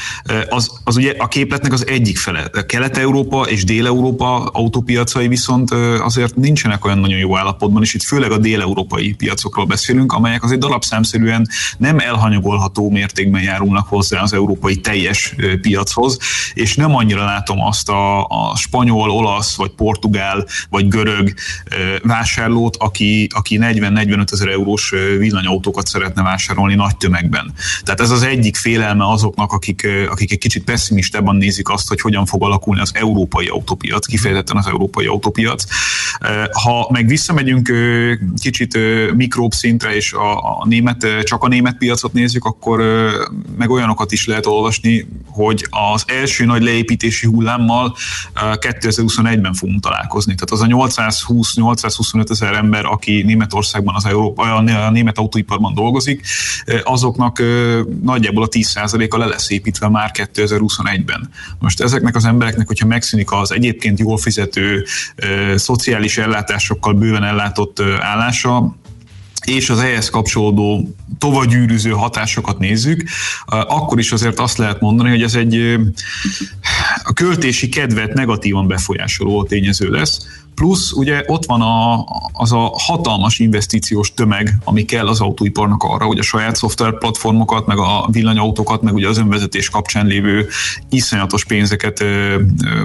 az, 0.48 0.70
az 0.84 0.96
ugye 0.96 1.14
a 1.18 1.28
képletnek 1.28 1.72
az 1.72 1.86
egyik 1.86 2.18
fele. 2.18 2.50
Kelet-Európa 2.66 3.42
és 3.42 3.64
Dél-Európa 3.64 4.44
autópiacai 4.44 5.28
viszont 5.28 5.70
azért 6.00 6.36
nincsenek 6.36 6.84
olyan 6.84 6.98
nagyon 6.98 7.18
jó 7.18 7.36
állapotban, 7.36 7.82
és 7.82 7.94
itt 7.94 8.02
főleg 8.02 8.30
a 8.30 8.38
dél-európai 8.38 9.12
piacokról 9.12 9.64
beszélünk, 9.64 10.12
amelyek 10.12 10.42
azért 10.42 10.60
darabszámszerűen 10.60 11.48
nem 11.78 11.98
elhanyagolható 11.98 12.90
mértékben 12.90 13.42
járulnak 13.42 13.88
hozzá 13.88 14.20
az 14.20 14.32
európai 14.32 14.76
teljes 14.76 15.34
piachoz, 15.60 16.18
és 16.54 16.74
nem 16.74 16.94
annyira 16.94 17.24
látom 17.24 17.60
azt 17.60 17.88
a, 17.88 18.24
a 18.24 18.56
spanyol, 18.56 19.10
olasz, 19.10 19.56
vagy 19.56 19.70
portugál, 19.70 20.46
vagy 20.70 20.88
görög 20.88 21.34
vásárlót, 22.02 22.76
aki, 22.76 23.28
aki 23.34 23.58
40-45 23.60 24.32
ezer 24.32 24.48
eurós 24.48 24.94
villanyautókat 25.18 25.86
szeretne 25.86 26.22
vásárolni 26.22 26.74
nagy 26.74 26.96
tömegben. 26.96 27.52
Tehát 27.82 28.00
ez 28.00 28.10
az 28.10 28.22
egyik 28.22 28.56
félelme 28.56 29.08
azoknak, 29.08 29.52
akik, 29.52 29.88
akik 30.08 30.32
egy 30.32 30.38
kicsit 30.38 30.64
pessimistában 30.64 31.36
nézik 31.36 31.68
azt, 31.68 31.88
hogy 31.88 32.00
hogyan 32.00 32.26
fog 32.26 32.42
alakulni 32.42 32.80
az 32.80 32.90
európai 32.94 33.46
autópiac, 33.46 34.06
kifejezetten 34.06 34.56
az 34.56 34.66
európai 34.66 35.06
autópiac. 35.06 35.64
Ha 36.62 36.88
meg 36.90 37.06
visszamegyünk 37.06 37.72
kicsit 38.40 38.78
mikróbb 39.14 39.52
szintre, 39.52 39.94
és 39.94 40.12
a, 40.12 40.60
a 40.60 40.66
német, 40.68 41.06
csak 41.22 41.42
a 41.42 41.48
német 41.48 41.76
piacot 41.76 42.12
nézzük, 42.12 42.44
akkor 42.44 42.82
meg 43.58 43.70
olyanokat 43.70 44.12
is 44.12 44.26
lehet 44.26 44.46
olvasni, 44.46 45.08
hogy 45.26 45.66
az 45.70 46.04
első 46.06 46.44
nagy 46.44 46.62
leépítési 46.62 47.26
hullámmal 47.26 47.96
2021-ben 48.34 49.54
fogunk 49.54 49.80
találkozni. 49.82 50.34
Tehát 50.34 50.50
az 50.50 50.60
a 50.60 50.66
820-825 50.66 52.30
ezer 52.30 52.54
ember, 52.54 52.84
aki 52.84 53.22
Németországban 53.22 53.94
az 53.94 54.04
Európa, 54.04 54.54
a 54.54 54.90
német 54.90 55.18
autóiparban 55.18 55.74
dolgozik, 55.74 56.26
azoknak 56.84 57.42
nagyjából 58.02 58.42
a 58.42 58.48
10%-a 58.48 59.18
le 59.18 59.26
lesz 59.26 59.50
építve 59.50 59.88
már 59.88 60.10
2021-ben. 60.14 61.30
Most 61.58 61.80
ezeknek 61.80 62.16
az 62.16 62.24
embereknek, 62.24 62.66
hogyha 62.66 62.86
megszűnik 62.86 63.32
az 63.32 63.52
egyébként 63.52 63.98
jól 63.98 64.18
fizető 64.18 64.84
szociális 65.54 66.18
ellátásokkal 66.18 66.92
bőven 66.92 67.24
ellátott 67.24 67.80
állása, 68.00 68.76
és 69.46 69.70
az 69.70 69.78
ehhez 69.78 70.10
kapcsolódó 70.10 70.94
tovagyűrűző 71.18 71.90
hatásokat 71.90 72.58
nézzük, 72.58 73.02
akkor 73.46 73.98
is 73.98 74.12
azért 74.12 74.38
azt 74.38 74.58
lehet 74.58 74.80
mondani, 74.80 75.10
hogy 75.10 75.22
ez 75.22 75.34
egy 75.34 75.76
a 77.02 77.12
költési 77.12 77.68
kedvet 77.68 78.12
negatívan 78.12 78.66
befolyásoló 78.66 79.44
tényező 79.44 79.88
lesz. 79.88 80.26
Plusz 80.54 80.92
ugye 80.92 81.22
ott 81.26 81.44
van 81.44 81.60
a, 81.60 82.04
az 82.32 82.52
a 82.52 82.72
hatalmas 82.74 83.38
investíciós 83.38 84.14
tömeg, 84.14 84.54
ami 84.64 84.84
kell 84.84 85.06
az 85.06 85.20
autóiparnak 85.20 85.82
arra, 85.82 86.04
hogy 86.04 86.18
a 86.18 86.22
saját 86.22 86.56
szoftver 86.56 86.98
platformokat, 86.98 87.66
meg 87.66 87.78
a 87.78 88.08
villanyautókat, 88.10 88.82
meg 88.82 88.94
ugye 88.94 89.08
az 89.08 89.18
önvezetés 89.18 89.70
kapcsán 89.70 90.06
lévő 90.06 90.48
iszonyatos 90.88 91.44
pénzeket 91.44 92.00
ö, 92.00 92.40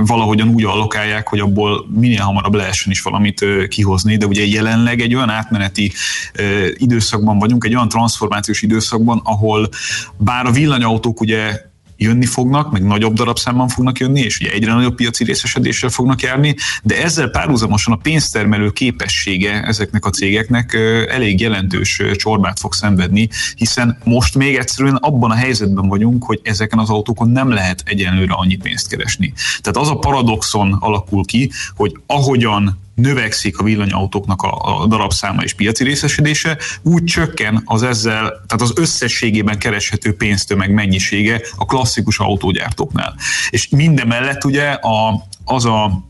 valahogyan 0.05 0.47
úgy 0.47 0.63
allokálják, 0.63 1.27
hogy 1.27 1.39
abból 1.39 1.85
minél 1.93 2.21
hamarabb 2.21 2.53
lehessen 2.53 2.91
is 2.91 3.01
valamit 3.01 3.41
ö, 3.41 3.67
kihozni, 3.67 4.17
de 4.17 4.25
ugye 4.25 4.45
jelenleg 4.45 5.01
egy 5.01 5.15
olyan 5.15 5.29
átmeneti 5.29 5.91
ö, 6.33 6.67
időszakban 6.77 7.39
vagyunk, 7.39 7.65
egy 7.65 7.75
olyan 7.75 7.89
transformációs 7.89 8.61
időszakban, 8.61 9.21
ahol 9.23 9.69
bár 10.17 10.45
a 10.45 10.51
villanyautók 10.51 11.21
ugye 11.21 11.61
jönni 11.97 12.25
fognak, 12.25 12.71
meg 12.71 12.83
nagyobb 12.83 13.13
darabszámban 13.13 13.67
fognak 13.67 13.99
jönni, 13.99 14.21
és 14.21 14.39
ugye 14.39 14.51
egyre 14.51 14.73
nagyobb 14.73 14.95
piaci 14.95 15.23
részesedéssel 15.23 15.89
fognak 15.89 16.21
járni, 16.21 16.55
de 16.83 17.03
ezzel 17.03 17.29
párhuzamosan 17.29 17.93
a 17.93 17.97
pénztermelő 17.97 18.69
képessége 18.71 19.63
ezeknek 19.63 20.05
a 20.05 20.09
cégeknek 20.09 20.73
elég 21.09 21.39
jelentős 21.39 22.01
csorbát 22.15 22.59
fog 22.59 22.73
szenvedni, 22.73 23.29
hiszen 23.55 23.97
most 24.03 24.35
még 24.35 24.55
egyszerűen 24.55 24.95
abban 24.95 25.31
a 25.31 25.35
helyzetben 25.35 25.87
vagyunk, 25.87 26.23
hogy 26.23 26.39
ezeken 26.43 26.79
az 26.79 26.89
autókon 26.89 27.29
nem 27.29 27.49
lehet 27.49 27.83
egyenlőre 27.85 28.33
annyi 28.33 28.55
pénzt 28.55 28.87
keresni. 28.87 29.33
Tehát 29.61 29.77
az 29.77 29.89
a 29.89 29.99
paradoxon 29.99 30.73
alakul 30.73 31.25
ki, 31.25 31.51
hogy 31.75 31.97
ahogyan 32.05 32.85
növekszik 32.97 33.59
a 33.59 33.63
villanyautóknak 33.63 34.41
a, 34.41 34.85
darabszáma 34.87 35.43
és 35.43 35.53
piaci 35.53 35.83
részesedése, 35.83 36.57
úgy 36.81 37.03
csökken 37.03 37.61
az 37.65 37.83
ezzel, 37.83 38.21
tehát 38.21 38.61
az 38.61 38.71
összességében 38.75 39.59
kereshető 39.59 40.15
pénztömeg 40.15 40.71
mennyisége 40.71 41.41
a 41.55 41.65
klasszikus 41.65 42.19
autógyártóknál. 42.19 43.15
És 43.49 43.69
mindemellett 43.69 44.43
ugye 44.43 44.69
a, 44.69 45.27
az 45.45 45.65
a 45.65 46.05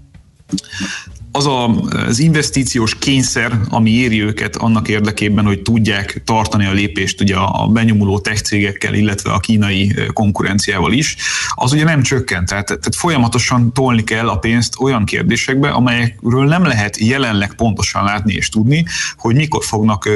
az 1.37 1.45
a, 1.45 1.67
az 2.07 2.19
investíciós 2.19 2.95
kényszer, 2.95 3.59
ami 3.69 3.91
éri 3.91 4.23
őket 4.23 4.55
annak 4.55 4.87
érdekében, 4.87 5.45
hogy 5.45 5.61
tudják 5.61 6.21
tartani 6.25 6.65
a 6.65 6.71
lépést 6.71 7.21
ugye 7.21 7.35
a 7.35 7.67
benyomuló 7.67 8.19
tech 8.19 8.41
cégekkel, 8.41 8.93
illetve 8.93 9.31
a 9.31 9.39
kínai 9.39 9.95
konkurenciával 10.13 10.93
is, 10.93 11.15
az 11.49 11.71
ugye 11.71 11.83
nem 11.83 12.01
csökkent. 12.01 12.47
Tehát, 12.47 12.65
tehát 12.65 12.95
folyamatosan 12.95 13.73
tolni 13.73 14.03
kell 14.03 14.27
a 14.27 14.37
pénzt 14.37 14.75
olyan 14.79 15.05
kérdésekbe, 15.05 15.69
amelyekről 15.69 16.45
nem 16.45 16.63
lehet 16.63 16.97
jelenleg 16.97 17.53
pontosan 17.53 18.03
látni 18.03 18.33
és 18.33 18.49
tudni, 18.49 18.85
hogy 19.17 19.35
mikor 19.35 19.63
fognak 19.63 20.09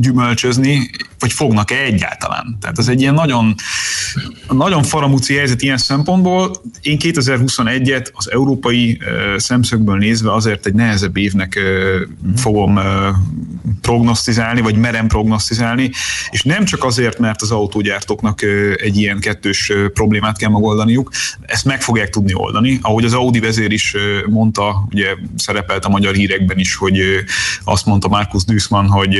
gyümölcsözni, 0.00 0.90
vagy 1.18 1.32
fognak-e 1.32 1.76
egyáltalán. 1.76 2.56
Tehát 2.60 2.78
ez 2.78 2.88
egy 2.88 3.00
ilyen 3.00 3.14
nagyon, 3.14 3.54
nagyon 4.48 4.82
faramúci 4.82 5.34
helyzet 5.34 5.62
ilyen 5.62 5.78
szempontból. 5.78 6.50
Én 6.82 6.96
2021-et 7.00 8.12
az 8.12 8.30
európai 8.30 8.98
szemszögből 9.36 9.96
nézve 9.96 10.15
nézve 10.16 10.34
azért 10.34 10.66
egy 10.66 10.74
nehezebb 10.74 11.16
évnek 11.16 11.58
fogom 12.36 12.80
prognosztizálni, 13.80 14.60
vagy 14.60 14.76
merem 14.76 15.06
prognosztizálni, 15.06 15.90
és 16.30 16.42
nem 16.42 16.64
csak 16.64 16.84
azért, 16.84 17.18
mert 17.18 17.42
az 17.42 17.50
autógyártóknak 17.50 18.42
egy 18.76 18.96
ilyen 18.96 19.20
kettős 19.20 19.72
problémát 19.92 20.38
kell 20.38 20.50
megoldaniuk, 20.50 21.10
ezt 21.42 21.64
meg 21.64 21.82
fogják 21.82 22.10
tudni 22.10 22.34
oldani. 22.34 22.78
Ahogy 22.82 23.04
az 23.04 23.12
Audi 23.12 23.38
vezér 23.38 23.72
is 23.72 23.94
mondta, 24.26 24.86
ugye 24.90 25.06
szerepelt 25.36 25.84
a 25.84 25.88
magyar 25.88 26.14
hírekben 26.14 26.58
is, 26.58 26.74
hogy 26.74 27.00
azt 27.64 27.86
mondta 27.86 28.08
Markus 28.08 28.44
Duismann, 28.44 28.86
hogy 28.86 29.18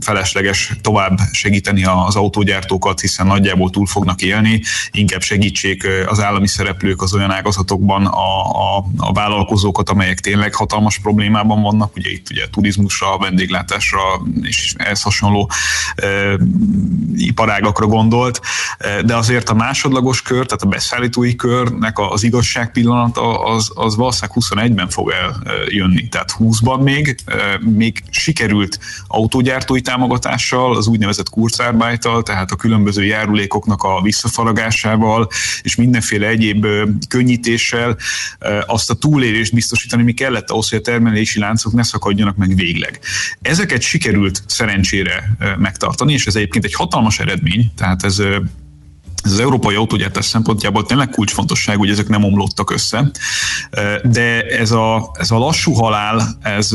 felesleges 0.00 0.72
tovább 0.82 1.18
segíteni 1.32 1.84
az 1.84 2.16
autógyártókat, 2.16 3.00
hiszen 3.00 3.26
nagyjából 3.26 3.70
túl 3.70 3.86
fognak 3.86 4.22
élni, 4.22 4.62
inkább 4.90 5.22
segítsék 5.22 5.86
az 6.06 6.20
állami 6.20 6.48
szereplők 6.48 7.02
az 7.02 7.14
olyan 7.14 7.30
ágazatokban 7.30 8.06
a, 8.06 8.50
a, 8.50 8.84
a 8.96 9.12
vállalkozókat, 9.12 9.88
amelyek 9.88 10.18
tényleg 10.18 10.37
tényleg 10.38 10.56
hatalmas 10.56 10.98
problémában 10.98 11.62
vannak, 11.62 11.96
ugye 11.96 12.10
itt 12.10 12.30
ugye 12.30 12.48
turizmusra, 12.50 13.18
vendéglátásra 13.18 14.00
és 14.42 14.74
ehhez 14.76 15.02
hasonló 15.02 15.50
e, 15.94 16.06
iparágakra 17.14 17.86
gondolt, 17.86 18.40
de 19.04 19.16
azért 19.16 19.48
a 19.48 19.54
másodlagos 19.54 20.22
kör, 20.22 20.46
tehát 20.46 20.62
a 20.62 20.66
beszállítói 20.66 21.36
körnek 21.36 21.98
az 21.98 22.22
igazság 22.22 22.72
pillanata 22.72 23.44
az, 23.44 23.70
az 23.74 23.96
valószínűleg 23.96 24.36
21-ben 24.40 24.88
fog 24.88 25.12
eljönni, 25.46 26.08
tehát 26.08 26.36
20-ban 26.38 26.82
még, 26.82 27.16
még 27.60 28.02
sikerült 28.10 28.78
autógyártói 29.06 29.80
támogatással, 29.80 30.76
az 30.76 30.86
úgynevezett 30.86 31.30
kurzarbájtal, 31.30 32.22
tehát 32.22 32.50
a 32.50 32.56
különböző 32.56 33.04
járulékoknak 33.04 33.82
a 33.82 34.00
visszafaragásával 34.02 35.28
és 35.62 35.76
mindenféle 35.76 36.26
egyéb 36.26 36.66
könnyítéssel 37.08 37.96
azt 38.66 38.90
a 38.90 38.94
túlélést 38.94 39.54
biztosítani, 39.54 40.02
mi 40.02 40.12
kellett 40.12 40.27
kellett 40.28 40.50
ahhoz, 40.50 40.68
hogy 40.68 40.78
a 40.78 40.82
termelési 40.82 41.38
láncok 41.38 41.72
ne 41.72 41.82
szakadjanak 41.82 42.36
meg 42.36 42.54
végleg. 42.54 43.00
Ezeket 43.40 43.80
sikerült 43.80 44.42
szerencsére 44.46 45.36
megtartani, 45.58 46.12
és 46.12 46.26
ez 46.26 46.36
egyébként 46.36 46.64
egy 46.64 46.74
hatalmas 46.74 47.18
eredmény, 47.18 47.72
tehát 47.76 48.04
ez 48.04 48.22
ez 49.24 49.32
az 49.32 49.40
európai 49.40 49.74
autógyártás 49.74 50.24
szempontjából 50.24 50.86
tényleg 50.86 51.08
kulcsfontosság, 51.08 51.76
hogy 51.76 51.90
ezek 51.90 52.08
nem 52.08 52.24
omlottak 52.24 52.70
össze, 52.70 53.10
de 54.02 54.42
ez 54.42 54.70
a, 54.70 55.10
ez 55.12 55.30
a 55.30 55.38
lassú 55.38 55.72
halál, 55.72 56.38
ez, 56.42 56.72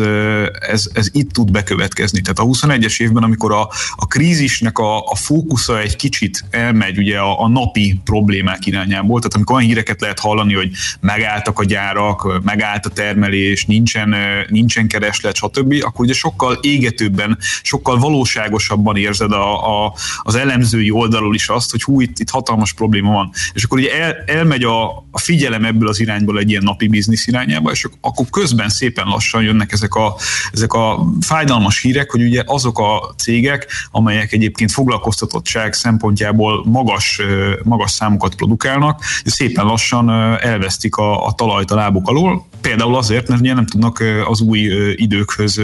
ez, 0.70 0.90
ez 0.94 1.08
itt 1.12 1.32
tud 1.32 1.52
bekövetkezni. 1.52 2.22
Tehát 2.22 2.40
a 2.40 2.68
21-es 2.68 3.02
évben, 3.02 3.24
amikor 3.24 3.52
a, 3.52 3.70
a 3.96 4.08
krízisnek 4.08 4.78
a, 4.78 4.98
a 4.98 5.16
fókusza 5.16 5.80
egy 5.80 5.96
kicsit 5.96 6.46
elmegy 6.50 6.98
ugye 6.98 7.20
a, 7.20 7.42
a 7.42 7.48
napi 7.48 8.02
problémák 8.04 8.66
irányából, 8.66 9.20
tehát 9.20 9.36
amikor 9.36 9.56
olyan 9.56 9.68
híreket 9.68 10.02
lehet 10.02 10.20
hallani, 10.20 10.54
hogy 10.54 10.72
megálltak 11.00 11.60
a 11.60 11.64
gyárak, 11.64 12.42
megállt 12.44 12.86
a 12.86 12.90
termelés, 12.90 13.66
nincsen, 13.66 14.16
nincsen 14.50 14.88
kereslet, 14.88 15.36
stb., 15.36 15.76
akkor 15.82 16.06
ugye 16.06 16.14
sokkal 16.14 16.58
égetőbben, 16.62 17.38
sokkal 17.62 17.98
valóságosabban 17.98 18.96
érzed 18.96 19.32
a, 19.32 19.86
a, 19.86 19.94
az 20.22 20.36
elemzői 20.36 20.92
oldalról 20.92 21.36
is 21.36 21.50
azt, 21.50 21.72
hogy 21.72 21.84
hú, 21.84 22.02
itt, 22.02 22.20
itt 22.20 22.30
hatalmas 22.34 22.74
probléma 22.74 23.12
van. 23.12 23.30
És 23.54 23.64
akkor 23.64 23.78
ugye 23.78 24.02
el, 24.02 24.16
elmegy 24.26 24.64
a, 24.64 24.88
a 25.12 25.20
figyelem 25.20 25.66
ebből 25.66 25.88
az 25.88 26.00
irányból 26.00 26.40
egy 26.40 26.50
ilyen 26.50 26.64
napi 26.64 26.88
biznisz 26.88 27.28
irányába, 27.28 27.72
és 27.72 27.88
akkor 28.02 28.26
közben 28.30 28.70
szépen 28.70 29.08
lassan 29.08 29.44
jönnek 29.44 29.72
ezek 29.72 29.96
a, 29.96 30.16
ezek 30.52 30.74
a 30.74 31.06
fájdalmas 31.22 31.82
hírek, 31.82 32.12
hogy 32.12 32.24
ugye 32.24 32.44
azok 32.46 32.80
a 32.80 33.14
cégek, 33.18 33.68
amelyek 33.92 34.32
egyébként 34.32 34.72
foglalkoztatottság 34.72 35.74
szempontjából 35.74 36.66
magas, 36.66 37.22
magas 37.64 37.92
számokat 37.92 38.36
produkálnak, 38.36 39.04
szépen 39.26 39.66
lassan 39.66 40.10
elvesztik 40.40 40.96
a, 40.96 41.26
a 41.26 41.34
talajt 41.34 41.72
a 41.72 41.76
lábuk 41.76 42.08
alól, 42.08 42.46
például 42.62 42.96
azért, 42.96 43.28
mert 43.28 43.42
ugye 43.42 43.54
nem 43.54 43.66
tudnak 43.66 44.04
az 44.26 44.42
új 44.42 44.60
időkhöz 44.96 45.62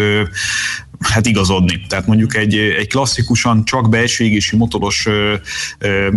hát 0.99 1.25
igazodni. 1.25 1.85
Tehát 1.87 2.07
mondjuk 2.07 2.35
egy, 2.35 2.55
egy 2.55 2.87
klasszikusan 2.87 3.65
csak 3.65 3.89
belségési 3.89 4.55
motoros 4.55 5.05
ö, 5.05 5.35
ö, 5.77 6.09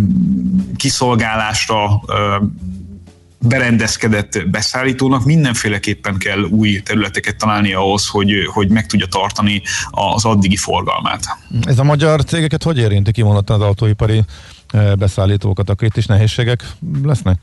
kiszolgálásra 0.75 2.01
ö, 2.07 2.35
berendezkedett 3.47 4.49
beszállítónak 4.49 5.25
mindenféleképpen 5.25 6.17
kell 6.17 6.41
új 6.41 6.81
területeket 6.81 7.37
találni 7.37 7.73
ahhoz, 7.73 8.07
hogy, 8.07 8.31
hogy 8.45 8.69
meg 8.69 8.85
tudja 8.85 9.05
tartani 9.05 9.61
az 9.89 10.25
addigi 10.25 10.55
forgalmát. 10.55 11.37
Ez 11.61 11.79
a 11.79 11.83
magyar 11.83 12.23
cégeket 12.23 12.63
hogy 12.63 12.77
érinti 12.77 13.11
kimondottan 13.11 13.61
az 13.61 13.67
autóipari 13.67 14.23
beszállítókat? 14.97 15.69
Akkor 15.69 15.87
itt 15.87 15.97
is 15.97 16.05
nehézségek 16.05 16.63
lesznek? 17.03 17.37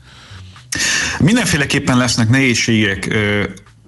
Mindenféleképpen 1.19 1.97
lesznek 1.97 2.29
nehézségek 2.29 3.17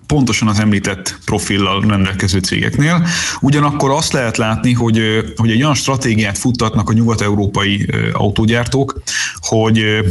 pontosan 0.08 0.48
az 0.48 0.60
említett 0.60 1.18
profillal 1.26 1.82
rendelkező 1.82 2.40
cégeknél. 2.40 3.06
Ugyanakkor 3.42 3.92
azt 3.92 4.14
lehet 4.14 4.38
látni, 4.38 4.74
hogy, 4.74 5.02
hogy 5.36 5.52
egy 5.52 5.62
olyan 5.62 5.76
stratégiát 5.76 6.38
futtatnak 6.38 6.90
a 6.90 6.94
nyugat-európai 6.94 7.88
autógyártók, 8.14 9.02
hogy 9.40 10.04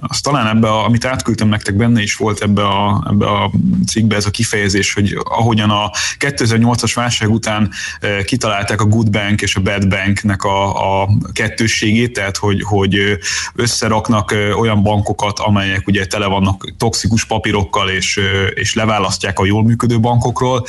azt 0.00 0.22
talán 0.22 0.56
ebbe, 0.56 0.68
a, 0.68 0.84
amit 0.84 1.04
átküldtem 1.04 1.48
nektek, 1.48 1.74
benne 1.74 2.02
is 2.02 2.16
volt 2.16 2.42
ebbe 2.42 2.62
a, 2.62 3.06
ebbe 3.10 3.26
a 3.26 3.50
cikkbe 3.86 4.16
ez 4.16 4.26
a 4.26 4.30
kifejezés, 4.30 4.92
hogy 4.92 5.18
ahogyan 5.24 5.70
a 5.70 5.90
2008-as 6.18 6.92
válság 6.94 7.30
után 7.30 7.70
e, 8.00 8.22
kitalálták 8.22 8.80
a 8.80 8.84
Good 8.84 9.10
Bank 9.10 9.42
és 9.42 9.56
a 9.56 9.60
Bad 9.60 9.88
Banknek 9.88 10.42
a, 10.42 11.02
a 11.02 11.08
kettősségét, 11.32 12.12
tehát 12.12 12.36
hogy, 12.36 12.62
hogy 12.62 13.18
összeraknak 13.54 14.32
e, 14.32 14.54
olyan 14.56 14.82
bankokat, 14.82 15.38
amelyek 15.38 15.86
ugye 15.86 16.06
tele 16.06 16.26
vannak 16.26 16.74
toxikus 16.76 17.24
papírokkal, 17.24 17.90
és, 17.90 18.20
és 18.54 18.74
leválasztják 18.74 19.38
a 19.38 19.44
jól 19.44 19.62
működő 19.62 20.00
bankokról. 20.00 20.66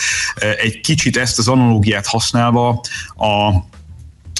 Egy 0.61 0.79
kicsit 0.79 1.17
ezt 1.17 1.39
az 1.39 1.47
analógiát 1.47 2.05
használva 2.05 2.81
a 3.15 3.51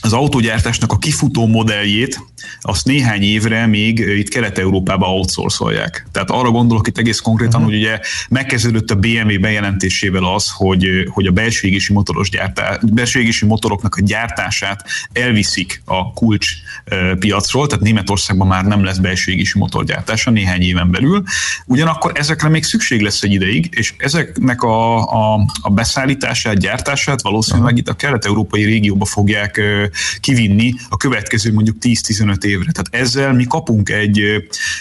az 0.02 0.14
autógyártásnak 0.14 0.92
a 0.92 0.98
kifutó 0.98 1.48
modelljét, 1.48 2.20
azt 2.62 2.86
néhány 2.86 3.22
évre 3.22 3.66
még 3.66 4.00
itt 4.00 4.30
Kelet-Európába 4.30 5.14
outsourcolják. 5.14 6.08
Tehát 6.12 6.30
arra 6.30 6.50
gondolok 6.50 6.88
itt 6.88 6.98
egész 6.98 7.20
konkrétan, 7.20 7.62
uh-huh. 7.62 7.76
hogy 7.76 7.82
ugye 7.82 8.00
megkezdődött 8.30 8.92
a 8.92 8.96
BMW 8.96 9.40
bejelentésével 9.40 10.24
az, 10.24 10.52
hogy, 10.54 10.88
hogy 11.10 11.26
a 11.26 11.32
belső 11.32 11.68
égési, 11.68 11.94
motoros 11.94 12.30
gyártás, 12.30 12.78
belső 12.82 13.20
égési 13.20 13.46
motoroknak 13.46 13.96
a 13.96 14.02
gyártását 14.02 14.86
elviszik 15.14 15.82
a 15.86 16.14
kulcs 16.14 16.50
piacról, 17.20 17.68
tehát 17.68 17.84
Németországban 17.84 18.48
már 18.48 18.66
nem 18.66 18.84
lesz 18.84 18.98
belső 18.98 19.32
égési 19.32 19.60
motorgyártása 19.60 20.32
néhány 20.32 20.62
éven 20.62 20.92
belül. 20.92 21.24
Ugyanakkor 21.66 22.12
ezekre 22.16 22.50
még 22.50 22.64
szükség 22.64 23.02
lesz 23.02 23.24
egy 23.24 23.32
ideig, 23.32 23.68
és 23.72 23.94
ezeknek 23.98 24.62
a, 24.62 25.02
a, 25.04 25.46
a 25.62 25.70
beszállítását, 25.70 26.60
gyártását 26.60 27.22
valószínűleg 27.22 27.66
uh-huh. 27.66 27.80
itt 27.80 27.90
a 27.90 27.94
kelet-európai 27.94 28.64
régióba 28.64 29.06
fogják 29.06 29.62
kivinni 30.20 30.74
a 30.90 30.98
következő 30.98 31.54
mondjuk 31.54 31.78
10-15 31.82 32.44
évre. 32.44 32.72
Tehát 32.72 33.04
ezzel 33.06 33.34
mi 33.34 33.46
kapunk 33.46 33.90
egy, 33.90 34.20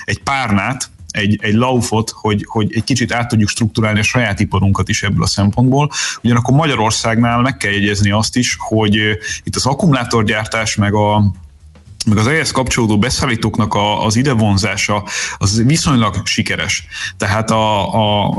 egy 0.05 0.23
párnát, 0.23 0.91
egy, 1.11 1.39
egy 1.43 1.55
laufot, 1.55 2.11
hogy, 2.11 2.45
hogy 2.49 2.73
egy 2.75 2.85
kicsit 2.85 3.13
át 3.13 3.29
tudjuk 3.29 3.49
struktúrálni 3.49 3.99
a 3.99 4.03
saját 4.03 4.41
iparunkat 4.41 4.89
is 4.89 5.03
ebből 5.03 5.23
a 5.23 5.27
szempontból. 5.27 5.91
Ugyanakkor 6.23 6.55
Magyarországnál 6.55 7.41
meg 7.41 7.57
kell 7.57 7.73
jegyezni 7.73 8.11
azt 8.11 8.37
is, 8.37 8.57
hogy 8.59 8.95
itt 9.45 9.57
az 9.57 9.67
akkumulátorgyártás 9.67 10.77
meg 10.77 10.95
a 10.95 11.33
meg 12.07 12.19
az 12.19 12.27
ehhez 12.27 12.51
kapcsolódó 12.51 12.99
beszállítóknak 12.99 13.75
a, 13.75 14.05
az 14.05 14.17
idevonzása 14.17 15.05
az 15.39 15.63
viszonylag 15.65 16.27
sikeres. 16.27 16.87
Tehát 17.17 17.51
a, 17.51 18.27
a 18.27 18.31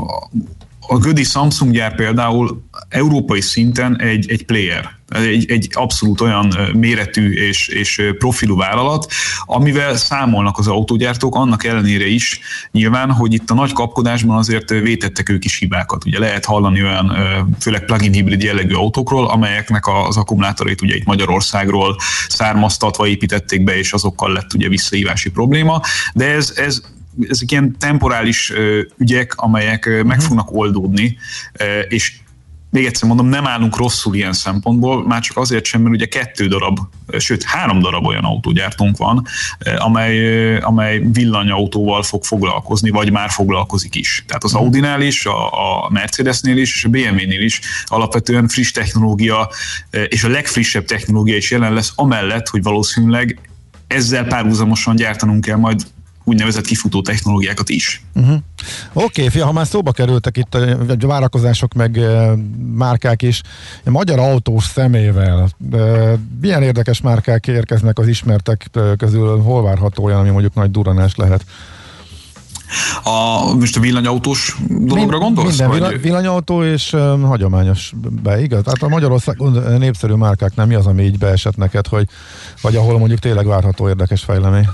a 0.86 0.98
Gödi 0.98 1.22
Samsung 1.22 1.72
gyár 1.72 1.94
például 1.94 2.62
európai 2.88 3.40
szinten 3.40 4.00
egy, 4.00 4.30
egy 4.30 4.44
player, 4.44 4.90
egy, 5.08 5.50
egy 5.50 5.68
abszolút 5.72 6.20
olyan 6.20 6.56
méretű 6.74 7.32
és, 7.32 7.68
és 7.68 8.02
profilú 8.18 8.56
vállalat, 8.56 9.12
amivel 9.44 9.96
számolnak 9.96 10.58
az 10.58 10.66
autógyártók, 10.66 11.34
annak 11.34 11.64
ellenére 11.64 12.06
is 12.06 12.40
nyilván, 12.70 13.12
hogy 13.12 13.32
itt 13.32 13.50
a 13.50 13.54
nagy 13.54 13.72
kapkodásban 13.72 14.36
azért 14.36 14.70
vétettek 14.70 15.28
ők 15.28 15.44
is 15.44 15.58
hibákat. 15.58 16.04
Ugye 16.04 16.18
lehet 16.18 16.44
hallani 16.44 16.82
olyan, 16.82 17.16
főleg 17.60 17.84
plug-in 17.84 18.12
hibrid 18.12 18.42
jellegű 18.42 18.74
autókról, 18.74 19.28
amelyeknek 19.28 19.86
az 19.86 20.16
akkumulátorait 20.16 20.82
ugye 20.82 20.94
itt 20.94 21.04
Magyarországról 21.04 21.96
származtatva 22.28 23.06
építették 23.06 23.64
be, 23.64 23.78
és 23.78 23.92
azokkal 23.92 24.32
lett 24.32 24.54
ugye 24.54 24.68
visszahívási 24.68 25.30
probléma, 25.30 25.80
de 26.14 26.24
ez, 26.24 26.52
ez 26.56 26.82
ezek 27.28 27.50
ilyen 27.50 27.76
temporális 27.78 28.52
ügyek, 28.96 29.34
amelyek 29.36 29.86
meg 29.86 30.16
mhm. 30.16 30.18
fognak 30.18 30.52
oldódni, 30.52 31.16
és 31.88 32.12
még 32.72 32.84
egyszer 32.84 33.08
mondom, 33.08 33.26
nem 33.26 33.46
állunk 33.46 33.76
rosszul 33.76 34.14
ilyen 34.14 34.32
szempontból, 34.32 35.06
már 35.06 35.20
csak 35.20 35.36
azért 35.36 35.64
sem, 35.64 35.82
mert 35.82 35.94
ugye 35.94 36.06
kettő 36.06 36.46
darab, 36.46 36.78
sőt 37.18 37.42
három 37.42 37.80
darab 37.80 38.06
olyan 38.06 38.24
autógyártónk 38.24 38.96
van, 38.96 39.26
amely, 39.76 40.56
amely 40.56 41.02
villanyautóval 41.12 42.02
fog 42.02 42.24
foglalkozni, 42.24 42.90
vagy 42.90 43.10
már 43.10 43.30
foglalkozik 43.30 43.94
is. 43.94 44.24
Tehát 44.26 44.44
az 44.44 44.52
mhm. 44.52 44.62
Audinál 44.62 45.00
is, 45.00 45.26
a, 45.26 45.46
a 45.84 45.90
Mercedesnél 45.90 46.56
is, 46.56 46.74
és 46.74 46.84
a 46.84 46.88
BMW-nél 46.88 47.40
is 47.40 47.60
alapvetően 47.84 48.48
friss 48.48 48.70
technológia, 48.70 49.50
és 50.08 50.24
a 50.24 50.28
legfrissebb 50.28 50.84
technológia 50.84 51.36
is 51.36 51.50
jelen 51.50 51.72
lesz, 51.72 51.92
amellett, 51.94 52.48
hogy 52.48 52.62
valószínűleg 52.62 53.38
ezzel 53.86 54.24
párhuzamosan 54.24 54.96
gyártanunk 54.96 55.44
kell 55.44 55.56
majd 55.56 55.80
úgynevezett 56.24 56.64
kifutó 56.64 57.02
technológiákat 57.02 57.68
is. 57.68 58.02
Uh-huh. 58.14 58.36
Oké, 58.92 59.24
okay, 59.24 59.40
ha 59.40 59.52
már 59.52 59.66
szóba 59.66 59.92
kerültek 59.92 60.36
itt 60.36 60.54
a 60.54 61.06
várakozások 61.06 61.72
meg 61.72 62.00
márkák 62.74 63.22
is, 63.22 63.42
a 63.84 63.90
magyar 63.90 64.18
autós 64.18 64.64
szemével 64.64 65.50
milyen 66.40 66.62
érdekes 66.62 67.00
márkák 67.00 67.46
érkeznek 67.46 67.98
az 67.98 68.08
ismertek 68.08 68.70
közül, 68.96 69.40
hol 69.40 69.62
várható 69.62 70.04
olyan, 70.04 70.18
ami 70.18 70.30
mondjuk 70.30 70.54
nagy 70.54 70.70
duranás 70.70 71.14
lehet? 71.14 71.44
A, 73.02 73.54
most 73.54 73.76
a 73.76 73.80
villanyautós 73.80 74.56
dologra 74.68 75.18
gondolsz? 75.18 75.58
Minden 75.58 75.80
vagy? 75.80 76.00
villanyautó 76.00 76.64
és 76.64 76.92
um, 76.92 77.22
hagyományos 77.22 77.92
be, 78.22 78.42
igaz? 78.42 78.62
Tehát 78.62 78.82
a 78.82 78.88
Magyarország 78.88 79.38
népszerű 79.78 80.12
márkáknál 80.12 80.66
mi 80.66 80.74
az, 80.74 80.86
ami 80.86 81.02
így 81.02 81.18
beesett 81.18 81.56
neked, 81.56 81.86
hogy, 81.86 82.08
vagy 82.60 82.76
ahol 82.76 82.98
mondjuk 82.98 83.20
tényleg 83.20 83.46
várható 83.46 83.88
érdekes 83.88 84.22
fejlemény? 84.22 84.68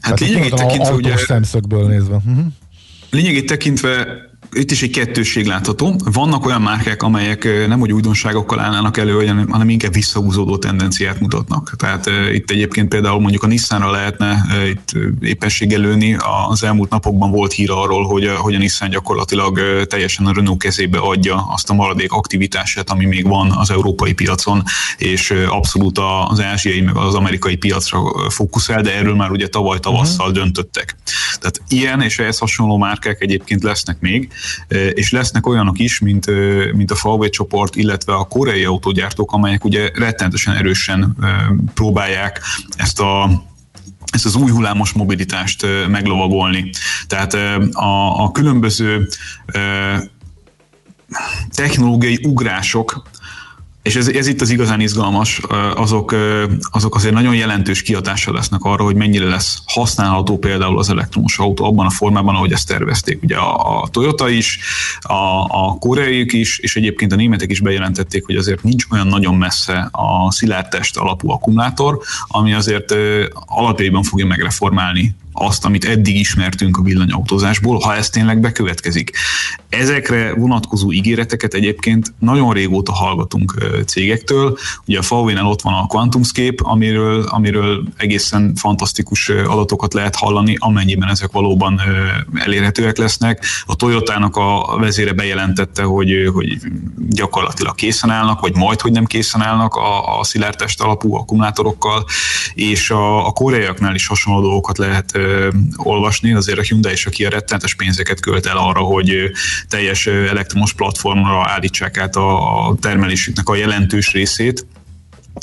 Hát 0.00 0.20
lényegét 0.20 0.54
tekintve 0.54 0.92
ugye... 0.92 1.16
szemszögből 1.16 1.88
nézve. 1.88 2.14
Uh-huh. 2.14 2.44
Lényegét 3.10 3.46
tekintve 3.46 4.06
itt 4.52 4.70
is 4.70 4.82
egy 4.82 4.90
kettősség 4.90 5.46
látható. 5.46 6.00
Vannak 6.12 6.46
olyan 6.46 6.62
márkák, 6.62 7.02
amelyek 7.02 7.66
nem 7.68 7.78
hogy 7.78 7.92
újdonságokkal 7.92 8.60
állnának 8.60 8.96
elő, 8.96 9.46
hanem 9.50 9.68
inkább 9.68 9.92
visszahúzódó 9.92 10.58
tendenciát 10.58 11.20
mutatnak. 11.20 11.74
Tehát 11.76 12.06
uh, 12.06 12.34
itt 12.34 12.50
egyébként 12.50 12.88
például 12.88 13.20
mondjuk 13.20 13.42
a 13.42 13.46
Nissanra 13.46 13.90
lehetne 13.90 14.44
uh, 14.48 14.68
itt 14.68 14.92
épességgel 15.20 15.80
lőni. 15.80 16.16
Az 16.48 16.62
elmúlt 16.62 16.90
napokban 16.90 17.30
volt 17.30 17.52
hír 17.52 17.70
arról, 17.70 18.06
hogy, 18.06 18.26
uh, 18.26 18.32
hogy 18.32 18.54
a 18.54 18.58
Nissan 18.58 18.90
gyakorlatilag 18.90 19.56
uh, 19.56 19.82
teljesen 19.82 20.26
a 20.26 20.32
Renault 20.32 20.62
kezébe 20.62 20.98
adja 20.98 21.46
azt 21.52 21.70
a 21.70 21.74
maradék 21.74 22.12
aktivitását, 22.12 22.90
ami 22.90 23.04
még 23.04 23.26
van 23.26 23.50
az 23.50 23.70
európai 23.70 24.12
piacon, 24.12 24.62
és 24.98 25.34
abszolút 25.48 25.98
az 26.28 26.40
ázsiai 26.40 26.80
meg 26.80 26.96
az 26.96 27.14
amerikai 27.14 27.56
piacra 27.56 28.30
fókuszál, 28.30 28.82
de 28.82 28.94
erről 28.94 29.14
már 29.14 29.30
ugye 29.30 29.48
tavaly 29.48 29.78
tavasszal 29.78 30.28
uh-huh. 30.28 30.42
döntöttek. 30.42 30.96
Tehát 31.40 31.62
ilyen 31.68 32.00
és 32.00 32.18
ehhez 32.18 32.38
hasonló 32.38 32.76
márkák 32.76 33.20
egyébként 33.20 33.62
lesznek 33.62 34.00
még, 34.00 34.28
és 34.94 35.10
lesznek 35.10 35.46
olyanok 35.46 35.78
is, 35.78 35.98
mint, 35.98 36.26
mint 36.72 36.90
a 36.90 36.98
Huawei 37.00 37.28
csoport, 37.28 37.76
illetve 37.76 38.14
a 38.14 38.24
koreai 38.24 38.64
autógyártók, 38.64 39.32
amelyek 39.32 39.64
ugye 39.64 39.90
rettenetesen 39.94 40.54
erősen 40.56 41.16
próbálják 41.74 42.40
ezt 42.76 43.00
a 43.00 43.42
ezt 44.12 44.24
az 44.24 44.34
új 44.34 44.50
hullámos 44.50 44.92
mobilitást 44.92 45.66
meglovagolni. 45.88 46.70
Tehát 47.06 47.34
a, 47.72 48.22
a 48.24 48.32
különböző 48.32 49.08
technológiai 51.50 52.18
ugrások 52.22 53.02
és 53.82 53.96
ez, 53.96 54.08
ez 54.08 54.26
itt 54.26 54.40
az 54.40 54.50
igazán 54.50 54.80
izgalmas, 54.80 55.40
azok, 55.74 56.14
azok 56.70 56.94
azért 56.94 57.14
nagyon 57.14 57.34
jelentős 57.34 57.82
kiadással 57.82 58.34
lesznek 58.34 58.62
arra, 58.62 58.84
hogy 58.84 58.94
mennyire 58.94 59.28
lesz 59.28 59.62
használható 59.66 60.38
például 60.38 60.78
az 60.78 60.90
elektromos 60.90 61.38
autó 61.38 61.64
abban 61.64 61.86
a 61.86 61.90
formában, 61.90 62.34
ahogy 62.34 62.52
ezt 62.52 62.68
tervezték. 62.68 63.22
Ugye 63.22 63.36
a, 63.36 63.82
a 63.82 63.88
Toyota 63.88 64.28
is, 64.28 64.58
a, 65.00 65.44
a 65.44 65.76
koreaiak 65.78 66.32
is, 66.32 66.58
és 66.58 66.76
egyébként 66.76 67.12
a 67.12 67.16
németek 67.16 67.50
is 67.50 67.60
bejelentették, 67.60 68.26
hogy 68.26 68.36
azért 68.36 68.62
nincs 68.62 68.84
olyan 68.90 69.06
nagyon 69.06 69.34
messze 69.34 69.88
a 69.92 70.32
szilárdtest 70.32 70.96
alapú 70.96 71.30
akkumulátor, 71.30 71.98
ami 72.26 72.52
azért 72.52 72.94
alapjaiban 73.46 74.02
fogja 74.02 74.26
megreformálni 74.26 75.14
azt, 75.32 75.64
amit 75.64 75.84
eddig 75.84 76.16
ismertünk 76.16 76.76
a 76.76 76.82
villanyautózásból, 76.82 77.78
ha 77.78 77.94
ez 77.94 78.10
tényleg 78.10 78.40
bekövetkezik. 78.40 79.10
Ezekre 79.68 80.34
vonatkozó 80.34 80.92
ígéreteket 80.92 81.54
egyébként 81.54 82.14
nagyon 82.18 82.52
régóta 82.52 82.92
hallgatunk 82.92 83.54
cégektől. 83.86 84.58
Ugye 84.86 84.98
a 84.98 85.02
VW-nál 85.08 85.46
ott 85.46 85.62
van 85.62 85.74
a 85.74 85.86
QuantumScape, 85.88 86.62
amiről, 86.64 87.22
amiről 87.22 87.84
egészen 87.96 88.54
fantasztikus 88.54 89.28
adatokat 89.28 89.94
lehet 89.94 90.16
hallani, 90.16 90.56
amennyiben 90.58 91.08
ezek 91.08 91.32
valóban 91.32 91.80
elérhetőek 92.34 92.96
lesznek. 92.96 93.44
A 93.66 93.76
Toyotának 93.76 94.36
a 94.36 94.76
vezére 94.80 95.12
bejelentette, 95.12 95.82
hogy, 95.82 96.30
hogy 96.32 96.58
gyakorlatilag 97.08 97.74
készen 97.74 98.10
állnak, 98.10 98.40
vagy 98.40 98.56
majd, 98.56 98.80
hogy 98.80 98.92
nem 98.92 99.04
készen 99.04 99.42
állnak 99.42 99.74
a, 99.74 100.18
a 100.18 100.24
szilárdtest 100.24 100.82
alapú 100.82 101.14
akkumulátorokkal, 101.14 102.04
és 102.54 102.90
a, 102.90 103.26
a 103.26 103.30
koreaiaknál 103.30 103.94
is 103.94 104.06
hasonló 104.06 104.40
dolgokat 104.40 104.78
lehet 104.78 105.18
olvasni, 105.76 106.32
azért 106.32 106.58
a 106.58 106.62
Hyundai 106.62 106.92
és 106.92 107.06
a 107.06 107.10
Kia 107.10 107.28
rettenetes 107.28 107.74
pénzeket 107.74 108.20
költ 108.20 108.46
el 108.46 108.56
arra, 108.56 108.80
hogy 108.80 109.30
teljes 109.68 110.06
elektromos 110.06 110.72
platformra 110.72 111.48
állítsák 111.48 111.98
át 111.98 112.16
a, 112.16 112.68
a 112.68 112.76
termelésüknek 112.80 113.48
a 113.48 113.56
jelentős 113.56 114.12
részét, 114.12 114.66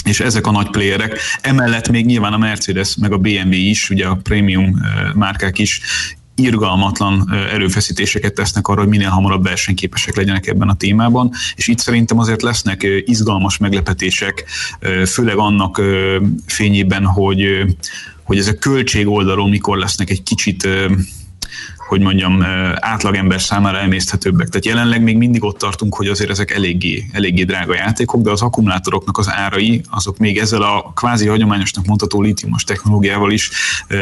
és 0.03 0.19
ezek 0.19 0.47
a 0.47 0.51
nagy 0.51 0.69
playerek, 0.69 1.19
emellett 1.41 1.89
még 1.89 2.05
nyilván 2.05 2.33
a 2.33 2.37
Mercedes 2.37 2.95
meg 2.95 3.11
a 3.11 3.17
BMW 3.17 3.51
is, 3.51 3.89
ugye 3.89 4.05
a 4.05 4.15
prémium 4.15 4.81
márkák 5.13 5.59
is 5.59 5.81
irgalmatlan 6.37 7.33
erőfeszítéseket 7.51 8.33
tesznek 8.33 8.67
arra, 8.67 8.79
hogy 8.79 8.89
minél 8.89 9.09
hamarabb 9.09 9.43
versenyképesek 9.43 10.15
legyenek 10.15 10.47
ebben 10.47 10.69
a 10.69 10.75
témában, 10.75 11.31
és 11.55 11.67
itt 11.67 11.79
szerintem 11.79 12.19
azért 12.19 12.41
lesznek 12.41 12.87
izgalmas 13.05 13.57
meglepetések, 13.57 14.45
főleg 15.05 15.37
annak 15.37 15.81
fényében, 16.45 17.05
hogy 17.05 17.65
hogy 18.27 18.37
ez 18.37 18.47
a 18.47 18.57
költség 18.57 19.07
oldalról 19.07 19.49
mikor 19.49 19.77
lesznek 19.77 20.09
egy 20.09 20.23
kicsit 20.23 20.67
hogy 21.87 22.01
mondjam, 22.01 22.43
átlagember 22.75 23.41
számára 23.41 23.77
emészthetőbbek. 23.77 24.47
Tehát 24.47 24.65
jelenleg 24.65 25.03
még 25.03 25.17
mindig 25.17 25.43
ott 25.43 25.57
tartunk, 25.57 25.95
hogy 25.95 26.07
azért 26.07 26.29
ezek 26.29 26.51
eléggé, 26.51 27.05
eléggé 27.11 27.43
drága 27.43 27.75
játékok, 27.75 28.21
de 28.21 28.31
az 28.31 28.41
akkumulátoroknak 28.41 29.17
az 29.17 29.29
árai, 29.29 29.81
azok 29.89 30.17
még 30.17 30.37
ezzel 30.37 30.61
a 30.61 30.91
kvázi 30.95 31.27
hagyományosnak 31.27 31.85
mondható 31.85 32.21
lítiumos 32.21 32.63
technológiával 32.63 33.31
is 33.31 33.51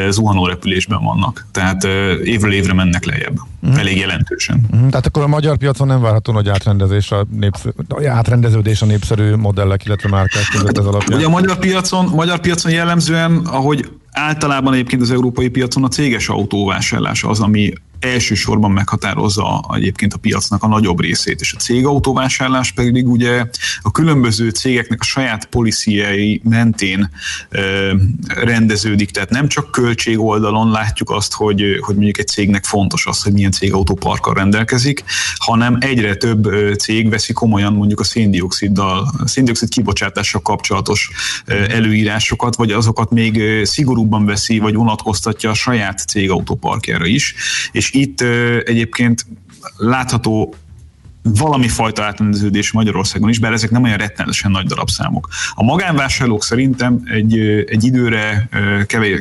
zuhanó 0.08 0.46
repülésben 0.46 1.02
vannak. 1.02 1.46
Tehát 1.52 1.84
évről 2.24 2.52
évre 2.52 2.72
mennek 2.72 3.04
lejjebb. 3.04 3.36
Uh-huh. 3.66 3.80
Elég 3.80 3.96
jelentősen. 3.96 4.60
Uh-huh. 4.72 4.88
Tehát 4.88 5.06
akkor 5.06 5.22
a 5.22 5.26
magyar 5.26 5.56
piacon 5.56 5.86
nem 5.86 6.00
várható 6.00 6.32
nagy 6.32 6.48
átrendezés 6.48 7.10
a 7.10 7.26
népszerű, 7.30 7.72
átrendeződés 8.06 8.82
a 8.82 8.86
népszerű 8.86 9.34
modellek, 9.34 9.84
illetve 9.84 10.08
márkák 10.08 10.44
között 10.52 10.78
ez 10.78 10.84
alapján? 10.84 11.18
Ugye 11.18 11.26
a 11.26 11.30
magyar 11.30 11.58
piacon, 11.58 12.08
magyar 12.14 12.40
piacon 12.40 12.72
jellemzően, 12.72 13.36
ahogy 13.36 13.90
általában 14.12 14.72
egyébként 14.72 15.02
az 15.02 15.10
európai 15.10 15.48
piacon 15.48 15.84
a 15.84 15.88
céges 15.88 16.28
autóvásárlás 16.28 17.24
az, 17.24 17.40
ami 17.40 17.72
elsősorban 18.00 18.70
meghatározza 18.70 19.64
egyébként 19.74 20.12
a 20.12 20.18
piacnak 20.18 20.62
a 20.62 20.68
nagyobb 20.68 21.00
részét, 21.00 21.40
és 21.40 21.52
a 21.52 21.58
cégautóvásárlás 21.58 22.72
pedig 22.72 23.08
ugye 23.08 23.44
a 23.82 23.90
különböző 23.90 24.48
cégeknek 24.48 25.00
a 25.00 25.04
saját 25.04 25.44
policyjai 25.46 26.40
mentén 26.44 27.10
ö, 27.48 27.94
rendeződik, 28.26 29.10
tehát 29.10 29.30
nem 29.30 29.48
csak 29.48 29.70
költség 29.70 30.20
oldalon 30.20 30.70
látjuk 30.70 31.10
azt, 31.10 31.32
hogy, 31.32 31.62
hogy 31.80 31.94
mondjuk 31.94 32.18
egy 32.18 32.26
cégnek 32.26 32.64
fontos 32.64 33.06
az, 33.06 33.22
hogy 33.22 33.32
milyen 33.32 33.50
cégautóparkkal 33.50 34.34
rendelkezik, 34.34 35.04
hanem 35.36 35.76
egyre 35.80 36.14
több 36.14 36.48
cég 36.78 37.08
veszi 37.08 37.32
komolyan 37.32 37.72
mondjuk 37.72 38.00
a 38.00 38.04
széndioksziddal, 38.04 39.12
széndiokszid 39.24 39.68
kibocsátással 39.68 40.40
kapcsolatos 40.40 41.10
előírásokat, 41.68 42.56
vagy 42.56 42.70
azokat 42.70 43.10
még 43.10 43.42
szigorúbban 43.64 44.24
veszi, 44.24 44.58
vagy 44.58 44.74
vonatkoztatja 44.74 45.50
a 45.50 45.54
saját 45.54 45.98
cégautóparkjára 45.98 47.06
is, 47.06 47.34
és 47.72 47.85
és 47.86 47.92
itt 47.92 48.20
egyébként 48.68 49.26
látható 49.76 50.54
valami 51.34 51.68
fajta 51.68 52.04
átrendeződés 52.04 52.72
Magyarországon 52.72 53.28
is, 53.28 53.38
bár 53.38 53.52
ezek 53.52 53.70
nem 53.70 53.82
olyan 53.82 53.96
rettenetesen 53.96 54.50
nagy 54.50 54.66
darabszámok. 54.66 55.28
A 55.54 55.62
magánvásárlók 55.62 56.44
szerintem 56.44 57.02
egy, 57.04 57.38
egy 57.66 57.84
időre 57.84 58.48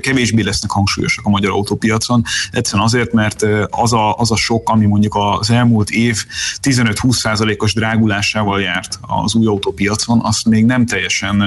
kevésbé 0.02 0.42
lesznek 0.42 0.72
hangsúlyosak 0.72 1.26
a 1.26 1.30
magyar 1.30 1.52
autópiacon, 1.52 2.24
egyszerűen 2.52 2.86
azért, 2.86 3.14
mert 3.14 3.46
az 3.70 3.94
a, 3.94 4.16
az 4.16 4.32
a 4.32 4.36
sok, 4.36 4.70
ami 4.70 4.86
mondjuk 4.86 5.16
az 5.40 5.50
elmúlt 5.50 5.90
év 5.90 6.26
15-20%-os 6.62 7.74
drágulásával 7.74 8.62
járt 8.62 9.00
az 9.02 9.36
új 9.36 9.46
autópiacon, 9.46 10.20
azt 10.24 10.46
még 10.46 10.66
nem 10.66 10.86
teljesen, 10.86 11.44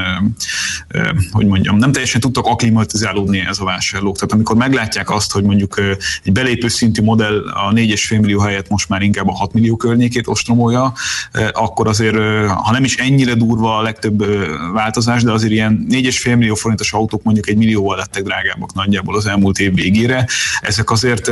hogy 1.30 1.46
mondjam, 1.46 1.76
nem 1.76 1.92
teljesen 1.92 2.20
tudtak 2.20 2.46
aklimatizálódni 2.46 3.38
ez 3.38 3.58
a 3.58 3.64
vásárlók. 3.64 4.14
Tehát 4.14 4.32
amikor 4.32 4.56
meglátják 4.56 5.10
azt, 5.10 5.32
hogy 5.32 5.42
mondjuk 5.42 5.80
egy 6.24 6.32
belépő 6.32 6.68
szintű 6.68 7.02
modell 7.02 7.48
a 7.48 7.72
4,5 7.72 8.20
millió 8.20 8.40
helyett 8.40 8.68
most 8.68 8.88
már 8.88 9.02
inkább 9.02 9.28
a 9.28 9.32
6 9.32 9.52
millió 9.52 9.76
környékét 9.76 10.26
ostromolja, 10.48 10.92
akkor 11.52 11.88
azért, 11.88 12.16
ha 12.48 12.72
nem 12.72 12.84
is 12.84 12.96
ennyire 12.96 13.34
durva 13.34 13.76
a 13.76 13.82
legtöbb 13.82 14.24
változás, 14.72 15.22
de 15.22 15.32
azért 15.32 15.52
ilyen 15.52 15.86
4,5 15.90 16.36
millió 16.36 16.54
forintos 16.54 16.92
autók 16.92 17.22
mondjuk 17.22 17.48
egy 17.48 17.56
millióval 17.56 17.96
lettek 17.96 18.22
drágábbak 18.22 18.74
nagyjából 18.74 19.16
az 19.16 19.26
elmúlt 19.26 19.58
év 19.58 19.74
végére. 19.74 20.26
Ezek 20.60 20.90
azért, 20.90 21.30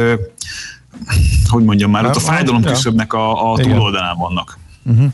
hogy 1.48 1.64
mondjam 1.64 1.90
már, 1.90 2.04
ott 2.04 2.16
a 2.16 2.20
fájdalom 2.20 2.62
küszöbnek 2.62 3.12
a, 3.12 3.52
a 3.52 3.58
túloldalán 3.58 4.16
vannak. 4.16 4.58
Uh-huh. 4.84 5.06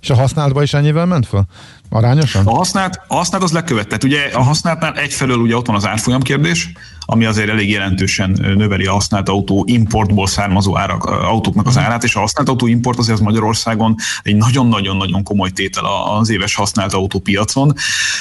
És 0.00 0.10
a 0.10 0.14
használatban 0.14 0.62
is 0.62 0.74
ennyivel 0.74 1.06
ment 1.06 1.26
fel? 1.26 1.46
Arányosan? 1.90 2.46
A 2.46 2.54
használt, 2.54 3.00
a 3.08 3.14
használt 3.14 3.42
az 3.42 3.52
lekövet. 3.52 3.86
Tehát 3.86 4.04
ugye 4.04 4.20
a 4.32 4.42
használtnál 4.42 4.94
egyfelől 4.94 5.36
ugye 5.36 5.56
ott 5.56 5.66
van 5.66 5.76
az 5.76 5.86
árfolyam 5.86 6.22
kérdés, 6.22 6.72
ami 7.12 7.24
azért 7.24 7.48
elég 7.48 7.70
jelentősen 7.70 8.30
növeli 8.56 8.86
a 8.86 8.92
használt 8.92 9.28
autó 9.28 9.64
importból 9.66 10.26
származó 10.26 10.78
árak, 10.78 11.04
autóknak 11.04 11.66
az 11.66 11.78
árát, 11.78 12.04
és 12.04 12.14
a 12.14 12.20
használt 12.20 12.48
autó 12.48 12.66
import 12.66 12.98
azért 12.98 13.18
az 13.18 13.24
Magyarországon 13.24 13.94
egy 14.22 14.36
nagyon-nagyon-nagyon 14.36 15.22
komoly 15.22 15.50
tétel 15.50 15.84
az 15.84 16.30
éves 16.30 16.54
használt 16.54 16.92
autópiacon. 16.92 17.74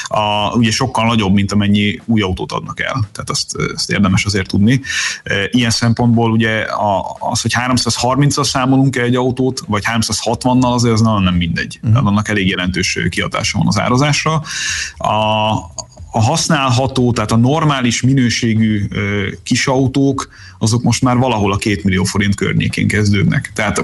A, 0.03 0.55
ugye 0.55 0.71
sokkal 0.71 1.05
nagyobb, 1.05 1.33
mint 1.33 1.51
amennyi 1.51 2.01
új 2.05 2.21
autót 2.21 2.51
adnak 2.51 2.79
el. 2.79 3.09
Tehát 3.11 3.29
azt, 3.29 3.55
azt 3.73 3.91
érdemes 3.91 4.25
azért 4.25 4.47
tudni. 4.47 4.81
Ilyen 5.51 5.69
szempontból 5.69 6.31
ugye 6.31 6.65
az, 7.19 7.41
hogy 7.41 7.53
330-al 7.55 8.43
számolunk 8.43 8.95
egy 8.95 9.15
autót, 9.15 9.61
vagy 9.67 9.83
360-nal, 9.85 10.73
azért 10.73 10.93
az 10.93 11.01
nagyon 11.01 11.23
nem 11.23 11.35
mindegy. 11.35 11.79
Mm. 11.87 11.91
Tehát 11.91 12.07
annak 12.07 12.29
elég 12.29 12.47
jelentős 12.47 12.99
kiadása 13.09 13.57
van 13.57 13.67
az 13.67 13.79
árazásra. 13.79 14.41
A, 14.97 15.51
a 16.19 16.21
használható, 16.21 17.11
tehát 17.11 17.31
a 17.31 17.35
normális 17.35 18.01
minőségű 18.01 18.87
kis 19.43 19.67
autók, 19.67 20.29
azok 20.57 20.83
most 20.83 21.01
már 21.01 21.17
valahol 21.17 21.51
a 21.51 21.57
két 21.57 21.83
millió 21.83 22.03
forint 22.03 22.35
környékén 22.35 22.87
kezdődnek. 22.87 23.51
Tehát 23.55 23.83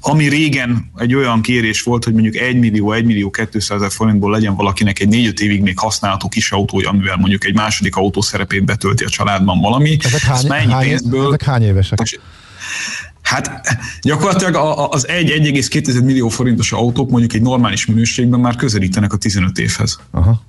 ami 0.00 0.28
régen 0.28 0.90
egy 0.96 1.14
olyan 1.14 1.42
kérés 1.42 1.82
volt, 1.82 2.04
hogy 2.04 2.12
mondjuk 2.12 2.36
1 2.36 2.58
millió, 2.58 2.92
1 2.92 3.04
millió 3.04 3.30
200 3.30 3.70
ezer 3.70 3.90
forintból 3.90 4.30
legyen 4.30 4.54
valakinek 4.54 5.00
egy 5.00 5.08
4-5 5.34 5.38
évig 5.38 5.62
még 5.62 5.78
használható 5.78 6.28
kis 6.28 6.52
autója, 6.52 6.88
amivel 6.88 7.16
mondjuk 7.16 7.44
egy 7.44 7.54
második 7.54 7.96
autó 7.96 8.20
szerepét 8.20 8.64
betölti 8.64 9.04
a 9.04 9.08
családban 9.08 9.60
valami. 9.60 9.96
Ezek 10.04 10.20
hány, 10.20 10.70
hány, 10.70 10.88
pénzből, 10.88 11.26
ezek 11.26 11.42
hány 11.42 11.62
évesek? 11.62 12.20
Hát 13.22 13.62
gyakorlatilag 14.02 14.54
az 14.90 15.06
1-1,2 15.08 16.04
millió 16.04 16.28
forintos 16.28 16.72
autók 16.72 17.10
mondjuk 17.10 17.32
egy 17.32 17.42
normális 17.42 17.86
minőségben 17.86 18.40
már 18.40 18.56
közelítenek 18.56 19.12
a 19.12 19.16
15 19.16 19.58
évhez. 19.58 19.98
Aha. 20.10 20.42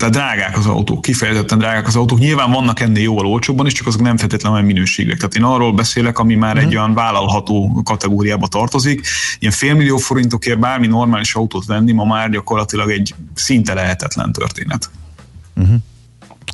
Tehát 0.00 0.14
drágák 0.14 0.56
az 0.56 0.66
autók, 0.66 1.02
kifejezetten 1.02 1.58
drágák 1.58 1.86
az 1.86 1.96
autók. 1.96 2.18
Nyilván 2.18 2.50
vannak 2.50 2.80
ennél 2.80 3.02
jóval 3.02 3.26
olcsóbban 3.26 3.66
is, 3.66 3.72
csak 3.72 3.86
azok 3.86 4.00
nem 4.00 4.16
feltétlenül 4.16 4.56
olyan 4.58 4.70
minőségek. 4.70 5.16
Tehát 5.16 5.34
én 5.34 5.42
arról 5.42 5.72
beszélek, 5.72 6.18
ami 6.18 6.34
már 6.34 6.54
uh-huh. 6.54 6.68
egy 6.68 6.76
olyan 6.76 6.94
vállalható 6.94 7.82
kategóriába 7.84 8.46
tartozik. 8.46 9.06
Ilyen 9.38 9.52
félmillió 9.52 9.96
forintokért 9.96 10.58
bármi 10.58 10.86
normális 10.86 11.34
autót 11.34 11.66
venni 11.66 11.92
ma 11.92 12.04
már 12.04 12.30
gyakorlatilag 12.30 12.90
egy 12.90 13.14
szinte 13.34 13.74
lehetetlen 13.74 14.32
történet. 14.32 14.90
Uh-huh. 15.56 15.74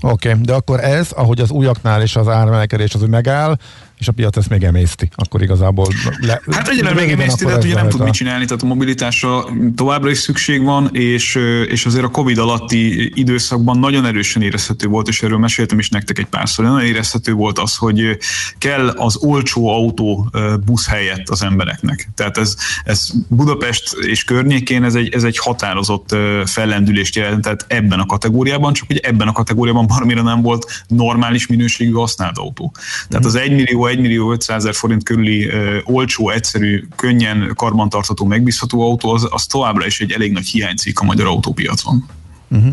Oké, 0.01 0.29
okay, 0.29 0.41
de 0.43 0.53
akkor 0.53 0.81
ez, 0.81 1.13
ahogy 1.13 1.41
az 1.41 1.51
újaknál 1.51 2.03
is 2.03 2.17
az 2.17 2.29
áremelkedés 2.29 2.95
az, 2.95 3.01
hogy 3.01 3.11
megáll, 3.11 3.57
és 3.99 4.09
a 4.09 4.13
piac 4.13 4.37
ezt 4.37 4.49
még 4.49 4.63
emészti, 4.63 5.09
akkor 5.15 5.43
igazából... 5.43 5.87
Le, 6.21 6.41
hát 6.51 6.69
egyre 6.69 6.95
még 6.95 7.11
emészti, 7.11 7.45
de 7.45 7.57
ugye 7.57 7.75
nem 7.75 7.89
tud 7.89 8.03
mit 8.03 8.13
csinálni, 8.13 8.45
tehát 8.45 8.63
a 8.63 8.67
mobilitásra 8.67 9.45
továbbra 9.75 10.11
is 10.11 10.19
szükség 10.19 10.63
van, 10.63 10.89
és, 10.93 11.35
és 11.69 11.87
azért 11.87 12.05
a 12.05 12.09
Covid 12.09 12.39
alatti 12.39 13.13
időszakban 13.21 13.79
nagyon 13.79 14.05
erősen 14.05 14.43
érezhető 14.43 14.87
volt, 14.87 15.09
és 15.09 15.23
erről 15.23 15.39
meséltem 15.39 15.79
is 15.79 15.89
nektek 15.89 16.19
egy 16.19 16.27
párszor, 16.27 16.65
nagyon 16.65 16.85
érezhető 16.85 17.33
volt 17.33 17.59
az, 17.59 17.77
hogy 17.77 18.19
kell 18.59 18.89
az 18.89 19.17
olcsó 19.17 19.69
autó 19.69 20.31
busz 20.65 20.87
helyett 20.87 21.29
az 21.29 21.43
embereknek. 21.43 22.09
Tehát 22.15 22.39
ez, 22.39 22.57
ez 22.85 23.09
Budapest 23.29 23.93
és 23.93 24.25
környékén 24.25 24.85
ez 24.85 24.95
egy, 24.95 25.15
ez 25.15 25.25
egy 25.25 25.39
határozott 25.39 26.17
fellendülést 26.45 27.17
jelentett 27.17 27.65
ebben 27.69 27.99
a 27.99 28.07
kategóriában, 28.07 28.73
csak 28.73 28.87
hogy 28.87 28.99
ebben 28.99 29.29
a 29.29 29.33
kategóriában 29.33 29.87
baromira 29.87 30.23
nem 30.23 30.43
volt 30.43 30.85
normális 30.89 31.47
minőségű 31.47 31.93
használt 31.93 32.39
autó. 32.39 32.73
Tehát 33.09 33.25
az 33.25 33.35
1 33.35 33.51
millió 33.51 33.86
1 33.87 34.01
millió 34.01 34.33
500 34.33 34.57
ezer 34.57 34.75
forint 34.75 35.03
körüli 35.03 35.51
olcsó, 35.85 36.31
egyszerű, 36.31 36.85
könnyen 36.97 37.53
karbantartható, 37.55 38.25
megbízható 38.25 38.81
autó, 38.81 39.11
az, 39.11 39.27
az 39.31 39.47
továbbra 39.47 39.87
is 39.87 40.01
egy 40.01 40.13
elég 40.13 40.33
nagy 40.33 40.47
hiánycikk 40.47 41.01
a 41.01 41.05
magyar 41.05 41.27
autópiacon. 41.27 42.07
Uh-huh. 42.49 42.73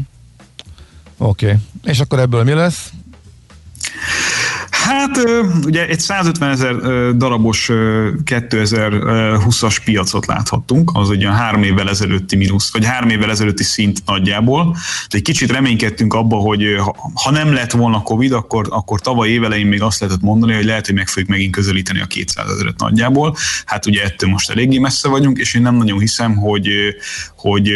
Oké. 1.17 1.45
Okay. 1.45 1.57
És 1.83 1.99
akkor 1.99 2.19
ebből 2.19 2.43
mi 2.43 2.53
lesz? 2.53 2.91
Hát 4.83 5.17
ugye 5.65 5.87
egy 5.87 5.99
150 5.99 6.49
ezer 6.49 6.75
darabos 7.15 7.69
2020-as 8.25 9.77
piacot 9.85 10.25
láthattunk, 10.25 10.91
az 10.93 11.09
ugye 11.09 11.31
három 11.31 11.63
évvel 11.63 11.89
ezelőtti 11.89 12.35
mínusz, 12.35 12.71
vagy 12.71 12.85
három 12.85 13.09
évvel 13.09 13.29
ezelőtti 13.29 13.63
szint 13.63 14.05
nagyjából. 14.05 14.77
De 15.09 15.17
egy 15.17 15.23
kicsit 15.23 15.51
reménykedtünk 15.51 16.13
abba, 16.13 16.35
hogy 16.35 16.63
ha 17.13 17.31
nem 17.31 17.53
lett 17.53 17.71
volna 17.71 18.01
Covid, 18.01 18.31
akkor, 18.31 18.67
akkor 18.69 19.01
tavaly 19.01 19.29
évelején 19.29 19.67
még 19.67 19.81
azt 19.81 19.99
lehetett 19.99 20.21
mondani, 20.21 20.53
hogy 20.53 20.65
lehet, 20.65 20.85
hogy 20.85 20.95
meg 20.95 21.07
fogjuk 21.07 21.29
megint 21.29 21.55
közelíteni 21.55 22.01
a 22.01 22.05
200 22.05 22.49
ezeret 22.49 22.79
nagyjából. 22.79 23.35
Hát 23.65 23.85
ugye 23.85 24.03
ettől 24.03 24.29
most 24.29 24.49
eléggé 24.49 24.77
messze 24.77 25.09
vagyunk, 25.09 25.37
és 25.37 25.53
én 25.53 25.61
nem 25.61 25.75
nagyon 25.75 25.99
hiszem, 25.99 26.35
hogy, 26.35 26.69
hogy 27.37 27.71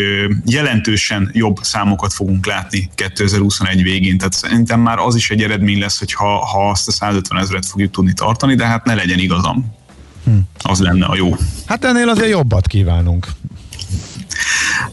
jelentősen 0.45 1.29
jobb 1.33 1.57
számokat 1.61 2.13
fogunk 2.13 2.45
látni 2.45 2.89
2021 2.95 3.83
végén. 3.83 4.17
Tehát 4.17 4.33
szerintem 4.33 4.79
már 4.79 4.99
az 4.99 5.15
is 5.15 5.29
egy 5.29 5.41
eredmény 5.41 5.79
lesz, 5.79 5.99
hogy 5.99 6.13
ha, 6.13 6.45
ha 6.45 6.69
azt 6.69 6.87
a 6.87 6.95
150 6.97 7.39
ezeret 7.39 7.65
fogjuk 7.65 7.91
tudni 7.91 8.13
tartani, 8.13 8.55
de 8.55 8.65
hát 8.65 8.85
ne 8.85 8.93
legyen 8.93 9.19
igazam. 9.19 9.75
Hm. 10.23 10.37
Az 10.57 10.79
lenne 10.79 11.05
a 11.05 11.15
jó. 11.15 11.35
Hát 11.65 11.85
ennél 11.85 12.09
azért 12.09 12.29
jobbat 12.29 12.67
kívánunk. 12.67 13.27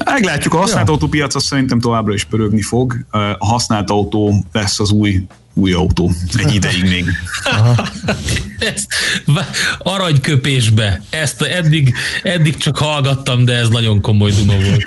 Meglátjuk, 0.05 0.55
a 0.55 0.57
használt 0.57 0.87
ja. 0.87 0.93
autópiac 0.93 1.35
azt 1.35 1.47
szerintem 1.47 1.81
továbbra 1.81 2.15
is 2.15 2.25
pörögni 2.25 2.63
fog. 2.63 2.97
A 3.11 3.47
használt 3.47 3.91
autó 3.91 4.45
lesz 4.53 4.81
az 4.81 4.91
új 4.91 5.27
új 5.55 5.73
autó. 5.73 6.13
Egy 6.37 6.55
ideig 6.55 6.83
még. 6.83 7.05
ezt 8.59 8.87
aranyköpésbe. 9.79 11.03
Ezt 11.11 11.43
eddig, 11.43 11.95
eddig 12.23 12.57
csak 12.57 12.77
hallgattam, 12.77 13.45
de 13.45 13.53
ez 13.53 13.69
nagyon 13.69 14.01
komoly 14.01 14.31
duma 14.31 14.53
volt. 14.53 14.85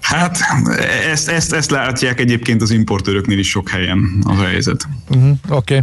Hát 0.00 0.38
ezt, 1.10 1.28
ezt, 1.28 1.52
ezt 1.52 1.70
látják 1.70 2.20
egyébként 2.20 2.62
az 2.62 2.70
importőröknél 2.70 3.38
is 3.38 3.48
sok 3.48 3.68
helyen 3.68 4.24
az 4.24 4.38
a 4.38 4.44
helyzet. 4.44 4.88
Uh-huh, 5.08 5.30
Oké. 5.48 5.76
Okay. 5.76 5.80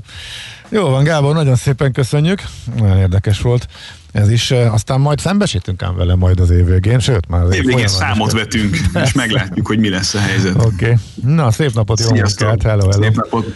Jó 0.69 0.89
van, 0.89 1.03
Gábor, 1.03 1.33
nagyon 1.33 1.55
szépen 1.55 1.91
köszönjük. 1.91 2.43
Nagyon 2.77 2.97
érdekes 2.97 3.41
volt 3.41 3.67
ez 4.11 4.29
is. 4.29 4.51
Aztán 4.51 4.99
majd 4.99 5.19
szembesítünk 5.19 5.83
ám 5.83 5.95
vele 5.95 6.15
majd 6.15 6.39
az 6.39 6.49
év 6.49 6.65
végén, 6.65 6.99
sőt 6.99 7.27
már 7.27 7.43
az 7.43 7.55
év 7.55 7.65
végén 7.65 7.87
számot 7.87 8.27
is. 8.27 8.39
vetünk, 8.39 8.77
és 9.03 9.13
meglátjuk, 9.13 9.67
hogy 9.67 9.79
mi 9.79 9.89
lesz 9.89 10.13
a 10.13 10.19
helyzet. 10.19 10.55
Oké. 10.55 10.65
Okay. 10.65 10.95
Na, 11.35 11.51
szép 11.51 11.73
napot, 11.73 11.99
jó 11.99 12.09
munkát, 12.09 12.61
hello, 12.61 12.89
hello. 12.89 13.03
Szép 13.03 13.15
napot. 13.15 13.55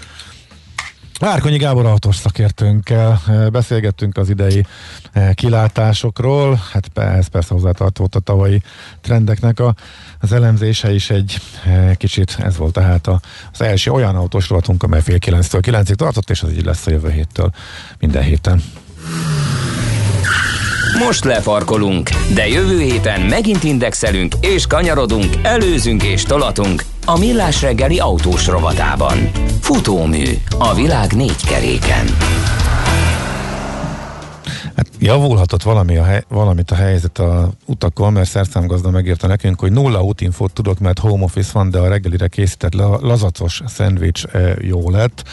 Várkonyi 1.20 1.57
Gábor 1.57 1.86
autós 1.86 2.15
szakértőnkkel 2.15 3.22
eh, 3.28 3.49
beszélgettünk 3.49 4.18
az 4.18 4.30
idei 4.30 4.65
eh, 5.11 5.34
kilátásokról, 5.34 6.61
hát 6.72 6.97
ez 6.97 7.28
persze 7.28 7.53
hozzátartott 7.53 8.15
a 8.15 8.20
tavalyi 8.20 8.61
trendeknek 9.01 9.59
a, 9.59 9.76
az 10.20 10.32
elemzése 10.32 10.93
is 10.93 11.09
egy 11.09 11.38
eh, 11.65 11.95
kicsit, 11.95 12.38
ez 12.39 12.57
volt 12.57 12.74
tehát 12.74 13.07
az 13.51 13.61
első 13.61 13.91
olyan 13.91 14.15
autós 14.15 14.49
rovatunk, 14.49 14.84
amely 14.84 15.01
fél 15.01 15.20
kilenctől 15.20 15.61
kilencig 15.61 15.95
tartott, 15.95 16.30
és 16.30 16.41
az 16.41 16.51
így 16.51 16.65
lesz 16.65 16.88
a 16.88 16.91
jövő 16.91 17.09
héttől 17.09 17.51
minden 17.99 18.24
héten. 18.24 18.63
Most 21.05 21.24
lefarkolunk, 21.24 22.09
de 22.34 22.47
jövő 22.47 22.80
héten 22.80 23.22
megint 23.22 23.63
indexelünk 23.63 24.36
és 24.41 24.68
kanyarodunk, 24.68 25.36
előzünk 25.41 26.03
és 26.03 26.24
tolatunk 26.24 26.84
a 27.10 27.18
Millás 27.18 27.62
reggeli 27.62 27.99
autós 27.99 28.47
rovatában. 28.47 29.18
Futómű 29.62 30.26
a 30.58 30.74
világ 30.74 31.14
négy 31.14 31.45
keréken. 31.45 32.05
Hát 34.76 34.88
javulhatott 34.99 35.64
valami 35.64 35.97
a 35.97 36.03
hely, 36.03 36.24
valamit 36.28 36.72
a 36.72 36.76
helyzet 36.76 37.20
a 37.20 37.49
utakon, 37.66 38.14
mert 38.14 38.30
szerszámgazda 38.30 38.89
megírta 38.89 39.28
nekünk, 39.28 39.60
hogy 39.60 39.72
nulla 39.72 40.03
útinfót 40.03 40.53
tudok, 40.53 40.80
mert 40.80 40.99
home 40.99 41.24
office 41.24 41.49
van, 41.53 41.70
de 41.70 41.78
a 41.78 41.88
reggelire 41.88 42.28
készített 42.28 42.74
lazacos 43.01 43.62
szendvics 43.66 44.26
e, 44.26 44.55
jó 44.62 44.89
lett. 44.89 45.24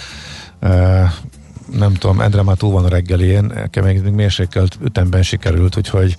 E, 0.61 1.13
nem 1.73 1.95
tudom, 1.95 2.21
Endre 2.21 2.43
már 2.43 2.57
túl 2.57 2.73
van 2.73 2.85
a 2.85 2.89
reggelén, 2.89 3.69
még 3.83 4.03
mérsékelt 4.03 4.79
ütemben 4.85 5.23
sikerült, 5.23 5.77
úgyhogy 5.77 6.17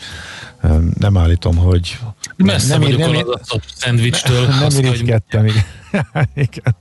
nem 0.99 1.17
állítom, 1.17 1.57
hogy 1.57 1.99
Messze 2.37 2.77
nem, 2.77 2.81
vagyok 2.81 2.99
nem, 2.99 3.11
nem, 3.11 3.23
a 3.27 3.59
szendvicstől. 3.75 4.47
Nem, 4.47 4.59
nem 4.59 4.85
irigykedtem, 4.85 5.41
hogy... 5.41 5.63
igen. 6.33 6.75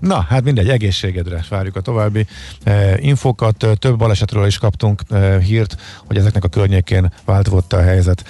Na, 0.00 0.20
hát 0.20 0.44
mindegy, 0.44 0.68
egészségedre 0.68 1.44
várjuk 1.48 1.76
a 1.76 1.80
további 1.80 2.26
eh, 2.62 2.94
infokat. 3.04 3.66
Több 3.78 3.98
balesetről 3.98 4.46
is 4.46 4.58
kaptunk 4.58 5.02
eh, 5.10 5.40
hírt, 5.40 5.76
hogy 6.06 6.16
ezeknek 6.16 6.44
a 6.44 6.48
környékén 6.48 7.12
változott 7.24 7.72
a 7.72 7.82
helyzet. 7.82 8.24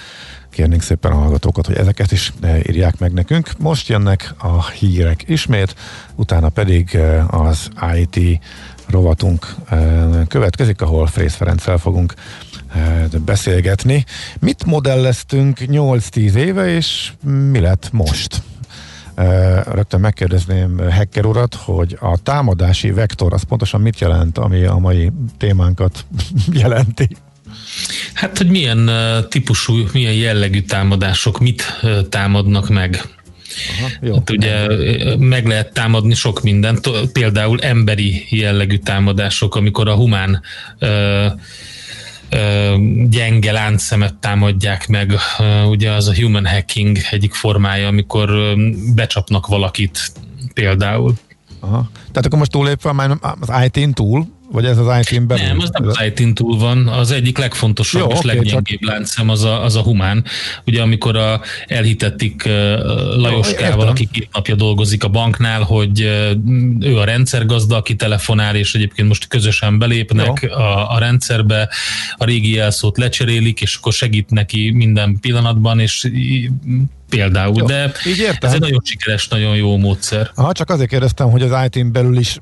Kérnénk 0.49 0.81
szépen 0.81 1.11
a 1.11 1.15
hallgatókat, 1.15 1.65
hogy 1.65 1.75
ezeket 1.75 2.11
is 2.11 2.33
eh, 2.41 2.59
írják 2.67 2.99
meg 2.99 3.13
nekünk. 3.13 3.51
Most 3.57 3.87
jönnek 3.87 4.33
a 4.37 4.69
hírek 4.69 5.23
ismét, 5.27 5.75
utána 6.15 6.49
pedig 6.49 6.95
eh, 6.95 7.33
az 7.33 7.69
IT 7.95 8.39
rovatunk 8.87 9.55
eh, 9.69 10.05
következik, 10.27 10.81
ahol 10.81 11.07
Frész 11.07 11.35
Ferenccel 11.35 11.77
fogunk 11.77 12.13
beszélgetni. 13.25 14.05
Mit 14.39 14.65
modelleztünk 14.65 15.57
8-10 15.61 16.33
éve, 16.33 16.75
és 16.75 17.11
mi 17.49 17.59
lett 17.59 17.91
most? 17.91 18.41
Rögtön 19.71 19.99
megkérdezném 19.99 20.89
Hacker 20.89 21.25
urat, 21.25 21.55
hogy 21.55 21.97
a 21.99 22.17
támadási 22.17 22.91
vektor 22.91 23.33
az 23.33 23.43
pontosan 23.43 23.81
mit 23.81 23.99
jelent, 23.99 24.37
ami 24.37 24.63
a 24.63 24.77
mai 24.77 25.11
témánkat 25.37 26.05
jelenti? 26.63 27.07
Hát, 28.13 28.37
hogy 28.37 28.49
milyen 28.49 28.89
típusú, 29.29 29.73
milyen 29.93 30.13
jellegű 30.13 30.61
támadások, 30.61 31.39
mit 31.39 31.63
támadnak 32.09 32.69
meg. 32.69 33.01
Aha, 33.79 33.89
jó. 34.01 34.13
Hát 34.13 34.29
ugye 34.29 34.67
meg 35.17 35.45
lehet 35.45 35.73
támadni 35.73 36.13
sok 36.13 36.41
mindent, 36.41 36.89
például 37.11 37.61
emberi 37.61 38.25
jellegű 38.29 38.77
támadások, 38.77 39.55
amikor 39.55 39.87
a 39.87 39.95
humán 39.95 40.41
ö, 40.79 41.27
ö, 42.29 42.75
gyenge 43.09 43.51
láncszemet 43.51 44.13
támadják 44.13 44.87
meg, 44.87 45.13
ugye 45.69 45.91
az 45.91 46.07
a 46.07 46.15
human 46.15 46.45
hacking 46.47 46.97
egyik 47.11 47.33
formája, 47.33 47.87
amikor 47.87 48.55
becsapnak 48.95 49.47
valakit 49.47 50.11
például. 50.53 51.13
Aha. 51.59 51.89
Tehát 52.07 52.25
akkor 52.25 52.39
most 52.39 52.51
túlépve 52.51 53.17
az 53.39 53.51
IT-n 53.65 53.89
túl, 53.91 54.27
vagy 54.55 54.65
ez 54.65 54.77
az 54.77 54.99
IT-n 54.99 55.27
belül? 55.27 55.45
Nem, 55.45 55.59
az 55.59 55.69
nem 55.71 55.87
az 55.87 56.01
IT-n 56.05 56.33
túl 56.33 56.57
van. 56.57 56.87
Az 56.87 57.11
egyik 57.11 57.37
legfontosabb 57.37 58.01
Jó, 58.01 58.07
és 58.07 58.17
okay, 58.17 58.35
leggyengébb 58.35 58.79
csak... 58.79 58.89
láncszem 58.89 59.29
az 59.29 59.43
a, 59.43 59.63
az 59.63 59.75
a 59.75 59.81
humán. 59.81 60.25
Ugye 60.65 60.81
amikor 60.81 61.15
a, 61.15 61.41
elhitettik 61.67 62.43
Lajoskával, 63.15 63.85
Jó, 63.85 63.91
aki 63.91 64.07
két 64.11 64.29
napja 64.31 64.55
dolgozik 64.55 65.03
a 65.03 65.07
banknál, 65.07 65.61
hogy 65.61 66.01
ő 66.79 66.97
a 66.97 67.03
rendszergazda, 67.03 67.75
aki 67.75 67.95
telefonál, 67.95 68.55
és 68.55 68.75
egyébként 68.75 69.07
most 69.07 69.27
közösen 69.27 69.79
belépnek 69.79 70.43
a, 70.43 70.93
a 70.93 70.99
rendszerbe, 70.99 71.69
a 72.17 72.25
régi 72.25 72.53
jelszót 72.53 72.97
lecserélik, 72.97 73.61
és 73.61 73.75
akkor 73.75 73.93
segít 73.93 74.29
neki 74.29 74.71
minden 74.71 75.17
pillanatban, 75.21 75.79
és 75.79 76.09
például, 77.09 77.55
jó, 77.57 77.65
de 77.65 77.91
így 78.07 78.17
értem. 78.19 78.49
ez 78.49 78.53
egy 78.53 78.61
nagyon 78.61 78.81
sikeres, 78.83 79.27
nagyon 79.27 79.55
jó 79.55 79.77
módszer. 79.77 80.31
Aha, 80.35 80.51
csak 80.51 80.69
azért 80.69 80.89
kérdeztem, 80.89 81.29
hogy 81.29 81.41
az 81.41 81.65
IT-n 81.65 81.91
belül 81.91 82.17
is 82.17 82.37